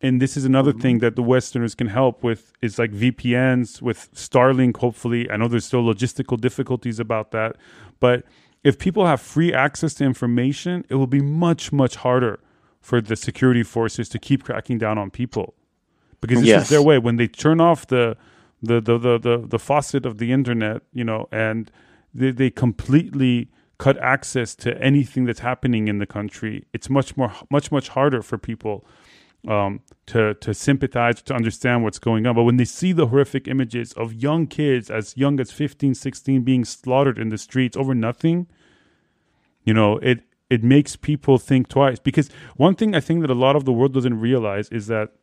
And 0.02 0.22
this 0.22 0.38
is 0.38 0.46
another 0.46 0.72
mm-hmm. 0.72 0.82
thing 0.82 1.00
that 1.00 1.16
the 1.16 1.24
Westerners 1.24 1.76
can 1.76 1.88
help 1.88 2.24
with 2.24 2.54
is 2.62 2.78
like 2.78 2.92
VPNs 2.92 3.82
with 3.82 4.14
Starlink. 4.14 4.78
Hopefully, 4.78 5.30
I 5.32 5.36
know 5.36 5.48
there's 5.48 5.66
still 5.66 5.84
logistical 5.84 6.40
difficulties 6.40 7.00
about 7.00 7.32
that, 7.32 7.56
but 8.00 8.24
if 8.64 8.78
people 8.78 9.08
have 9.08 9.20
free 9.20 9.52
access 9.52 9.96
to 9.96 10.04
information, 10.06 10.86
it 10.90 10.96
will 10.96 11.14
be 11.20 11.22
much 11.22 11.74
much 11.74 11.96
harder 11.96 12.40
for 12.82 13.02
the 13.02 13.16
security 13.16 13.64
forces 13.64 14.08
to 14.10 14.20
keep 14.20 14.44
cracking 14.44 14.78
down 14.78 15.00
on 15.00 15.10
people 15.10 15.56
because 16.22 16.40
this 16.40 16.50
Yes. 16.50 16.64
is 16.64 16.70
their 16.70 16.84
way 16.84 17.00
when 17.00 17.16
they 17.16 17.28
turn 17.28 17.60
off 17.60 17.88
the 17.88 18.16
the 18.62 18.82
the 18.82 18.98
the 18.98 19.18
the, 19.18 19.46
the 19.48 19.60
faucet 19.60 20.06
of 20.06 20.18
the 20.18 20.32
internet 20.32 20.82
you 20.94 21.04
know 21.04 21.28
and 21.32 21.72
they, 22.14 22.32
they 22.32 22.50
completely 22.50 23.50
cut 23.80 23.98
access 24.00 24.56
to 24.56 24.78
anything 24.82 25.26
that's 25.26 25.40
happening 25.40 25.88
in 25.88 25.98
the 26.00 26.06
country. 26.06 26.66
It's 26.74 26.90
much 26.90 27.18
more 27.18 27.34
much 27.50 27.72
much 27.72 27.90
harder 27.90 28.22
for 28.22 28.38
people 28.38 28.86
um, 29.48 29.82
to 30.08 30.36
to 30.36 30.54
sympathize 30.54 31.22
to 31.24 31.34
understand 31.34 31.84
what's 31.84 31.98
going 32.00 32.28
on. 32.28 32.36
But 32.36 32.44
when 32.44 32.58
they 32.58 32.66
see 32.66 32.92
the 32.92 33.08
horrific 33.08 33.48
images 33.48 33.94
of 33.94 34.14
young 34.14 34.48
kids 34.48 34.92
as 34.92 35.18
young 35.18 35.40
as 35.40 35.52
15 35.52 35.96
16 35.96 36.44
being 36.44 36.66
slaughtered 36.66 37.18
in 37.18 37.30
the 37.30 37.38
streets 37.38 37.78
over 37.78 37.96
nothing 37.96 38.48
you 39.64 39.74
know 39.74 39.98
it 39.98 40.22
it 40.50 40.64
makes 40.64 40.96
people 40.96 41.38
think 41.38 41.70
twice. 41.70 42.00
Because 42.00 42.30
one 42.58 42.76
thing 42.76 42.94
i 42.96 43.00
think 43.00 43.22
that 43.22 43.30
a 43.30 43.42
lot 43.46 43.56
of 43.56 43.64
the 43.64 43.72
world 43.72 43.94
doesn't 43.94 44.20
realize 44.20 44.68
is 44.70 44.88
that 44.88 45.14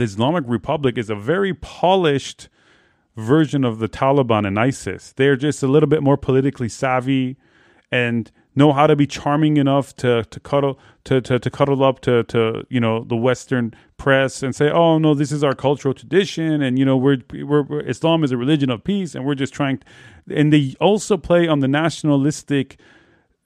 the 0.00 0.04
Islamic 0.04 0.44
Republic 0.46 0.98
is 0.98 1.10
a 1.10 1.14
very 1.14 1.54
polished 1.54 2.48
version 3.16 3.64
of 3.64 3.78
the 3.78 3.88
Taliban 3.88 4.46
and 4.46 4.58
ISIS. 4.58 5.12
They're 5.12 5.36
just 5.36 5.62
a 5.62 5.68
little 5.68 5.88
bit 5.88 6.02
more 6.02 6.16
politically 6.16 6.68
savvy 6.68 7.36
and 7.90 8.30
know 8.54 8.72
how 8.72 8.86
to 8.86 8.96
be 8.96 9.06
charming 9.06 9.56
enough 9.56 9.94
to 9.96 10.24
to 10.24 10.40
cuddle 10.40 10.78
to 11.04 11.20
to, 11.20 11.38
to 11.38 11.50
cuddle 11.50 11.84
up 11.84 12.00
to 12.00 12.22
to 12.24 12.64
you 12.68 12.80
know 12.80 13.04
the 13.04 13.16
Western 13.16 13.74
press 13.96 14.42
and 14.42 14.54
say, 14.54 14.70
oh 14.70 14.98
no, 14.98 15.14
this 15.14 15.32
is 15.32 15.44
our 15.44 15.54
cultural 15.54 15.94
tradition, 15.94 16.62
and 16.62 16.78
you 16.78 16.84
know 16.84 16.96
we're, 16.96 17.18
we're, 17.32 17.62
we're 17.62 17.80
Islam 17.80 18.24
is 18.24 18.32
a 18.32 18.36
religion 18.36 18.70
of 18.70 18.84
peace, 18.84 19.14
and 19.14 19.24
we're 19.24 19.34
just 19.34 19.52
trying. 19.52 19.80
and 20.30 20.52
they 20.52 20.74
also 20.80 21.16
play 21.16 21.46
on 21.48 21.60
the 21.60 21.68
nationalistic 21.68 22.78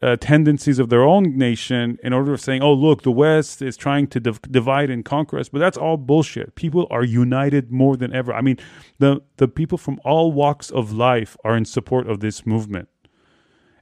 uh, 0.06 0.16
tendencies 0.16 0.78
of 0.78 0.88
their 0.88 1.02
own 1.02 1.36
nation 1.36 1.98
in 2.02 2.12
order 2.12 2.32
of 2.32 2.40
saying, 2.40 2.62
oh, 2.62 2.72
look, 2.72 3.02
the 3.02 3.10
West 3.10 3.60
is 3.60 3.76
trying 3.76 4.06
to 4.06 4.20
div- 4.20 4.40
divide 4.42 4.88
and 4.88 5.04
conquer 5.04 5.36
us. 5.38 5.48
But 5.48 5.58
that's 5.58 5.76
all 5.76 5.96
bullshit. 5.96 6.54
People 6.54 6.86
are 6.90 7.04
united 7.04 7.72
more 7.72 7.96
than 7.96 8.14
ever. 8.14 8.32
I 8.32 8.40
mean, 8.40 8.58
the, 8.98 9.20
the 9.38 9.48
people 9.48 9.78
from 9.78 9.98
all 10.04 10.30
walks 10.32 10.70
of 10.70 10.92
life 10.92 11.36
are 11.44 11.56
in 11.56 11.64
support 11.64 12.08
of 12.08 12.20
this 12.20 12.46
movement. 12.46 12.88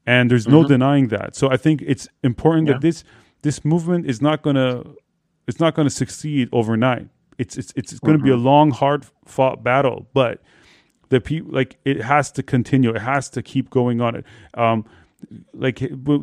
And 0.07 0.31
there's 0.31 0.49
no 0.49 0.64
denying 0.64 1.09
that. 1.09 1.35
So 1.37 1.51
I 1.51 1.57
think 1.57 1.83
it's 1.83 2.09
important 2.22 2.68
Yeah. 2.68 2.75
that 2.75 2.81
this 2.83 3.05
this 3.43 3.64
movement 3.64 4.07
is 4.07 4.20
not 4.20 4.43
gonna 4.43 4.83
it's 5.49 5.61
not 5.61 5.75
gonna 5.75 5.91
succeed 5.91 6.49
overnight. 6.53 7.09
It's 7.39 7.57
it's 7.57 7.72
it's 7.77 7.99
going 8.01 8.18
to 8.18 8.22
be 8.22 8.31
a 8.31 8.37
long, 8.37 8.70
hard 8.70 9.07
fought 9.25 9.62
battle, 9.64 10.07
but 10.12 10.43
the 11.09 11.20
people 11.20 11.51
like 11.53 11.79
it 11.85 12.03
has 12.03 12.31
to 12.33 12.43
continue. 12.43 12.91
It 12.95 13.01
has 13.01 13.31
to 13.31 13.43
keep 13.43 13.70
going 13.70 14.01
on. 14.03 14.16
It 14.16 14.25
um, 14.55 14.85
like 15.53 15.79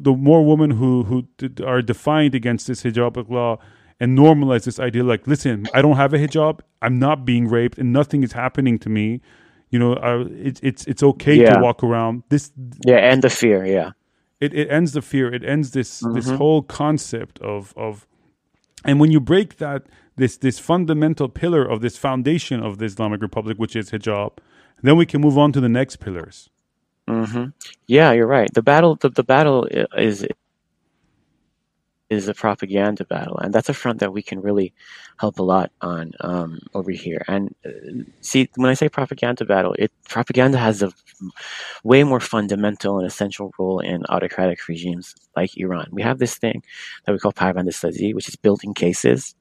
the 0.05 0.13
more 0.29 0.45
women 0.45 0.71
who 0.71 1.03
who 1.03 1.17
are 1.65 1.81
defiant 1.81 2.35
against 2.35 2.67
this 2.67 2.83
hijab 2.83 3.29
law 3.29 3.57
and 3.99 4.17
normalize 4.17 4.63
this 4.65 4.79
idea 4.79 5.03
like 5.03 5.27
listen 5.27 5.65
i 5.73 5.81
don't 5.81 5.97
have 5.97 6.13
a 6.13 6.17
hijab 6.17 6.59
i'm 6.81 6.97
not 6.99 7.25
being 7.25 7.47
raped 7.47 7.77
and 7.77 7.91
nothing 7.93 8.23
is 8.23 8.33
happening 8.33 8.77
to 8.79 8.89
me 8.89 9.21
you 9.69 9.79
know 9.79 9.93
uh, 9.93 10.25
it's 10.47 10.59
it's 10.63 10.85
it's 10.87 11.03
okay 11.03 11.35
Yeah. 11.35 11.53
to 11.53 11.59
walk 11.61 11.83
around 11.83 12.23
this 12.29 12.51
Yeah, 12.85 12.97
and 13.11 13.21
the 13.21 13.29
fear. 13.29 13.65
Yeah. 13.65 13.91
it, 14.39 14.53
it 14.53 14.67
ends 14.69 14.91
the 14.93 15.01
fear 15.01 15.33
it 15.33 15.43
ends 15.43 15.71
this 15.71 15.99
this 15.99 16.27
Mm-hmm. 16.27 16.35
whole 16.37 16.61
concept 16.63 17.39
of 17.39 17.73
of 17.77 18.07
and 18.83 18.99
when 18.99 19.11
you 19.11 19.19
break 19.21 19.57
that 19.57 19.81
this 20.17 20.37
this 20.37 20.57
fundamental 20.59 21.29
pillar 21.29 21.63
of 21.73 21.79
this 21.81 21.95
foundation 21.97 22.57
of 22.67 22.77
the 22.79 22.85
islamic 22.85 23.21
republic 23.21 23.55
which 23.57 23.75
is 23.75 23.91
hijab 23.91 24.31
then 24.85 24.95
we 24.97 25.05
can 25.05 25.21
move 25.21 25.37
on 25.43 25.51
to 25.51 25.61
the 25.61 25.69
next 25.79 25.95
pillars 26.05 26.49
hmm 27.07 27.45
Yeah, 27.87 28.11
you're 28.13 28.27
right. 28.27 28.53
The 28.53 28.61
battle, 28.61 28.95
the, 28.95 29.09
the 29.09 29.23
battle 29.23 29.65
is 29.97 30.25
is 32.09 32.27
a 32.27 32.33
propaganda 32.33 33.05
battle, 33.05 33.37
and 33.37 33.53
that's 33.53 33.69
a 33.69 33.73
front 33.73 33.99
that 34.01 34.13
we 34.13 34.21
can 34.21 34.41
really 34.41 34.73
help 35.17 35.39
a 35.39 35.43
lot 35.43 35.71
on 35.81 36.11
um, 36.21 36.59
over 36.73 36.91
here. 36.91 37.23
And 37.27 37.55
uh, 37.65 37.69
see, 38.21 38.49
when 38.55 38.69
I 38.69 38.73
say 38.75 38.89
propaganda 38.89 39.45
battle, 39.45 39.75
it 39.79 39.91
propaganda 40.09 40.57
has 40.57 40.83
a 40.83 40.91
way 41.83 42.03
more 42.03 42.19
fundamental 42.19 42.99
and 42.99 43.07
essential 43.07 43.51
role 43.59 43.79
in 43.79 44.05
autocratic 44.09 44.67
regimes 44.67 45.15
like 45.35 45.57
Iran. 45.57 45.87
We 45.91 46.01
have 46.03 46.19
this 46.19 46.37
thing 46.37 46.63
that 47.05 47.13
we 47.13 47.19
call 47.19 47.33
propaganda 47.33 47.71
sazi, 47.71 48.13
which 48.15 48.29
is 48.29 48.35
building 48.35 48.73
cases. 48.73 49.35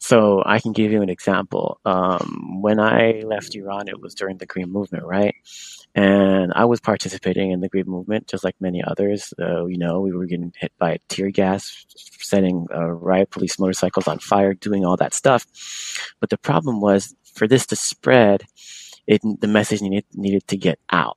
So 0.00 0.42
I 0.46 0.60
can 0.60 0.72
give 0.72 0.92
you 0.92 1.02
an 1.02 1.08
example. 1.10 1.80
Um, 1.86 2.60
when 2.62 2.80
I 2.80 3.22
left 3.26 3.54
Iran, 3.56 3.88
it 3.88 4.00
was 4.00 4.14
during 4.14 4.38
the 4.38 4.46
Green 4.46 4.70
Movement, 4.70 5.04
right? 5.04 5.34
And 5.94 6.52
I 6.54 6.64
was 6.64 6.80
participating 6.80 7.52
in 7.52 7.60
the 7.60 7.68
Green 7.68 7.86
Movement, 7.86 8.26
just 8.26 8.42
like 8.42 8.56
many 8.60 8.82
others. 8.82 9.32
Uh, 9.40 9.66
you 9.66 9.78
know, 9.78 10.00
we 10.00 10.12
were 10.12 10.26
getting 10.26 10.52
hit 10.56 10.72
by 10.78 10.98
tear 11.08 11.30
gas, 11.30 11.86
setting 12.18 12.66
uh, 12.74 12.90
riot 12.90 13.30
police 13.30 13.58
motorcycles 13.58 14.08
on 14.08 14.18
fire, 14.18 14.54
doing 14.54 14.84
all 14.84 14.96
that 14.96 15.14
stuff. 15.14 15.46
But 16.20 16.30
the 16.30 16.38
problem 16.38 16.80
was, 16.80 17.14
for 17.34 17.46
this 17.46 17.66
to 17.66 17.76
spread, 17.76 18.42
it 19.06 19.20
the 19.40 19.46
message 19.46 19.82
needed 19.82 20.04
needed 20.14 20.48
to 20.48 20.56
get 20.56 20.80
out. 20.90 21.16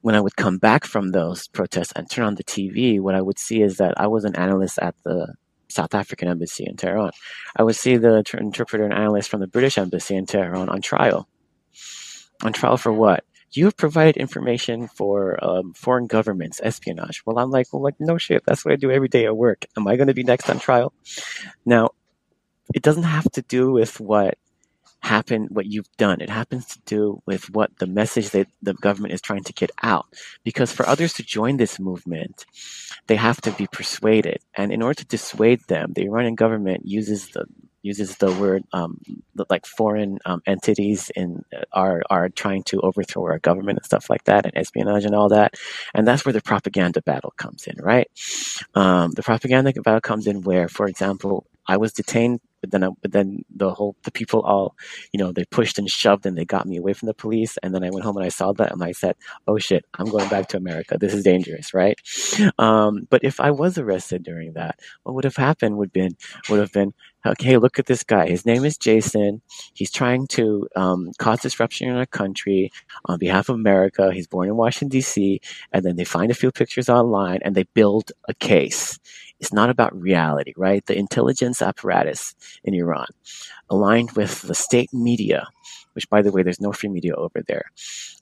When 0.00 0.14
I 0.14 0.20
would 0.20 0.36
come 0.36 0.58
back 0.58 0.84
from 0.84 1.10
those 1.10 1.48
protests 1.48 1.92
and 1.96 2.10
turn 2.10 2.24
on 2.24 2.34
the 2.36 2.44
TV, 2.44 3.00
what 3.00 3.14
I 3.14 3.20
would 3.22 3.38
see 3.38 3.62
is 3.62 3.76
that 3.78 3.98
I 3.98 4.06
was 4.06 4.24
an 4.24 4.36
analyst 4.36 4.78
at 4.78 4.94
the 5.04 5.34
South 5.68 5.94
African 5.94 6.28
embassy 6.28 6.64
in 6.66 6.76
Tehran. 6.76 7.10
I 7.56 7.62
would 7.62 7.76
see 7.76 7.96
the 7.96 8.16
inter- 8.16 8.38
interpreter 8.38 8.84
and 8.84 8.92
analyst 8.92 9.28
from 9.28 9.40
the 9.40 9.46
British 9.46 9.76
embassy 9.76 10.14
in 10.16 10.26
Tehran 10.26 10.68
on 10.68 10.80
trial. 10.80 11.28
On 12.42 12.52
trial 12.52 12.76
for 12.76 12.92
what? 12.92 13.24
You 13.56 13.64
have 13.66 13.76
provided 13.76 14.16
information 14.16 14.88
for 14.88 15.42
um, 15.44 15.72
foreign 15.74 16.06
governments, 16.06 16.60
espionage. 16.62 17.22
Well, 17.24 17.38
I'm 17.38 17.50
like, 17.50 17.72
well, 17.72 17.82
like, 17.82 17.96
no 17.98 18.18
shit. 18.18 18.42
That's 18.46 18.64
what 18.64 18.72
I 18.72 18.76
do 18.76 18.90
every 18.90 19.08
day 19.08 19.26
at 19.26 19.36
work. 19.36 19.66
Am 19.76 19.86
I 19.86 19.96
going 19.96 20.08
to 20.08 20.14
be 20.14 20.22
next 20.24 20.50
on 20.50 20.58
trial? 20.58 20.92
Now, 21.64 21.90
it 22.74 22.82
doesn't 22.82 23.04
have 23.04 23.30
to 23.32 23.42
do 23.42 23.72
with 23.72 24.00
what 24.00 24.38
happened, 25.00 25.48
what 25.50 25.66
you've 25.66 25.94
done. 25.98 26.20
It 26.20 26.30
happens 26.30 26.66
to 26.68 26.78
do 26.86 27.22
with 27.26 27.50
what 27.50 27.78
the 27.78 27.86
message 27.86 28.30
that 28.30 28.48
the 28.62 28.74
government 28.74 29.12
is 29.12 29.20
trying 29.20 29.44
to 29.44 29.52
get 29.52 29.70
out. 29.82 30.06
Because 30.44 30.72
for 30.72 30.88
others 30.88 31.12
to 31.14 31.22
join 31.22 31.58
this 31.58 31.78
movement, 31.78 32.46
they 33.06 33.16
have 33.16 33.40
to 33.42 33.50
be 33.52 33.66
persuaded. 33.66 34.38
And 34.56 34.72
in 34.72 34.82
order 34.82 34.94
to 34.94 35.04
dissuade 35.04 35.60
them, 35.68 35.92
the 35.92 36.04
Iranian 36.04 36.34
government 36.34 36.86
uses 36.86 37.28
the 37.28 37.44
uses 37.84 38.16
the 38.18 38.32
word 38.34 38.64
um, 38.74 39.00
like 39.50 39.66
foreign 39.66 40.18
um, 40.26 40.42
entities 40.46 41.10
in 41.16 41.44
are 41.72 42.02
are 42.10 42.30
trying 42.30 42.64
to 42.64 42.80
overthrow 42.82 43.24
our 43.24 43.40
government 43.40 43.78
and 43.78 43.86
stuff 43.86 44.10
like 44.10 44.24
that 44.24 44.46
and 44.46 44.56
espionage 44.56 45.04
and 45.06 45.14
all 45.16 45.30
that. 45.30 45.54
And 45.94 46.08
that's 46.08 46.26
where 46.26 46.34
the 46.34 46.42
propaganda 46.42 47.02
battle 47.02 47.34
comes 47.38 47.66
in 47.68 47.76
right? 47.84 48.08
Um, 48.74 49.12
the 49.12 49.22
propaganda 49.24 49.72
battle 49.82 50.02
comes 50.02 50.26
in 50.28 50.42
where 50.42 50.68
for 50.68 50.86
example 50.88 51.46
i 51.68 51.76
was 51.78 51.92
detained 51.94 52.40
but 52.64 52.70
then 52.70 52.84
I, 52.84 52.88
but 53.02 53.12
then 53.12 53.44
the 53.54 53.74
whole 53.74 53.94
the 54.04 54.10
people 54.10 54.40
all 54.40 54.74
you 55.12 55.18
know 55.18 55.32
they 55.32 55.44
pushed 55.44 55.78
and 55.78 55.88
shoved 55.90 56.24
and 56.24 56.36
they 56.38 56.46
got 56.46 56.66
me 56.66 56.78
away 56.78 56.94
from 56.94 57.06
the 57.06 57.14
police 57.14 57.58
and 57.62 57.74
then 57.74 57.84
i 57.84 57.90
went 57.90 58.04
home 58.04 58.16
and 58.16 58.24
i 58.24 58.30
saw 58.30 58.52
that 58.54 58.72
and 58.72 58.82
i 58.82 58.92
said 58.92 59.16
oh 59.46 59.58
shit 59.58 59.84
i'm 59.98 60.08
going 60.08 60.28
back 60.30 60.48
to 60.48 60.56
america 60.56 60.96
this 60.98 61.12
is 61.12 61.22
dangerous 61.22 61.74
right 61.74 62.00
um, 62.58 63.06
but 63.10 63.22
if 63.22 63.38
i 63.40 63.50
was 63.50 63.76
arrested 63.76 64.22
during 64.22 64.54
that 64.54 64.78
what 65.02 65.14
would 65.14 65.24
have 65.24 65.36
happened 65.36 65.76
would 65.76 65.92
been 65.92 66.16
would 66.48 66.60
have 66.60 66.72
been 66.72 66.94
okay, 67.26 67.56
look 67.56 67.78
at 67.78 67.86
this 67.86 68.02
guy. 68.02 68.28
His 68.28 68.44
name 68.44 68.64
is 68.64 68.76
Jason. 68.76 69.40
He's 69.74 69.90
trying 69.90 70.26
to 70.28 70.68
um, 70.76 71.10
cause 71.18 71.40
disruption 71.40 71.88
in 71.88 71.96
our 71.96 72.06
country 72.06 72.70
on 73.06 73.18
behalf 73.18 73.48
of 73.48 73.54
America. 73.54 74.12
He's 74.12 74.26
born 74.26 74.48
in 74.48 74.56
Washington, 74.56 74.88
D.C., 74.88 75.40
and 75.72 75.84
then 75.84 75.96
they 75.96 76.04
find 76.04 76.30
a 76.30 76.34
few 76.34 76.50
pictures 76.52 76.88
online 76.88 77.40
and 77.42 77.54
they 77.54 77.64
build 77.74 78.12
a 78.28 78.34
case. 78.34 78.98
It's 79.44 79.52
not 79.52 79.68
about 79.68 79.94
reality, 79.94 80.54
right? 80.56 80.84
The 80.86 80.96
intelligence 80.96 81.60
apparatus 81.60 82.34
in 82.64 82.72
Iran, 82.72 83.08
aligned 83.68 84.12
with 84.12 84.40
the 84.40 84.54
state 84.54 84.90
media, 84.94 85.46
which, 85.92 86.08
by 86.08 86.22
the 86.22 86.32
way, 86.32 86.42
there's 86.42 86.62
no 86.62 86.72
free 86.72 86.88
media 86.88 87.14
over 87.14 87.42
there, 87.46 87.70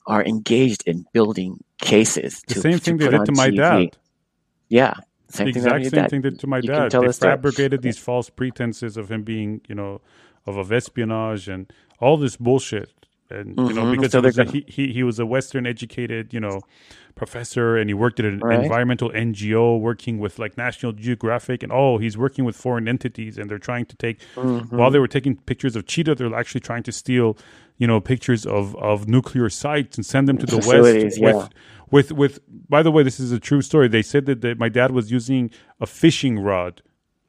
are 0.05 0.21
engaged 0.21 0.83
in 0.85 1.05
building 1.13 1.63
cases. 1.77 2.43
The 2.49 2.55
to, 2.55 2.59
same 2.59 2.79
thing 2.79 2.97
they 2.97 3.07
did 3.07 3.23
to 3.23 3.31
my 3.31 3.51
TV. 3.51 3.55
dad. 3.55 3.97
Yeah, 4.67 4.95
same 5.29 5.45
the 5.45 5.51
exact 5.51 5.85
same 5.91 6.07
thing 6.07 6.21
did 6.23 6.39
to 6.39 6.47
my 6.47 6.57
you 6.57 6.63
dad. 6.63 6.91
They 6.91 7.13
fabricated 7.13 7.81
these 7.81 7.97
false 7.97 8.29
pretenses 8.29 8.97
of 8.97 9.09
him 9.09 9.23
being, 9.23 9.61
you 9.69 9.75
know, 9.75 10.01
of, 10.45 10.57
of 10.57 10.73
espionage 10.73 11.47
and 11.47 11.71
all 12.01 12.17
this 12.17 12.35
bullshit 12.35 13.03
and 13.29 13.57
you 13.57 13.73
know 13.73 13.83
mm-hmm. 13.83 13.91
because 13.91 14.11
so 14.11 14.19
he, 14.19 14.25
was 14.25 14.37
a, 14.37 14.45
he, 14.45 14.65
he 14.67 14.93
he 14.93 15.03
was 15.03 15.19
a 15.19 15.25
Western 15.25 15.65
educated 15.65 16.33
you 16.33 16.39
know 16.39 16.61
professor 17.15 17.77
and 17.77 17.89
he 17.89 17.93
worked 17.93 18.19
at 18.19 18.25
an 18.25 18.39
right. 18.39 18.63
environmental 18.63 19.09
NGO 19.11 19.79
working 19.79 20.17
with 20.19 20.39
like 20.39 20.57
National 20.57 20.91
Geographic 20.91 21.63
and 21.63 21.71
oh 21.71 21.97
he's 21.97 22.17
working 22.17 22.45
with 22.45 22.55
foreign 22.55 22.87
entities 22.87 23.37
and 23.37 23.49
they're 23.49 23.59
trying 23.59 23.85
to 23.85 23.95
take 23.97 24.19
mm-hmm. 24.35 24.75
while 24.75 24.89
they 24.89 24.99
were 24.99 25.07
taking 25.07 25.35
pictures 25.35 25.75
of 25.75 25.85
cheetah 25.85 26.15
they're 26.15 26.33
actually 26.33 26.61
trying 26.61 26.83
to 26.83 26.91
steal 26.91 27.37
you 27.77 27.87
know 27.87 27.99
pictures 28.01 28.45
of 28.45 28.75
of 28.77 29.07
nuclear 29.07 29.49
sites 29.49 29.97
and 29.97 30.05
send 30.05 30.27
them 30.27 30.37
to 30.37 30.45
the 30.45 30.57
west 30.57 31.19
yeah. 31.19 31.33
with 31.33 31.49
with 31.91 32.11
with 32.11 32.39
by 32.69 32.81
the 32.81 32.91
way 32.91 33.03
this 33.03 33.19
is 33.19 33.31
a 33.31 33.39
true 33.39 33.61
story 33.61 33.87
they 33.87 34.01
said 34.01 34.25
that, 34.25 34.41
that 34.41 34.57
my 34.57 34.69
dad 34.69 34.91
was 34.91 35.11
using 35.11 35.51
a 35.79 35.85
fishing 35.85 36.39
rod 36.39 36.81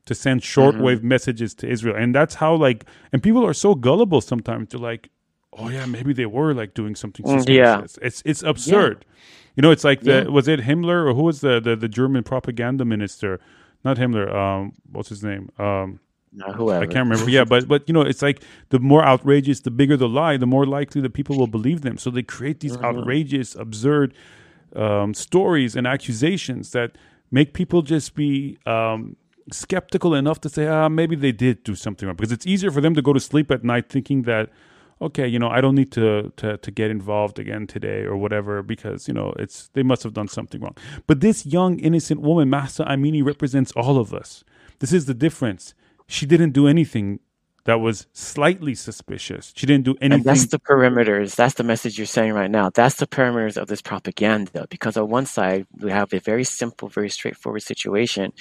to 0.07 0.15
send 0.15 0.41
shortwave 0.41 0.99
mm-hmm. 0.99 1.09
messages 1.09 1.55
to 1.55 1.69
Israel 1.69 1.97
and 1.97 2.15
that's 2.15 2.37
how 2.37 2.55
like 2.55 2.85
and 3.13 3.23
people 3.23 3.45
are 3.45 3.55
so 3.55 3.75
gullible 3.75 4.21
sometimes 4.21 4.71
they're 4.71 4.81
like 4.81 5.11
oh 5.59 5.69
yeah, 5.69 5.87
maybe 5.87 6.13
they 6.13 6.27
were 6.27 6.55
like 6.55 6.75
doing 6.75 6.95
something 6.95 7.25
mm, 7.25 7.37
suspicious. 7.37 7.99
Yeah. 8.01 8.07
It's 8.07 8.23
it's 8.25 8.43
absurd. 8.43 9.05
Yeah. 9.05 9.13
You 9.57 9.63
know, 9.63 9.71
it's 9.71 9.85
like 9.85 10.01
the 10.01 10.23
yeah. 10.25 10.29
was 10.29 10.49
it 10.49 10.61
Himmler 10.61 11.07
or 11.07 11.15
who 11.15 11.23
was 11.23 11.41
the, 11.41 11.61
the 11.61 11.77
the 11.77 11.89
German 11.89 12.23
propaganda 12.25 12.85
minister? 12.85 13.41
Not 13.85 13.97
Himmler. 13.99 14.35
Um, 14.35 14.73
what's 14.91 15.09
his 15.09 15.23
name? 15.23 15.51
Um, 15.59 16.01
whoever. 16.55 16.83
I 16.83 16.87
can't 16.87 17.09
remember. 17.09 17.31
yeah, 17.31 17.45
but 17.45 17.69
but 17.69 17.89
you 17.89 17.95
know, 17.95 18.03
it's 18.03 18.23
like 18.23 18.43
the 18.71 18.79
more 18.79 19.05
outrageous, 19.05 19.61
the 19.61 19.71
bigger 19.71 19.97
the 19.97 20.09
lie, 20.09 20.37
the 20.37 20.47
more 20.47 20.67
likely 20.67 21.01
that 21.03 21.15
people 21.15 21.39
will 21.39 21.47
believe 21.47 21.83
them. 21.83 21.99
So 21.99 22.11
they 22.11 22.23
create 22.23 22.61
these 22.61 22.77
mm-hmm. 22.77 22.85
outrageous, 22.85 23.55
absurd 23.55 24.15
um, 24.75 25.15
stories 25.15 25.77
and 25.77 25.87
accusations 25.87 26.73
that 26.73 26.97
make 27.31 27.53
people 27.53 27.83
just 27.83 28.15
be 28.15 28.59
um, 28.67 29.17
skeptical 29.53 30.15
enough 30.15 30.41
to 30.41 30.49
say, 30.49 30.67
ah, 30.67 30.89
maybe 30.89 31.17
they 31.17 31.33
did 31.33 31.63
do 31.65 31.75
something 31.75 32.07
wrong. 32.07 32.17
Because 32.17 32.33
it's 32.33 32.47
easier 32.47 32.71
for 32.71 32.81
them 32.81 32.95
to 32.95 33.03
go 33.03 33.13
to 33.13 33.21
sleep 33.21 33.51
at 33.51 33.65
night 33.65 33.89
thinking 33.89 34.23
that 34.23 34.51
okay, 35.01 35.27
you 35.27 35.39
know, 35.39 35.49
I 35.49 35.61
don't 35.61 35.75
need 35.75 35.93
to, 35.93 36.33
to 36.37 36.57
to 36.59 36.71
get 36.71 36.91
involved 36.91 37.39
again 37.39 37.67
today 37.67 38.03
or 38.03 38.17
whatever 38.17 38.63
because 38.63 39.09
you 39.09 39.15
know 39.15 39.35
it's 39.39 39.69
they 39.75 39.83
must 39.83 40.03
have 40.03 40.13
done 40.13 40.29
something 40.29 40.61
wrong. 40.61 40.77
But 41.07 41.21
this 41.21 41.47
young 41.47 41.79
innocent 41.79 42.21
woman, 42.21 42.51
Mahsa 42.51 42.85
Amini, 42.85 43.25
represents 43.25 43.73
all 43.73 43.99
of 43.99 44.13
us. 44.15 44.45
This 44.79 44.93
is 44.93 45.07
the 45.07 45.15
difference. 45.15 45.75
She 46.07 46.27
didn't 46.27 46.53
do 46.53 46.67
anything 46.67 47.21
that 47.65 47.81
was 47.81 48.07
slightly 48.13 48.75
suspicious. 48.75 49.53
She 49.57 49.67
didn't 49.67 49.85
do 49.85 49.95
anything. 50.01 50.13
And 50.13 50.25
that's 50.25 50.47
the 50.47 50.59
perimeters. 50.59 51.35
That's 51.35 51.55
the 51.55 51.65
message 51.65 51.97
you're 51.99 52.07
saying 52.07 52.33
right 52.33 52.51
now. 52.51 52.71
That's 52.71 52.97
the 52.97 53.07
perimeters 53.07 53.57
of 53.57 53.69
this 53.69 53.81
propaganda. 53.81 54.67
Because 54.69 54.97
on 54.97 55.09
one 55.09 55.25
side, 55.25 55.67
we 55.81 55.91
have 55.91 56.13
a 56.13 56.21
very 56.21 56.45
simple, 56.45 56.89
very 56.89 57.09
straightforward 57.09 57.63
situation 57.63 58.33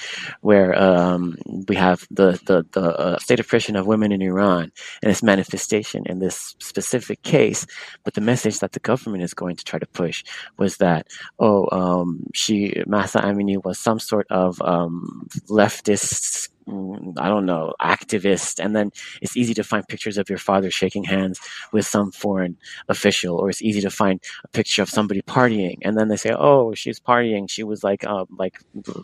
where 0.41 0.78
um, 0.78 1.38
we 1.67 1.76
have 1.76 2.05
the, 2.11 2.39
the, 2.45 2.65
the 2.74 2.97
uh, 2.97 3.17
state 3.19 3.39
oppression 3.39 3.76
of 3.78 3.88
women 3.88 4.11
in 4.11 4.21
Iran 4.21 4.71
and 5.01 5.11
its 5.11 5.24
manifestation 5.24 6.03
in 6.05 6.19
this 6.19 6.55
specific 6.59 7.21
case. 7.24 7.65
But 8.03 8.15
the 8.15 8.21
message 8.21 8.59
that 8.59 8.74
the 8.74 8.80
government 8.80 9.24
is 9.24 9.34
going 9.34 9.55
to 9.55 9.63
try 9.63 9.80
to 9.80 9.88
push 9.88 10.24
was 10.57 10.78
that, 10.78 11.07
oh, 11.39 11.69
um, 11.71 12.26
she, 12.34 12.84
Mahsa 12.88 13.21
Amini 13.21 13.63
was 13.63 13.80
some 13.80 13.99
sort 13.99 14.28
of 14.30 14.61
um, 14.61 15.28
leftist 15.47 16.49
I 16.68 17.28
don't 17.28 17.45
know, 17.45 17.74
activist, 17.82 18.64
and 18.64 18.76
then 18.76 18.91
it's 19.22 19.36
easy 19.36 19.53
to 19.55 19.64
find 19.64 19.88
pictures 19.88 20.18
of 20.18 20.30
your 20.30 20.38
father 20.38 20.72
shaking 20.72 21.03
hands 21.03 21.39
with 21.72 21.86
some 21.86 22.11
foreign 22.11 22.57
official, 22.89 23.38
or 23.38 23.49
it's 23.49 23.61
easy 23.61 23.82
to 23.82 23.89
find 23.89 24.22
a 24.43 24.47
picture 24.49 24.82
of 24.82 24.89
somebody 24.89 25.22
partying, 25.22 25.78
and 25.82 25.97
then 25.97 26.07
they 26.07 26.16
say, 26.18 26.32
"Oh, 26.38 26.74
she's 26.74 26.99
partying. 26.99 27.49
She 27.49 27.64
was 27.64 27.84
like, 27.84 28.05
um, 28.05 28.28
like 28.38 28.59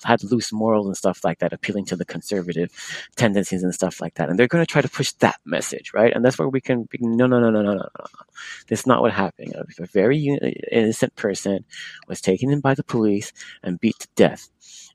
had 0.06 0.24
loose 0.24 0.52
morals 0.54 0.88
and 0.88 0.96
stuff 0.98 1.24
like 1.24 1.40
that, 1.40 1.54
appealing 1.54 1.86
to 1.86 1.96
the 1.96 2.06
conservative 2.06 2.72
tendencies 3.18 3.64
and 3.64 3.74
stuff 3.74 4.00
like 4.02 4.16
that." 4.16 4.30
And 4.30 4.40
they're 4.40 4.48
going 4.48 4.66
to 4.66 4.72
try 4.72 4.82
to 4.82 4.90
push 4.90 5.12
that 5.20 5.38
message, 5.46 5.92
right? 5.94 6.14
And 6.14 6.24
that's 6.24 6.40
where 6.40 6.50
we 6.50 6.62
can, 6.62 6.84
be, 6.90 6.98
no, 7.02 7.28
no, 7.28 7.40
no, 7.40 7.50
no, 7.52 7.62
no, 7.62 7.74
no, 7.74 7.80
no. 8.00 8.06
That's 8.70 8.86
not 8.88 9.02
what 9.02 9.12
happened. 9.14 9.54
A 9.80 9.86
very 9.88 10.38
innocent 10.72 11.16
person 11.16 11.66
was 12.08 12.22
taken 12.22 12.52
in 12.52 12.62
by 12.62 12.74
the 12.76 12.84
police 12.84 13.34
and 13.64 13.80
beat 13.80 14.00
to 14.00 14.08
death, 14.16 14.50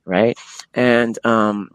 right? 0.05 0.39
And 0.75 1.19
um 1.25 1.71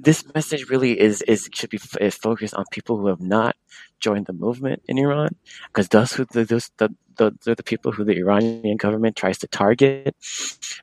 this 0.00 0.24
message 0.34 0.68
really 0.70 0.98
is 0.98 1.22
is 1.22 1.48
should 1.52 1.70
be 1.70 1.80
is 2.00 2.14
focused 2.14 2.54
on 2.54 2.64
people 2.70 2.96
who 2.98 3.06
have 3.08 3.20
not 3.20 3.56
joined 4.00 4.26
the 4.26 4.32
movement 4.32 4.82
in 4.88 4.98
Iran, 4.98 5.34
because 5.66 5.88
those 5.88 6.12
who 6.12 6.24
those 6.24 6.70
the, 6.78 6.94
the 7.16 7.34
they're 7.44 7.54
the 7.54 7.62
people 7.62 7.92
who 7.92 8.04
the 8.04 8.16
Iranian 8.16 8.76
government 8.76 9.16
tries 9.16 9.38
to 9.38 9.48
target, 9.48 10.14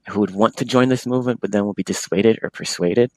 who 0.09 0.19
would 0.19 0.31
want 0.31 0.57
to 0.57 0.65
join 0.65 0.89
this 0.89 1.07
movement, 1.07 1.41
but 1.41 1.51
then 1.51 1.65
will 1.65 1.73
be 1.73 1.83
dissuaded 1.83 2.39
or 2.41 2.49
persuaded. 2.49 3.11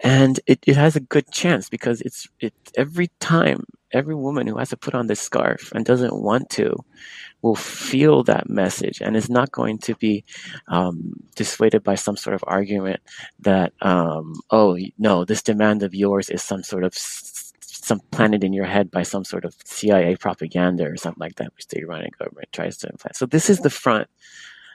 And 0.00 0.40
it, 0.46 0.60
it 0.66 0.76
has 0.76 0.96
a 0.96 1.00
good 1.00 1.30
chance 1.30 1.68
because 1.68 2.00
it's 2.00 2.28
it 2.40 2.54
every 2.76 3.10
time 3.20 3.64
every 3.92 4.14
woman 4.14 4.46
who 4.46 4.58
has 4.58 4.70
to 4.70 4.76
put 4.76 4.94
on 4.94 5.06
this 5.06 5.20
scarf 5.20 5.70
and 5.72 5.84
doesn't 5.84 6.20
want 6.20 6.50
to 6.50 6.74
will 7.42 7.54
feel 7.54 8.22
that 8.24 8.48
message 8.48 9.00
and 9.00 9.16
is 9.16 9.30
not 9.30 9.52
going 9.52 9.78
to 9.78 9.94
be 9.96 10.24
um, 10.68 11.12
dissuaded 11.36 11.84
by 11.84 11.94
some 11.94 12.16
sort 12.16 12.34
of 12.34 12.42
argument 12.46 13.00
that, 13.38 13.72
um, 13.82 14.34
oh, 14.50 14.78
no, 14.98 15.24
this 15.24 15.42
demand 15.42 15.82
of 15.82 15.94
yours 15.94 16.28
is 16.30 16.42
some 16.42 16.62
sort 16.62 16.84
of 16.84 16.94
some 17.60 18.00
planted 18.10 18.42
in 18.42 18.54
your 18.54 18.64
head 18.64 18.90
by 18.90 19.02
some 19.02 19.24
sort 19.24 19.44
of 19.44 19.54
CIA 19.64 20.16
propaganda 20.16 20.84
or 20.86 20.96
something 20.96 21.20
like 21.20 21.36
that, 21.36 21.54
which 21.54 21.68
the 21.68 21.80
Iranian 21.80 22.12
government 22.18 22.48
tries 22.50 22.78
to 22.78 22.88
implant. 22.88 23.14
So 23.14 23.26
this 23.26 23.50
is 23.50 23.60
the 23.60 23.70
front 23.70 24.08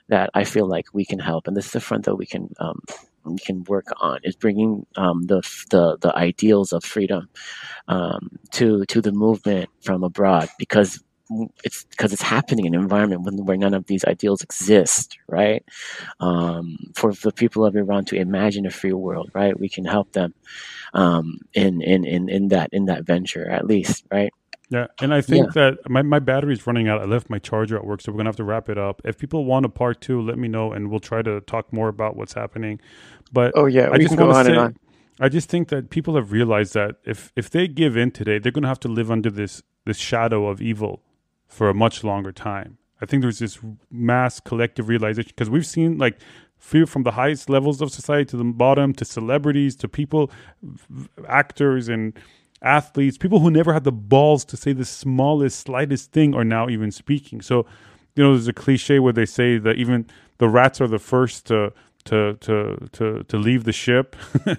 that 0.07 0.29
I 0.35 0.43
feel 0.43 0.67
like 0.67 0.85
we 0.93 1.05
can 1.05 1.19
help, 1.19 1.47
and 1.47 1.57
this 1.57 1.65
is 1.65 1.71
the 1.71 1.79
front 1.79 2.05
that 2.05 2.15
we 2.15 2.27
can 2.27 2.53
um, 2.59 2.81
we 3.25 3.37
can 3.39 3.63
work 3.65 3.87
on 4.01 4.19
is 4.23 4.35
bringing 4.35 4.85
um, 4.97 5.23
the, 5.23 5.41
the 5.69 5.97
the 6.01 6.15
ideals 6.15 6.73
of 6.73 6.83
freedom 6.83 7.29
um, 7.87 8.39
to 8.53 8.85
to 8.85 9.01
the 9.01 9.11
movement 9.11 9.69
from 9.83 10.03
abroad 10.03 10.49
because 10.59 11.03
it's 11.63 11.85
because 11.85 12.11
it's 12.13 12.23
happening 12.23 12.65
in 12.65 12.73
an 12.75 12.81
environment 12.81 13.23
when, 13.23 13.45
where 13.45 13.57
none 13.57 13.73
of 13.75 13.85
these 13.85 14.03
ideals 14.05 14.41
exist, 14.41 15.17
right? 15.27 15.63
Um, 16.19 16.77
for 16.95 17.13
the 17.13 17.31
people 17.31 17.65
of 17.65 17.75
Iran 17.75 18.05
to 18.05 18.15
imagine 18.15 18.65
a 18.65 18.71
free 18.71 18.93
world, 18.93 19.29
right? 19.33 19.59
We 19.59 19.69
can 19.69 19.85
help 19.85 20.11
them 20.13 20.33
um, 20.93 21.39
in, 21.53 21.81
in 21.81 22.05
in 22.05 22.29
in 22.29 22.47
that 22.49 22.69
in 22.73 22.85
that 22.85 23.05
venture 23.05 23.49
at 23.49 23.65
least, 23.65 24.05
right? 24.11 24.33
Yeah, 24.69 24.85
and 25.01 25.13
I 25.13 25.21
think 25.21 25.47
yeah. 25.47 25.71
that 25.71 25.89
my, 25.89 26.03
my 26.03 26.19
battery 26.19 26.53
is 26.53 26.67
running 26.67 26.87
out. 26.87 27.01
I 27.01 27.05
left 27.05 27.29
my 27.29 27.39
charger 27.39 27.75
at 27.75 27.85
work, 27.85 28.01
so 28.01 28.11
we're 28.11 28.17
gonna 28.17 28.29
have 28.29 28.35
to 28.35 28.43
wrap 28.43 28.69
it 28.69 28.77
up. 28.77 29.01
If 29.03 29.17
people 29.17 29.45
want 29.45 29.65
a 29.65 29.69
part 29.69 29.99
two, 29.99 30.21
let 30.21 30.37
me 30.37 30.47
know, 30.47 30.71
and 30.71 30.91
we'll 30.91 30.99
try 30.99 31.23
to 31.23 31.41
talk 31.41 31.73
more 31.73 31.87
about 31.87 32.15
what's 32.15 32.33
happening. 32.33 32.79
But 33.31 33.51
oh 33.55 33.65
yeah, 33.65 33.89
I 33.91 33.97
just 33.97 34.15
want 34.15 34.45
to 34.45 34.53
say, 34.53 34.73
I 35.19 35.27
just 35.27 35.49
think 35.49 35.69
that 35.69 35.89
people 35.89 36.15
have 36.15 36.31
realized 36.31 36.75
that 36.75 36.97
if 37.03 37.33
if 37.35 37.49
they 37.49 37.67
give 37.67 37.97
in 37.97 38.11
today, 38.11 38.37
they're 38.37 38.51
gonna 38.51 38.67
have 38.67 38.79
to 38.81 38.87
live 38.87 39.09
under 39.09 39.31
this 39.31 39.63
this 39.85 39.97
shadow 39.97 40.47
of 40.47 40.61
evil 40.61 41.01
for 41.47 41.67
a 41.67 41.73
much 41.73 42.03
longer 42.03 42.31
time. 42.31 42.77
I 43.01 43.05
think 43.07 43.23
there's 43.23 43.39
this 43.39 43.57
mass 43.89 44.39
collective 44.39 44.87
realization 44.87 45.31
because 45.35 45.49
we've 45.49 45.65
seen 45.65 45.97
like 45.97 46.19
fear 46.57 46.85
from 46.85 47.03
the 47.03 47.11
highest 47.11 47.49
levels 47.49 47.81
of 47.81 47.91
society 47.91 48.25
to 48.25 48.37
the 48.37 48.43
bottom 48.43 48.93
to 48.93 49.05
celebrities 49.05 49.75
to 49.77 49.87
people, 49.87 50.29
actors 51.27 51.89
and 51.89 52.13
athletes, 52.61 53.17
people 53.17 53.39
who 53.39 53.51
never 53.51 53.73
had 53.73 53.83
the 53.83 53.91
balls 53.91 54.45
to 54.45 54.57
say 54.57 54.73
the 54.73 54.85
smallest, 54.85 55.59
slightest 55.59 56.11
thing 56.11 56.33
are 56.35 56.43
now 56.43 56.69
even 56.69 56.91
speaking. 56.91 57.41
So, 57.41 57.65
you 58.15 58.23
know, 58.23 58.33
there's 58.33 58.47
a 58.47 58.53
cliche 58.53 58.99
where 58.99 59.13
they 59.13 59.25
say 59.25 59.57
that 59.57 59.77
even 59.77 60.07
the 60.37 60.49
rats 60.49 60.81
are 60.81 60.87
the 60.87 60.99
first 60.99 61.45
to 61.47 61.73
to 62.05 62.35
to 62.41 62.87
to 62.93 63.23
to 63.23 63.37
leave 63.37 63.63
the 63.63 63.73
ship. 63.73 64.15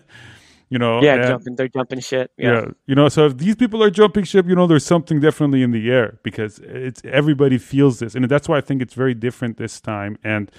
you 0.70 0.78
know, 0.78 1.02
yeah, 1.02 1.14
and, 1.14 1.24
jumping, 1.26 1.56
they're 1.56 1.68
jumping 1.68 1.98
shit 2.00 2.30
Yeah. 2.38 2.52
yeah, 2.52 2.66
you 2.86 2.94
know, 2.94 3.08
so 3.08 3.26
if 3.26 3.36
these 3.36 3.56
people 3.56 3.82
are 3.82 3.90
jumping 3.90 4.24
ship, 4.24 4.46
you 4.46 4.54
know, 4.54 4.68
there's 4.68 4.86
something 4.86 5.18
definitely 5.20 5.62
in 5.62 5.72
the 5.72 5.90
air 5.90 6.20
because 6.22 6.60
it's 6.60 7.02
everybody 7.04 7.58
feels 7.58 7.98
this, 7.98 8.14
and 8.14 8.24
that's 8.26 8.48
why 8.48 8.58
I 8.58 8.60
think 8.60 8.80
it's 8.80 8.94
very 8.94 9.14
different 9.14 9.58
this 9.58 9.80
time. 9.80 10.16
And 10.22 10.50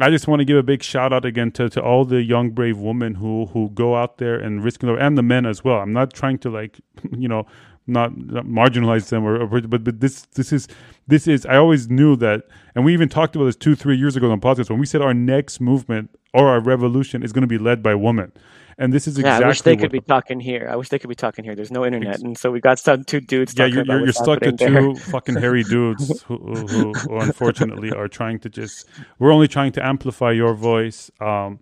I 0.00 0.10
just 0.10 0.26
want 0.26 0.40
to 0.40 0.44
give 0.44 0.56
a 0.56 0.62
big 0.62 0.82
shout 0.82 1.12
out 1.12 1.24
again 1.24 1.52
to, 1.52 1.68
to 1.70 1.80
all 1.80 2.04
the 2.04 2.22
young 2.22 2.50
brave 2.50 2.78
women 2.78 3.14
who 3.14 3.46
who 3.46 3.70
go 3.70 3.94
out 3.94 4.18
there 4.18 4.36
and 4.36 4.64
risk 4.64 4.80
their 4.80 4.96
and 4.96 5.16
the 5.16 5.22
men 5.22 5.46
as 5.46 5.62
well. 5.62 5.78
I'm 5.78 5.92
not 5.92 6.12
trying 6.12 6.38
to 6.38 6.50
like 6.50 6.80
you 7.16 7.28
know 7.28 7.46
not, 7.86 8.16
not 8.16 8.44
marginalize 8.44 9.08
them 9.08 9.24
or, 9.24 9.42
or, 9.42 9.60
but 9.62 9.84
but 9.84 10.00
this 10.00 10.22
this 10.34 10.52
is 10.52 10.68
this 11.06 11.26
is 11.26 11.44
I 11.46 11.56
always 11.56 11.88
knew 11.88 12.16
that 12.16 12.44
and 12.74 12.84
we 12.84 12.92
even 12.92 13.08
talked 13.08 13.34
about 13.34 13.46
this 13.46 13.56
two 13.56 13.74
three 13.74 13.96
years 13.96 14.16
ago 14.16 14.30
on 14.30 14.40
podcast 14.40 14.70
when 14.70 14.78
we 14.78 14.86
said 14.86 15.02
our 15.02 15.14
next 15.14 15.60
movement 15.60 16.10
or 16.32 16.48
our 16.48 16.60
revolution 16.60 17.22
is 17.22 17.32
going 17.32 17.42
to 17.42 17.48
be 17.48 17.58
led 17.58 17.82
by 17.82 17.94
women 17.94 18.32
and 18.78 18.92
this 18.92 19.06
is 19.06 19.18
exactly. 19.18 19.40
Yeah, 19.40 19.46
I 19.46 19.48
wish 19.48 19.60
they 19.62 19.76
could 19.76 19.92
be 19.92 20.00
talking 20.00 20.40
here. 20.40 20.68
I 20.70 20.76
wish 20.76 20.88
they 20.88 20.98
could 20.98 21.08
be 21.08 21.14
talking 21.14 21.44
here. 21.44 21.54
There's 21.54 21.70
no 21.70 21.84
internet, 21.84 22.20
and 22.20 22.36
so 22.38 22.50
we 22.50 22.60
got 22.60 22.78
some 22.78 23.04
two 23.04 23.20
dudes. 23.20 23.54
Yeah, 23.56 23.66
you're, 23.66 23.84
you're, 23.84 24.04
you're 24.04 24.12
stuck 24.12 24.40
to 24.40 24.52
two 24.52 24.94
fucking 24.96 25.36
hairy 25.36 25.62
dudes 25.74 26.22
who, 26.22 26.38
who, 26.38 26.92
who, 26.92 27.18
unfortunately 27.18 27.92
are 27.92 28.08
trying 28.08 28.38
to 28.40 28.48
just. 28.48 28.88
We're 29.18 29.32
only 29.32 29.48
trying 29.48 29.72
to 29.72 29.84
amplify 29.86 30.32
your 30.32 30.54
voice. 30.54 31.10
Um, 31.20 31.60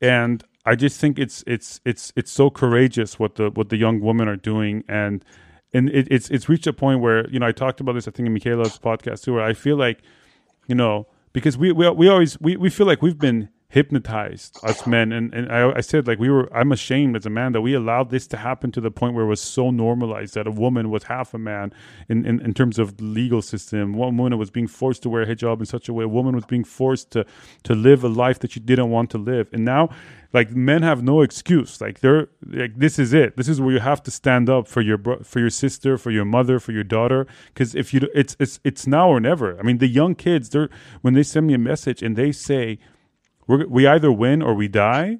and 0.00 0.44
I 0.66 0.74
just 0.76 1.00
think 1.00 1.18
it's 1.18 1.44
it's 1.46 1.80
it's 1.84 2.12
it's 2.16 2.30
so 2.30 2.50
courageous 2.50 3.18
what 3.18 3.34
the 3.34 3.50
what 3.50 3.68
the 3.68 3.76
young 3.76 4.00
women 4.00 4.28
are 4.28 4.36
doing, 4.36 4.82
and 4.88 5.24
and 5.72 5.90
it, 5.90 6.08
it's 6.10 6.30
it's 6.30 6.48
reached 6.48 6.66
a 6.66 6.72
point 6.72 7.00
where 7.00 7.28
you 7.30 7.38
know 7.38 7.46
I 7.46 7.52
talked 7.52 7.80
about 7.80 7.92
this 7.92 8.08
I 8.08 8.10
think 8.10 8.26
in 8.26 8.34
Mikhaila's 8.34 8.78
podcast 8.78 9.24
too, 9.24 9.34
where 9.34 9.44
I 9.44 9.52
feel 9.52 9.76
like 9.76 10.00
you 10.66 10.74
know 10.74 11.06
because 11.32 11.58
we 11.58 11.72
we 11.72 11.88
we 11.90 12.08
always 12.08 12.40
we, 12.40 12.56
we 12.56 12.70
feel 12.70 12.86
like 12.86 13.02
we've 13.02 13.18
been 13.18 13.50
hypnotized 13.74 14.56
us 14.62 14.86
men. 14.86 15.10
And, 15.10 15.34
and 15.34 15.50
I, 15.50 15.78
I, 15.78 15.80
said 15.80 16.06
like 16.06 16.20
we 16.20 16.30
were 16.30 16.48
i'm 16.56 16.70
ashamed 16.70 17.16
as 17.16 17.26
a 17.26 17.30
man 17.30 17.50
that 17.54 17.60
we 17.60 17.74
allowed 17.74 18.10
this 18.10 18.28
to 18.28 18.36
happen 18.36 18.70
to 18.70 18.80
the 18.80 18.92
point 18.92 19.14
where 19.14 19.24
it 19.24 19.28
was 19.28 19.40
so 19.40 19.72
normalized 19.72 20.34
that 20.34 20.46
a 20.46 20.52
woman 20.52 20.90
was 20.90 21.02
half 21.04 21.34
a 21.34 21.38
man 21.38 21.72
in, 22.08 22.24
in, 22.24 22.40
in 22.40 22.54
terms 22.54 22.78
of 22.78 23.00
legal 23.00 23.42
system. 23.42 23.92
One 23.92 24.16
woman 24.16 24.38
was 24.38 24.52
being 24.52 24.68
forced 24.68 25.02
to 25.02 25.08
wear 25.08 25.22
a 25.22 25.26
hijab 25.26 25.58
in 25.58 25.66
such 25.66 25.88
a 25.88 25.92
way. 25.92 26.04
A 26.04 26.08
woman 26.08 26.36
was 26.36 26.44
being 26.44 26.62
forced 26.62 27.10
to 27.10 27.26
to 27.64 27.74
live 27.74 28.04
a 28.04 28.08
life 28.08 28.38
that 28.40 28.52
she 28.52 28.60
didn't 28.60 28.90
want 28.90 29.10
to 29.10 29.18
live. 29.18 29.48
And 29.52 29.64
now 29.64 29.90
like 30.32 30.50
men 30.52 30.82
have 30.82 31.02
no 31.02 31.22
excuse. 31.22 31.80
Like 31.80 31.98
they're 31.98 32.28
like 32.46 32.76
this 32.76 32.98
is 33.00 33.12
it. 33.12 33.36
This 33.36 33.48
is 33.48 33.60
where 33.60 33.72
you 33.72 33.80
have 33.80 34.02
to 34.04 34.12
stand 34.12 34.48
up 34.48 34.68
for 34.68 34.82
your 34.82 34.98
bro- 34.98 35.22
for 35.24 35.40
your 35.40 35.50
sister 35.50 35.98
for 35.98 36.12
your 36.12 36.24
mother 36.24 36.60
for 36.60 36.70
your 36.70 36.84
daughter. 36.84 37.26
Because 37.48 37.74
if 37.74 37.92
you 37.92 38.08
it's 38.14 38.36
it's 38.38 38.60
it's 38.62 38.86
now 38.86 39.08
or 39.08 39.18
never. 39.18 39.58
I 39.58 39.62
mean 39.62 39.78
the 39.78 39.88
young 39.88 40.14
kids 40.14 40.50
they're 40.50 40.70
when 41.02 41.14
they 41.14 41.24
send 41.24 41.48
me 41.48 41.54
a 41.54 41.64
message 41.72 42.02
and 42.04 42.14
they 42.14 42.30
say 42.30 42.78
we're, 43.46 43.66
we 43.66 43.86
either 43.86 44.12
win 44.12 44.42
or 44.42 44.54
we 44.54 44.68
die. 44.68 45.18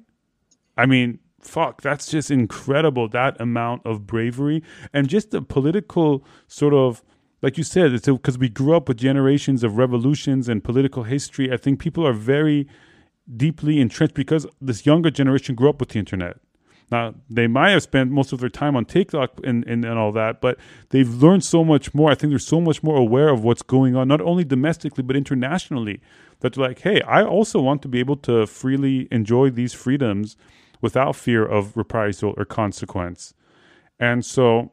I 0.77 0.85
mean, 0.85 1.19
fuck, 1.39 1.81
that's 1.81 2.09
just 2.09 2.31
incredible. 2.31 3.07
That 3.07 3.39
amount 3.39 3.85
of 3.85 4.05
bravery 4.05 4.63
and 4.93 5.07
just 5.07 5.31
the 5.31 5.41
political 5.41 6.25
sort 6.47 6.73
of, 6.73 7.03
like 7.41 7.57
you 7.57 7.63
said, 7.63 7.93
it's 7.93 8.07
because 8.07 8.37
we 8.37 8.49
grew 8.49 8.75
up 8.75 8.87
with 8.87 8.97
generations 8.97 9.63
of 9.63 9.77
revolutions 9.77 10.49
and 10.49 10.63
political 10.63 11.03
history. 11.03 11.51
I 11.51 11.57
think 11.57 11.79
people 11.79 12.05
are 12.05 12.13
very 12.13 12.67
deeply 13.35 13.79
entrenched 13.79 14.15
because 14.15 14.45
this 14.61 14.85
younger 14.85 15.11
generation 15.11 15.55
grew 15.55 15.69
up 15.69 15.79
with 15.79 15.89
the 15.89 15.99
internet. 15.99 16.37
Now, 16.91 17.15
they 17.29 17.47
might 17.47 17.71
have 17.71 17.83
spent 17.83 18.11
most 18.11 18.31
of 18.31 18.39
their 18.39 18.49
time 18.49 18.75
on 18.75 18.85
TikTok 18.85 19.39
and, 19.43 19.65
and, 19.65 19.83
and 19.83 19.97
all 19.97 20.11
that, 20.11 20.39
but 20.39 20.57
they've 20.89 21.09
learned 21.09 21.43
so 21.43 21.63
much 21.63 21.93
more. 21.95 22.11
I 22.11 22.15
think 22.15 22.29
they're 22.29 22.39
so 22.39 22.61
much 22.61 22.83
more 22.83 22.97
aware 22.97 23.29
of 23.29 23.43
what's 23.43 23.63
going 23.63 23.95
on, 23.95 24.07
not 24.07 24.21
only 24.21 24.43
domestically, 24.43 25.03
but 25.03 25.15
internationally 25.15 25.99
that 26.41 26.53
they're 26.53 26.67
like, 26.67 26.79
hey, 26.81 27.01
I 27.01 27.23
also 27.23 27.59
want 27.59 27.81
to 27.83 27.87
be 27.87 27.99
able 27.99 28.17
to 28.17 28.45
freely 28.45 29.07
enjoy 29.11 29.49
these 29.49 29.73
freedoms 29.73 30.37
without 30.81 31.15
fear 31.15 31.43
of 31.43 31.75
reprisal 31.75 32.35
or 32.37 32.45
consequence. 32.45 33.33
And 33.99 34.23
so 34.23 34.71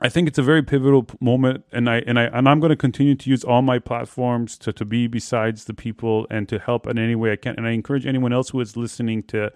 I 0.00 0.08
think 0.08 0.28
it's 0.28 0.38
a 0.38 0.42
very 0.42 0.62
pivotal 0.62 1.06
moment 1.20 1.64
and 1.72 1.88
I 1.88 1.98
and 2.06 2.18
I 2.18 2.24
and 2.24 2.48
I'm 2.48 2.60
going 2.60 2.70
to 2.70 2.76
continue 2.76 3.14
to 3.14 3.30
use 3.30 3.44
all 3.44 3.62
my 3.62 3.78
platforms 3.78 4.58
to 4.58 4.72
to 4.72 4.84
be 4.84 5.06
besides 5.06 5.64
the 5.64 5.74
people 5.74 6.26
and 6.30 6.48
to 6.50 6.58
help 6.58 6.86
in 6.86 6.98
any 6.98 7.14
way 7.14 7.32
I 7.32 7.36
can 7.36 7.54
and 7.56 7.66
I 7.66 7.70
encourage 7.70 8.06
anyone 8.06 8.32
else 8.32 8.50
who 8.50 8.60
is 8.60 8.76
listening 8.76 9.22
to 9.24 9.50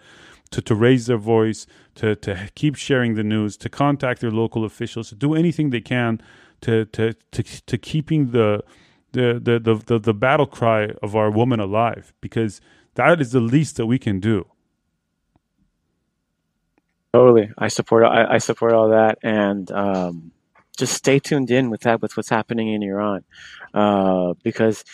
to, 0.50 0.60
to 0.62 0.74
raise 0.74 1.06
their 1.06 1.16
voice, 1.16 1.66
to, 1.96 2.16
to 2.16 2.48
keep 2.54 2.74
sharing 2.76 3.14
the 3.14 3.24
news, 3.24 3.56
to 3.58 3.68
contact 3.68 4.20
their 4.20 4.30
local 4.30 4.64
officials, 4.64 5.08
to 5.10 5.14
do 5.14 5.34
anything 5.34 5.70
they 5.70 5.80
can 5.80 6.20
to, 6.62 6.84
to, 6.86 7.14
to, 7.32 7.42
to 7.42 7.78
keeping 7.78 8.32
the, 8.32 8.62
the, 9.12 9.40
the, 9.42 9.58
the, 9.58 9.82
the, 9.86 9.98
the 9.98 10.14
battle 10.14 10.46
cry 10.46 10.90
of 11.02 11.16
our 11.16 11.30
woman 11.30 11.60
alive 11.60 12.12
because 12.20 12.60
that 12.94 13.20
is 13.20 13.32
the 13.32 13.40
least 13.40 13.76
that 13.76 13.86
we 13.86 13.98
can 13.98 14.20
do. 14.20 14.46
Totally, 17.12 17.50
I 17.58 17.68
support. 17.68 18.04
I, 18.04 18.34
I 18.34 18.38
support 18.38 18.72
all 18.72 18.90
that, 18.90 19.18
and 19.24 19.68
um, 19.72 20.30
just 20.78 20.94
stay 20.94 21.18
tuned 21.18 21.50
in 21.50 21.68
with 21.68 21.80
that, 21.80 22.00
with 22.00 22.16
what's 22.16 22.28
happening 22.28 22.72
in 22.72 22.84
Iran, 22.84 23.24
uh, 23.74 24.34
because 24.44 24.84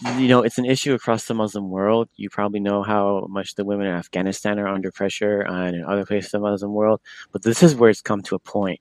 you 0.00 0.28
know 0.28 0.42
it's 0.42 0.58
an 0.58 0.64
issue 0.64 0.94
across 0.94 1.26
the 1.26 1.34
Muslim 1.34 1.70
world. 1.70 2.08
You 2.16 2.30
probably 2.30 2.60
know 2.60 2.82
how 2.82 3.26
much 3.30 3.54
the 3.54 3.64
women 3.64 3.86
in 3.86 3.94
Afghanistan 3.94 4.58
are 4.58 4.68
under 4.68 4.90
pressure, 4.90 5.40
and 5.42 5.76
in 5.76 5.84
other 5.84 6.04
places 6.04 6.34
of 6.34 6.42
the 6.42 6.50
Muslim 6.50 6.72
world. 6.72 7.00
But 7.32 7.42
this 7.42 7.62
is 7.62 7.74
where 7.74 7.90
it's 7.90 8.02
come 8.02 8.22
to 8.22 8.34
a 8.34 8.38
point, 8.38 8.80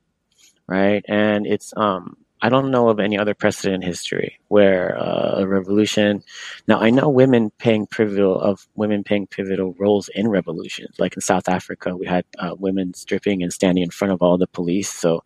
right? 0.67 1.03
And 1.07 1.47
it's 1.47 1.73
um, 1.77 2.17
I 2.43 2.49
don't 2.49 2.71
know 2.71 2.89
of 2.89 2.99
any 2.99 3.17
other 3.17 3.33
precedent 3.33 3.81
in 3.81 3.87
history 3.87 4.37
where 4.49 4.99
uh, 4.99 5.35
a 5.37 5.47
revolution. 5.47 6.21
Now 6.67 6.81
I 6.81 6.89
know 6.89 7.07
women 7.07 7.51
playing 7.57 7.87
pivotal 7.87 8.37
of 8.37 8.67
women 8.75 9.05
playing 9.05 9.27
pivotal 9.27 9.73
roles 9.79 10.09
in 10.09 10.27
revolutions. 10.27 10.99
Like 10.99 11.15
in 11.15 11.21
South 11.21 11.47
Africa, 11.47 11.95
we 11.95 12.05
had 12.05 12.25
uh, 12.37 12.53
women 12.59 12.93
stripping 12.95 13.43
and 13.43 13.53
standing 13.53 13.81
in 13.81 13.91
front 13.91 14.11
of 14.11 14.21
all 14.21 14.37
the 14.37 14.47
police. 14.47 14.89
So 14.91 15.23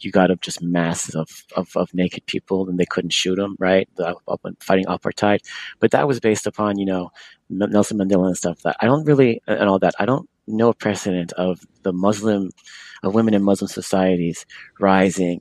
you 0.00 0.10
got 0.10 0.32
up 0.32 0.40
just 0.40 0.60
masses 0.60 1.14
of, 1.14 1.44
of, 1.54 1.76
of 1.76 1.94
naked 1.94 2.26
people, 2.26 2.68
and 2.68 2.76
they 2.76 2.86
couldn't 2.86 3.12
shoot 3.12 3.36
them. 3.36 3.54
Right, 3.60 3.88
the, 3.94 4.16
up, 4.26 4.40
fighting 4.58 4.86
apartheid. 4.86 5.38
But 5.78 5.92
that 5.92 6.08
was 6.08 6.18
based 6.18 6.48
upon 6.48 6.76
you 6.76 6.86
know 6.86 7.12
Nelson 7.48 7.98
Mandela 7.98 8.26
and 8.26 8.36
stuff. 8.36 8.62
That 8.62 8.76
I 8.80 8.86
don't 8.86 9.04
really 9.04 9.40
and 9.46 9.68
all 9.68 9.78
that. 9.78 9.94
I 10.00 10.06
don't 10.06 10.28
know 10.48 10.70
a 10.70 10.74
precedent 10.74 11.32
of 11.34 11.60
the 11.84 11.92
Muslim 11.92 12.50
of 13.04 13.14
women 13.14 13.34
in 13.34 13.44
Muslim 13.44 13.68
societies 13.68 14.44
rising 14.80 15.40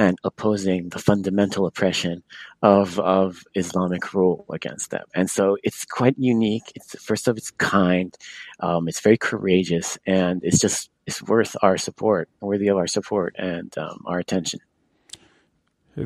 and 0.00 0.16
opposing 0.24 0.88
the 0.88 0.98
fundamental 0.98 1.66
oppression 1.66 2.22
of 2.62 2.98
of 3.18 3.44
Islamic 3.54 4.14
rule 4.14 4.46
against 4.58 4.90
them. 4.90 5.06
And 5.14 5.28
so 5.36 5.44
it's 5.62 5.84
quite 5.84 6.16
unique. 6.18 6.68
It's 6.74 6.90
first 7.08 7.28
of 7.28 7.36
its 7.36 7.50
kind. 7.50 8.10
Um, 8.60 8.88
it's 8.88 9.02
very 9.08 9.18
courageous, 9.18 9.98
and 10.06 10.36
it's 10.42 10.60
just 10.66 10.90
it's 11.06 11.22
worth 11.22 11.54
our 11.60 11.76
support, 11.76 12.30
worthy 12.40 12.68
of 12.68 12.76
our 12.78 12.86
support 12.86 13.36
and 13.38 13.70
um, 13.76 13.98
our 14.06 14.18
attention. 14.18 14.60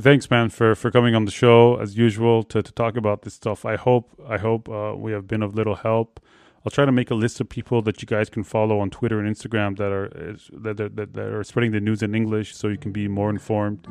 Thanks, 0.08 0.28
man, 0.28 0.48
for, 0.48 0.74
for 0.74 0.90
coming 0.90 1.14
on 1.14 1.24
the 1.24 1.30
show 1.30 1.76
as 1.76 1.96
usual 1.96 2.42
to, 2.44 2.62
to 2.62 2.72
talk 2.72 2.96
about 2.96 3.22
this 3.22 3.34
stuff. 3.34 3.64
I 3.64 3.76
hope 3.76 4.06
I 4.26 4.38
hope 4.38 4.68
uh, 4.68 4.94
we 4.96 5.12
have 5.12 5.26
been 5.28 5.42
of 5.42 5.54
little 5.54 5.76
help. 5.76 6.20
I'll 6.65 6.71
try 6.71 6.85
to 6.85 6.91
make 6.91 7.09
a 7.09 7.15
list 7.15 7.39
of 7.39 7.47
people 7.47 7.81
that 7.83 8.01
you 8.01 8.05
guys 8.05 8.29
can 8.29 8.43
follow 8.43 8.79
on 8.79 8.89
Twitter 8.89 9.19
and 9.19 9.33
Instagram 9.33 9.77
that 9.77 9.91
are 9.91 10.09
that, 10.51 10.77
that, 10.95 11.13
that 11.13 11.25
are 11.37 11.43
spreading 11.43 11.71
the 11.71 11.79
news 11.79 12.03
in 12.03 12.13
English, 12.13 12.55
so 12.55 12.67
you 12.67 12.77
can 12.77 12.91
be 12.91 13.07
more 13.07 13.29
informed. 13.29 13.87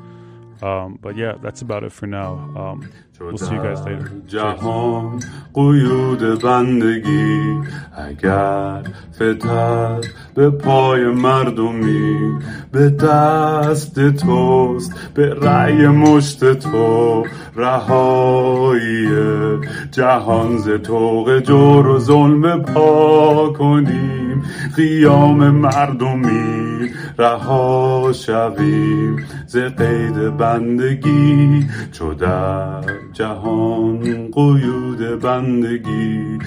Um, 0.63 0.99
but 1.01 1.17
yeah, 1.17 1.35
that's 1.41 1.63
about 1.63 1.85
it 1.85 1.93
for 1.93 2.07
now. 2.07 2.33
Um, 2.57 2.91
we'll 3.21 3.39
see 3.39 3.55
you 3.55 3.63
guys 3.63 3.81
later. 3.83 4.11
جهان 4.27 5.21
قیود 5.55 6.43
بندگی 6.43 7.59
اگر 7.97 8.83
فتر 9.15 10.01
به 10.35 10.51
پای 10.51 11.05
مردمی 11.05 12.39
به 12.73 12.91
دست 12.91 14.11
توست 14.11 15.15
به 15.15 15.35
رأی 15.35 15.87
مشت 15.87 16.53
تو 16.55 17.27
رهایی 17.57 19.09
جهان 19.91 20.57
ز 20.59 20.69
توق 20.69 21.39
جور 21.39 21.87
و 21.87 21.99
ظلم 21.99 22.62
پا 22.64 23.54
کنیم. 23.58 24.44
قیام 24.76 25.50
مردمی 25.50 26.90
رها 27.18 28.12
شویم. 28.14 29.26
ز 29.48 29.58
قید 29.58 30.38
بندگی 30.38 31.66
چو 31.92 32.14
در 32.14 32.82
جهان 33.14 34.32
قیود 34.32 35.22
بندگی. 35.22 36.40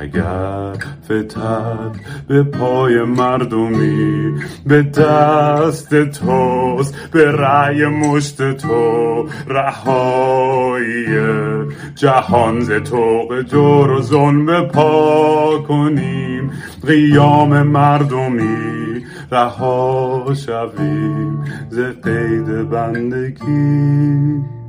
اگر 0.00 0.72
فتد 1.04 1.96
به 2.28 2.42
پای 2.42 3.02
مردمی 3.02 4.34
به 4.66 4.82
دست 4.82 6.04
توست 6.04 7.10
به 7.10 7.30
رأی 7.30 7.86
مشت 7.86 8.52
تو 8.52 9.28
رهایی. 9.48 11.53
جهان 11.94 12.60
ز 12.60 12.70
توق 12.70 13.42
جور 13.42 13.90
و 13.90 14.02
ظلم 14.02 14.68
پا 14.68 15.58
کنیم. 15.68 16.50
قیام 16.86 17.62
مردمی 17.62 19.04
رها 19.32 20.32
شویم. 20.34 21.44
ز 21.70 21.78
قید 21.78 22.70
بندگی 22.70 24.63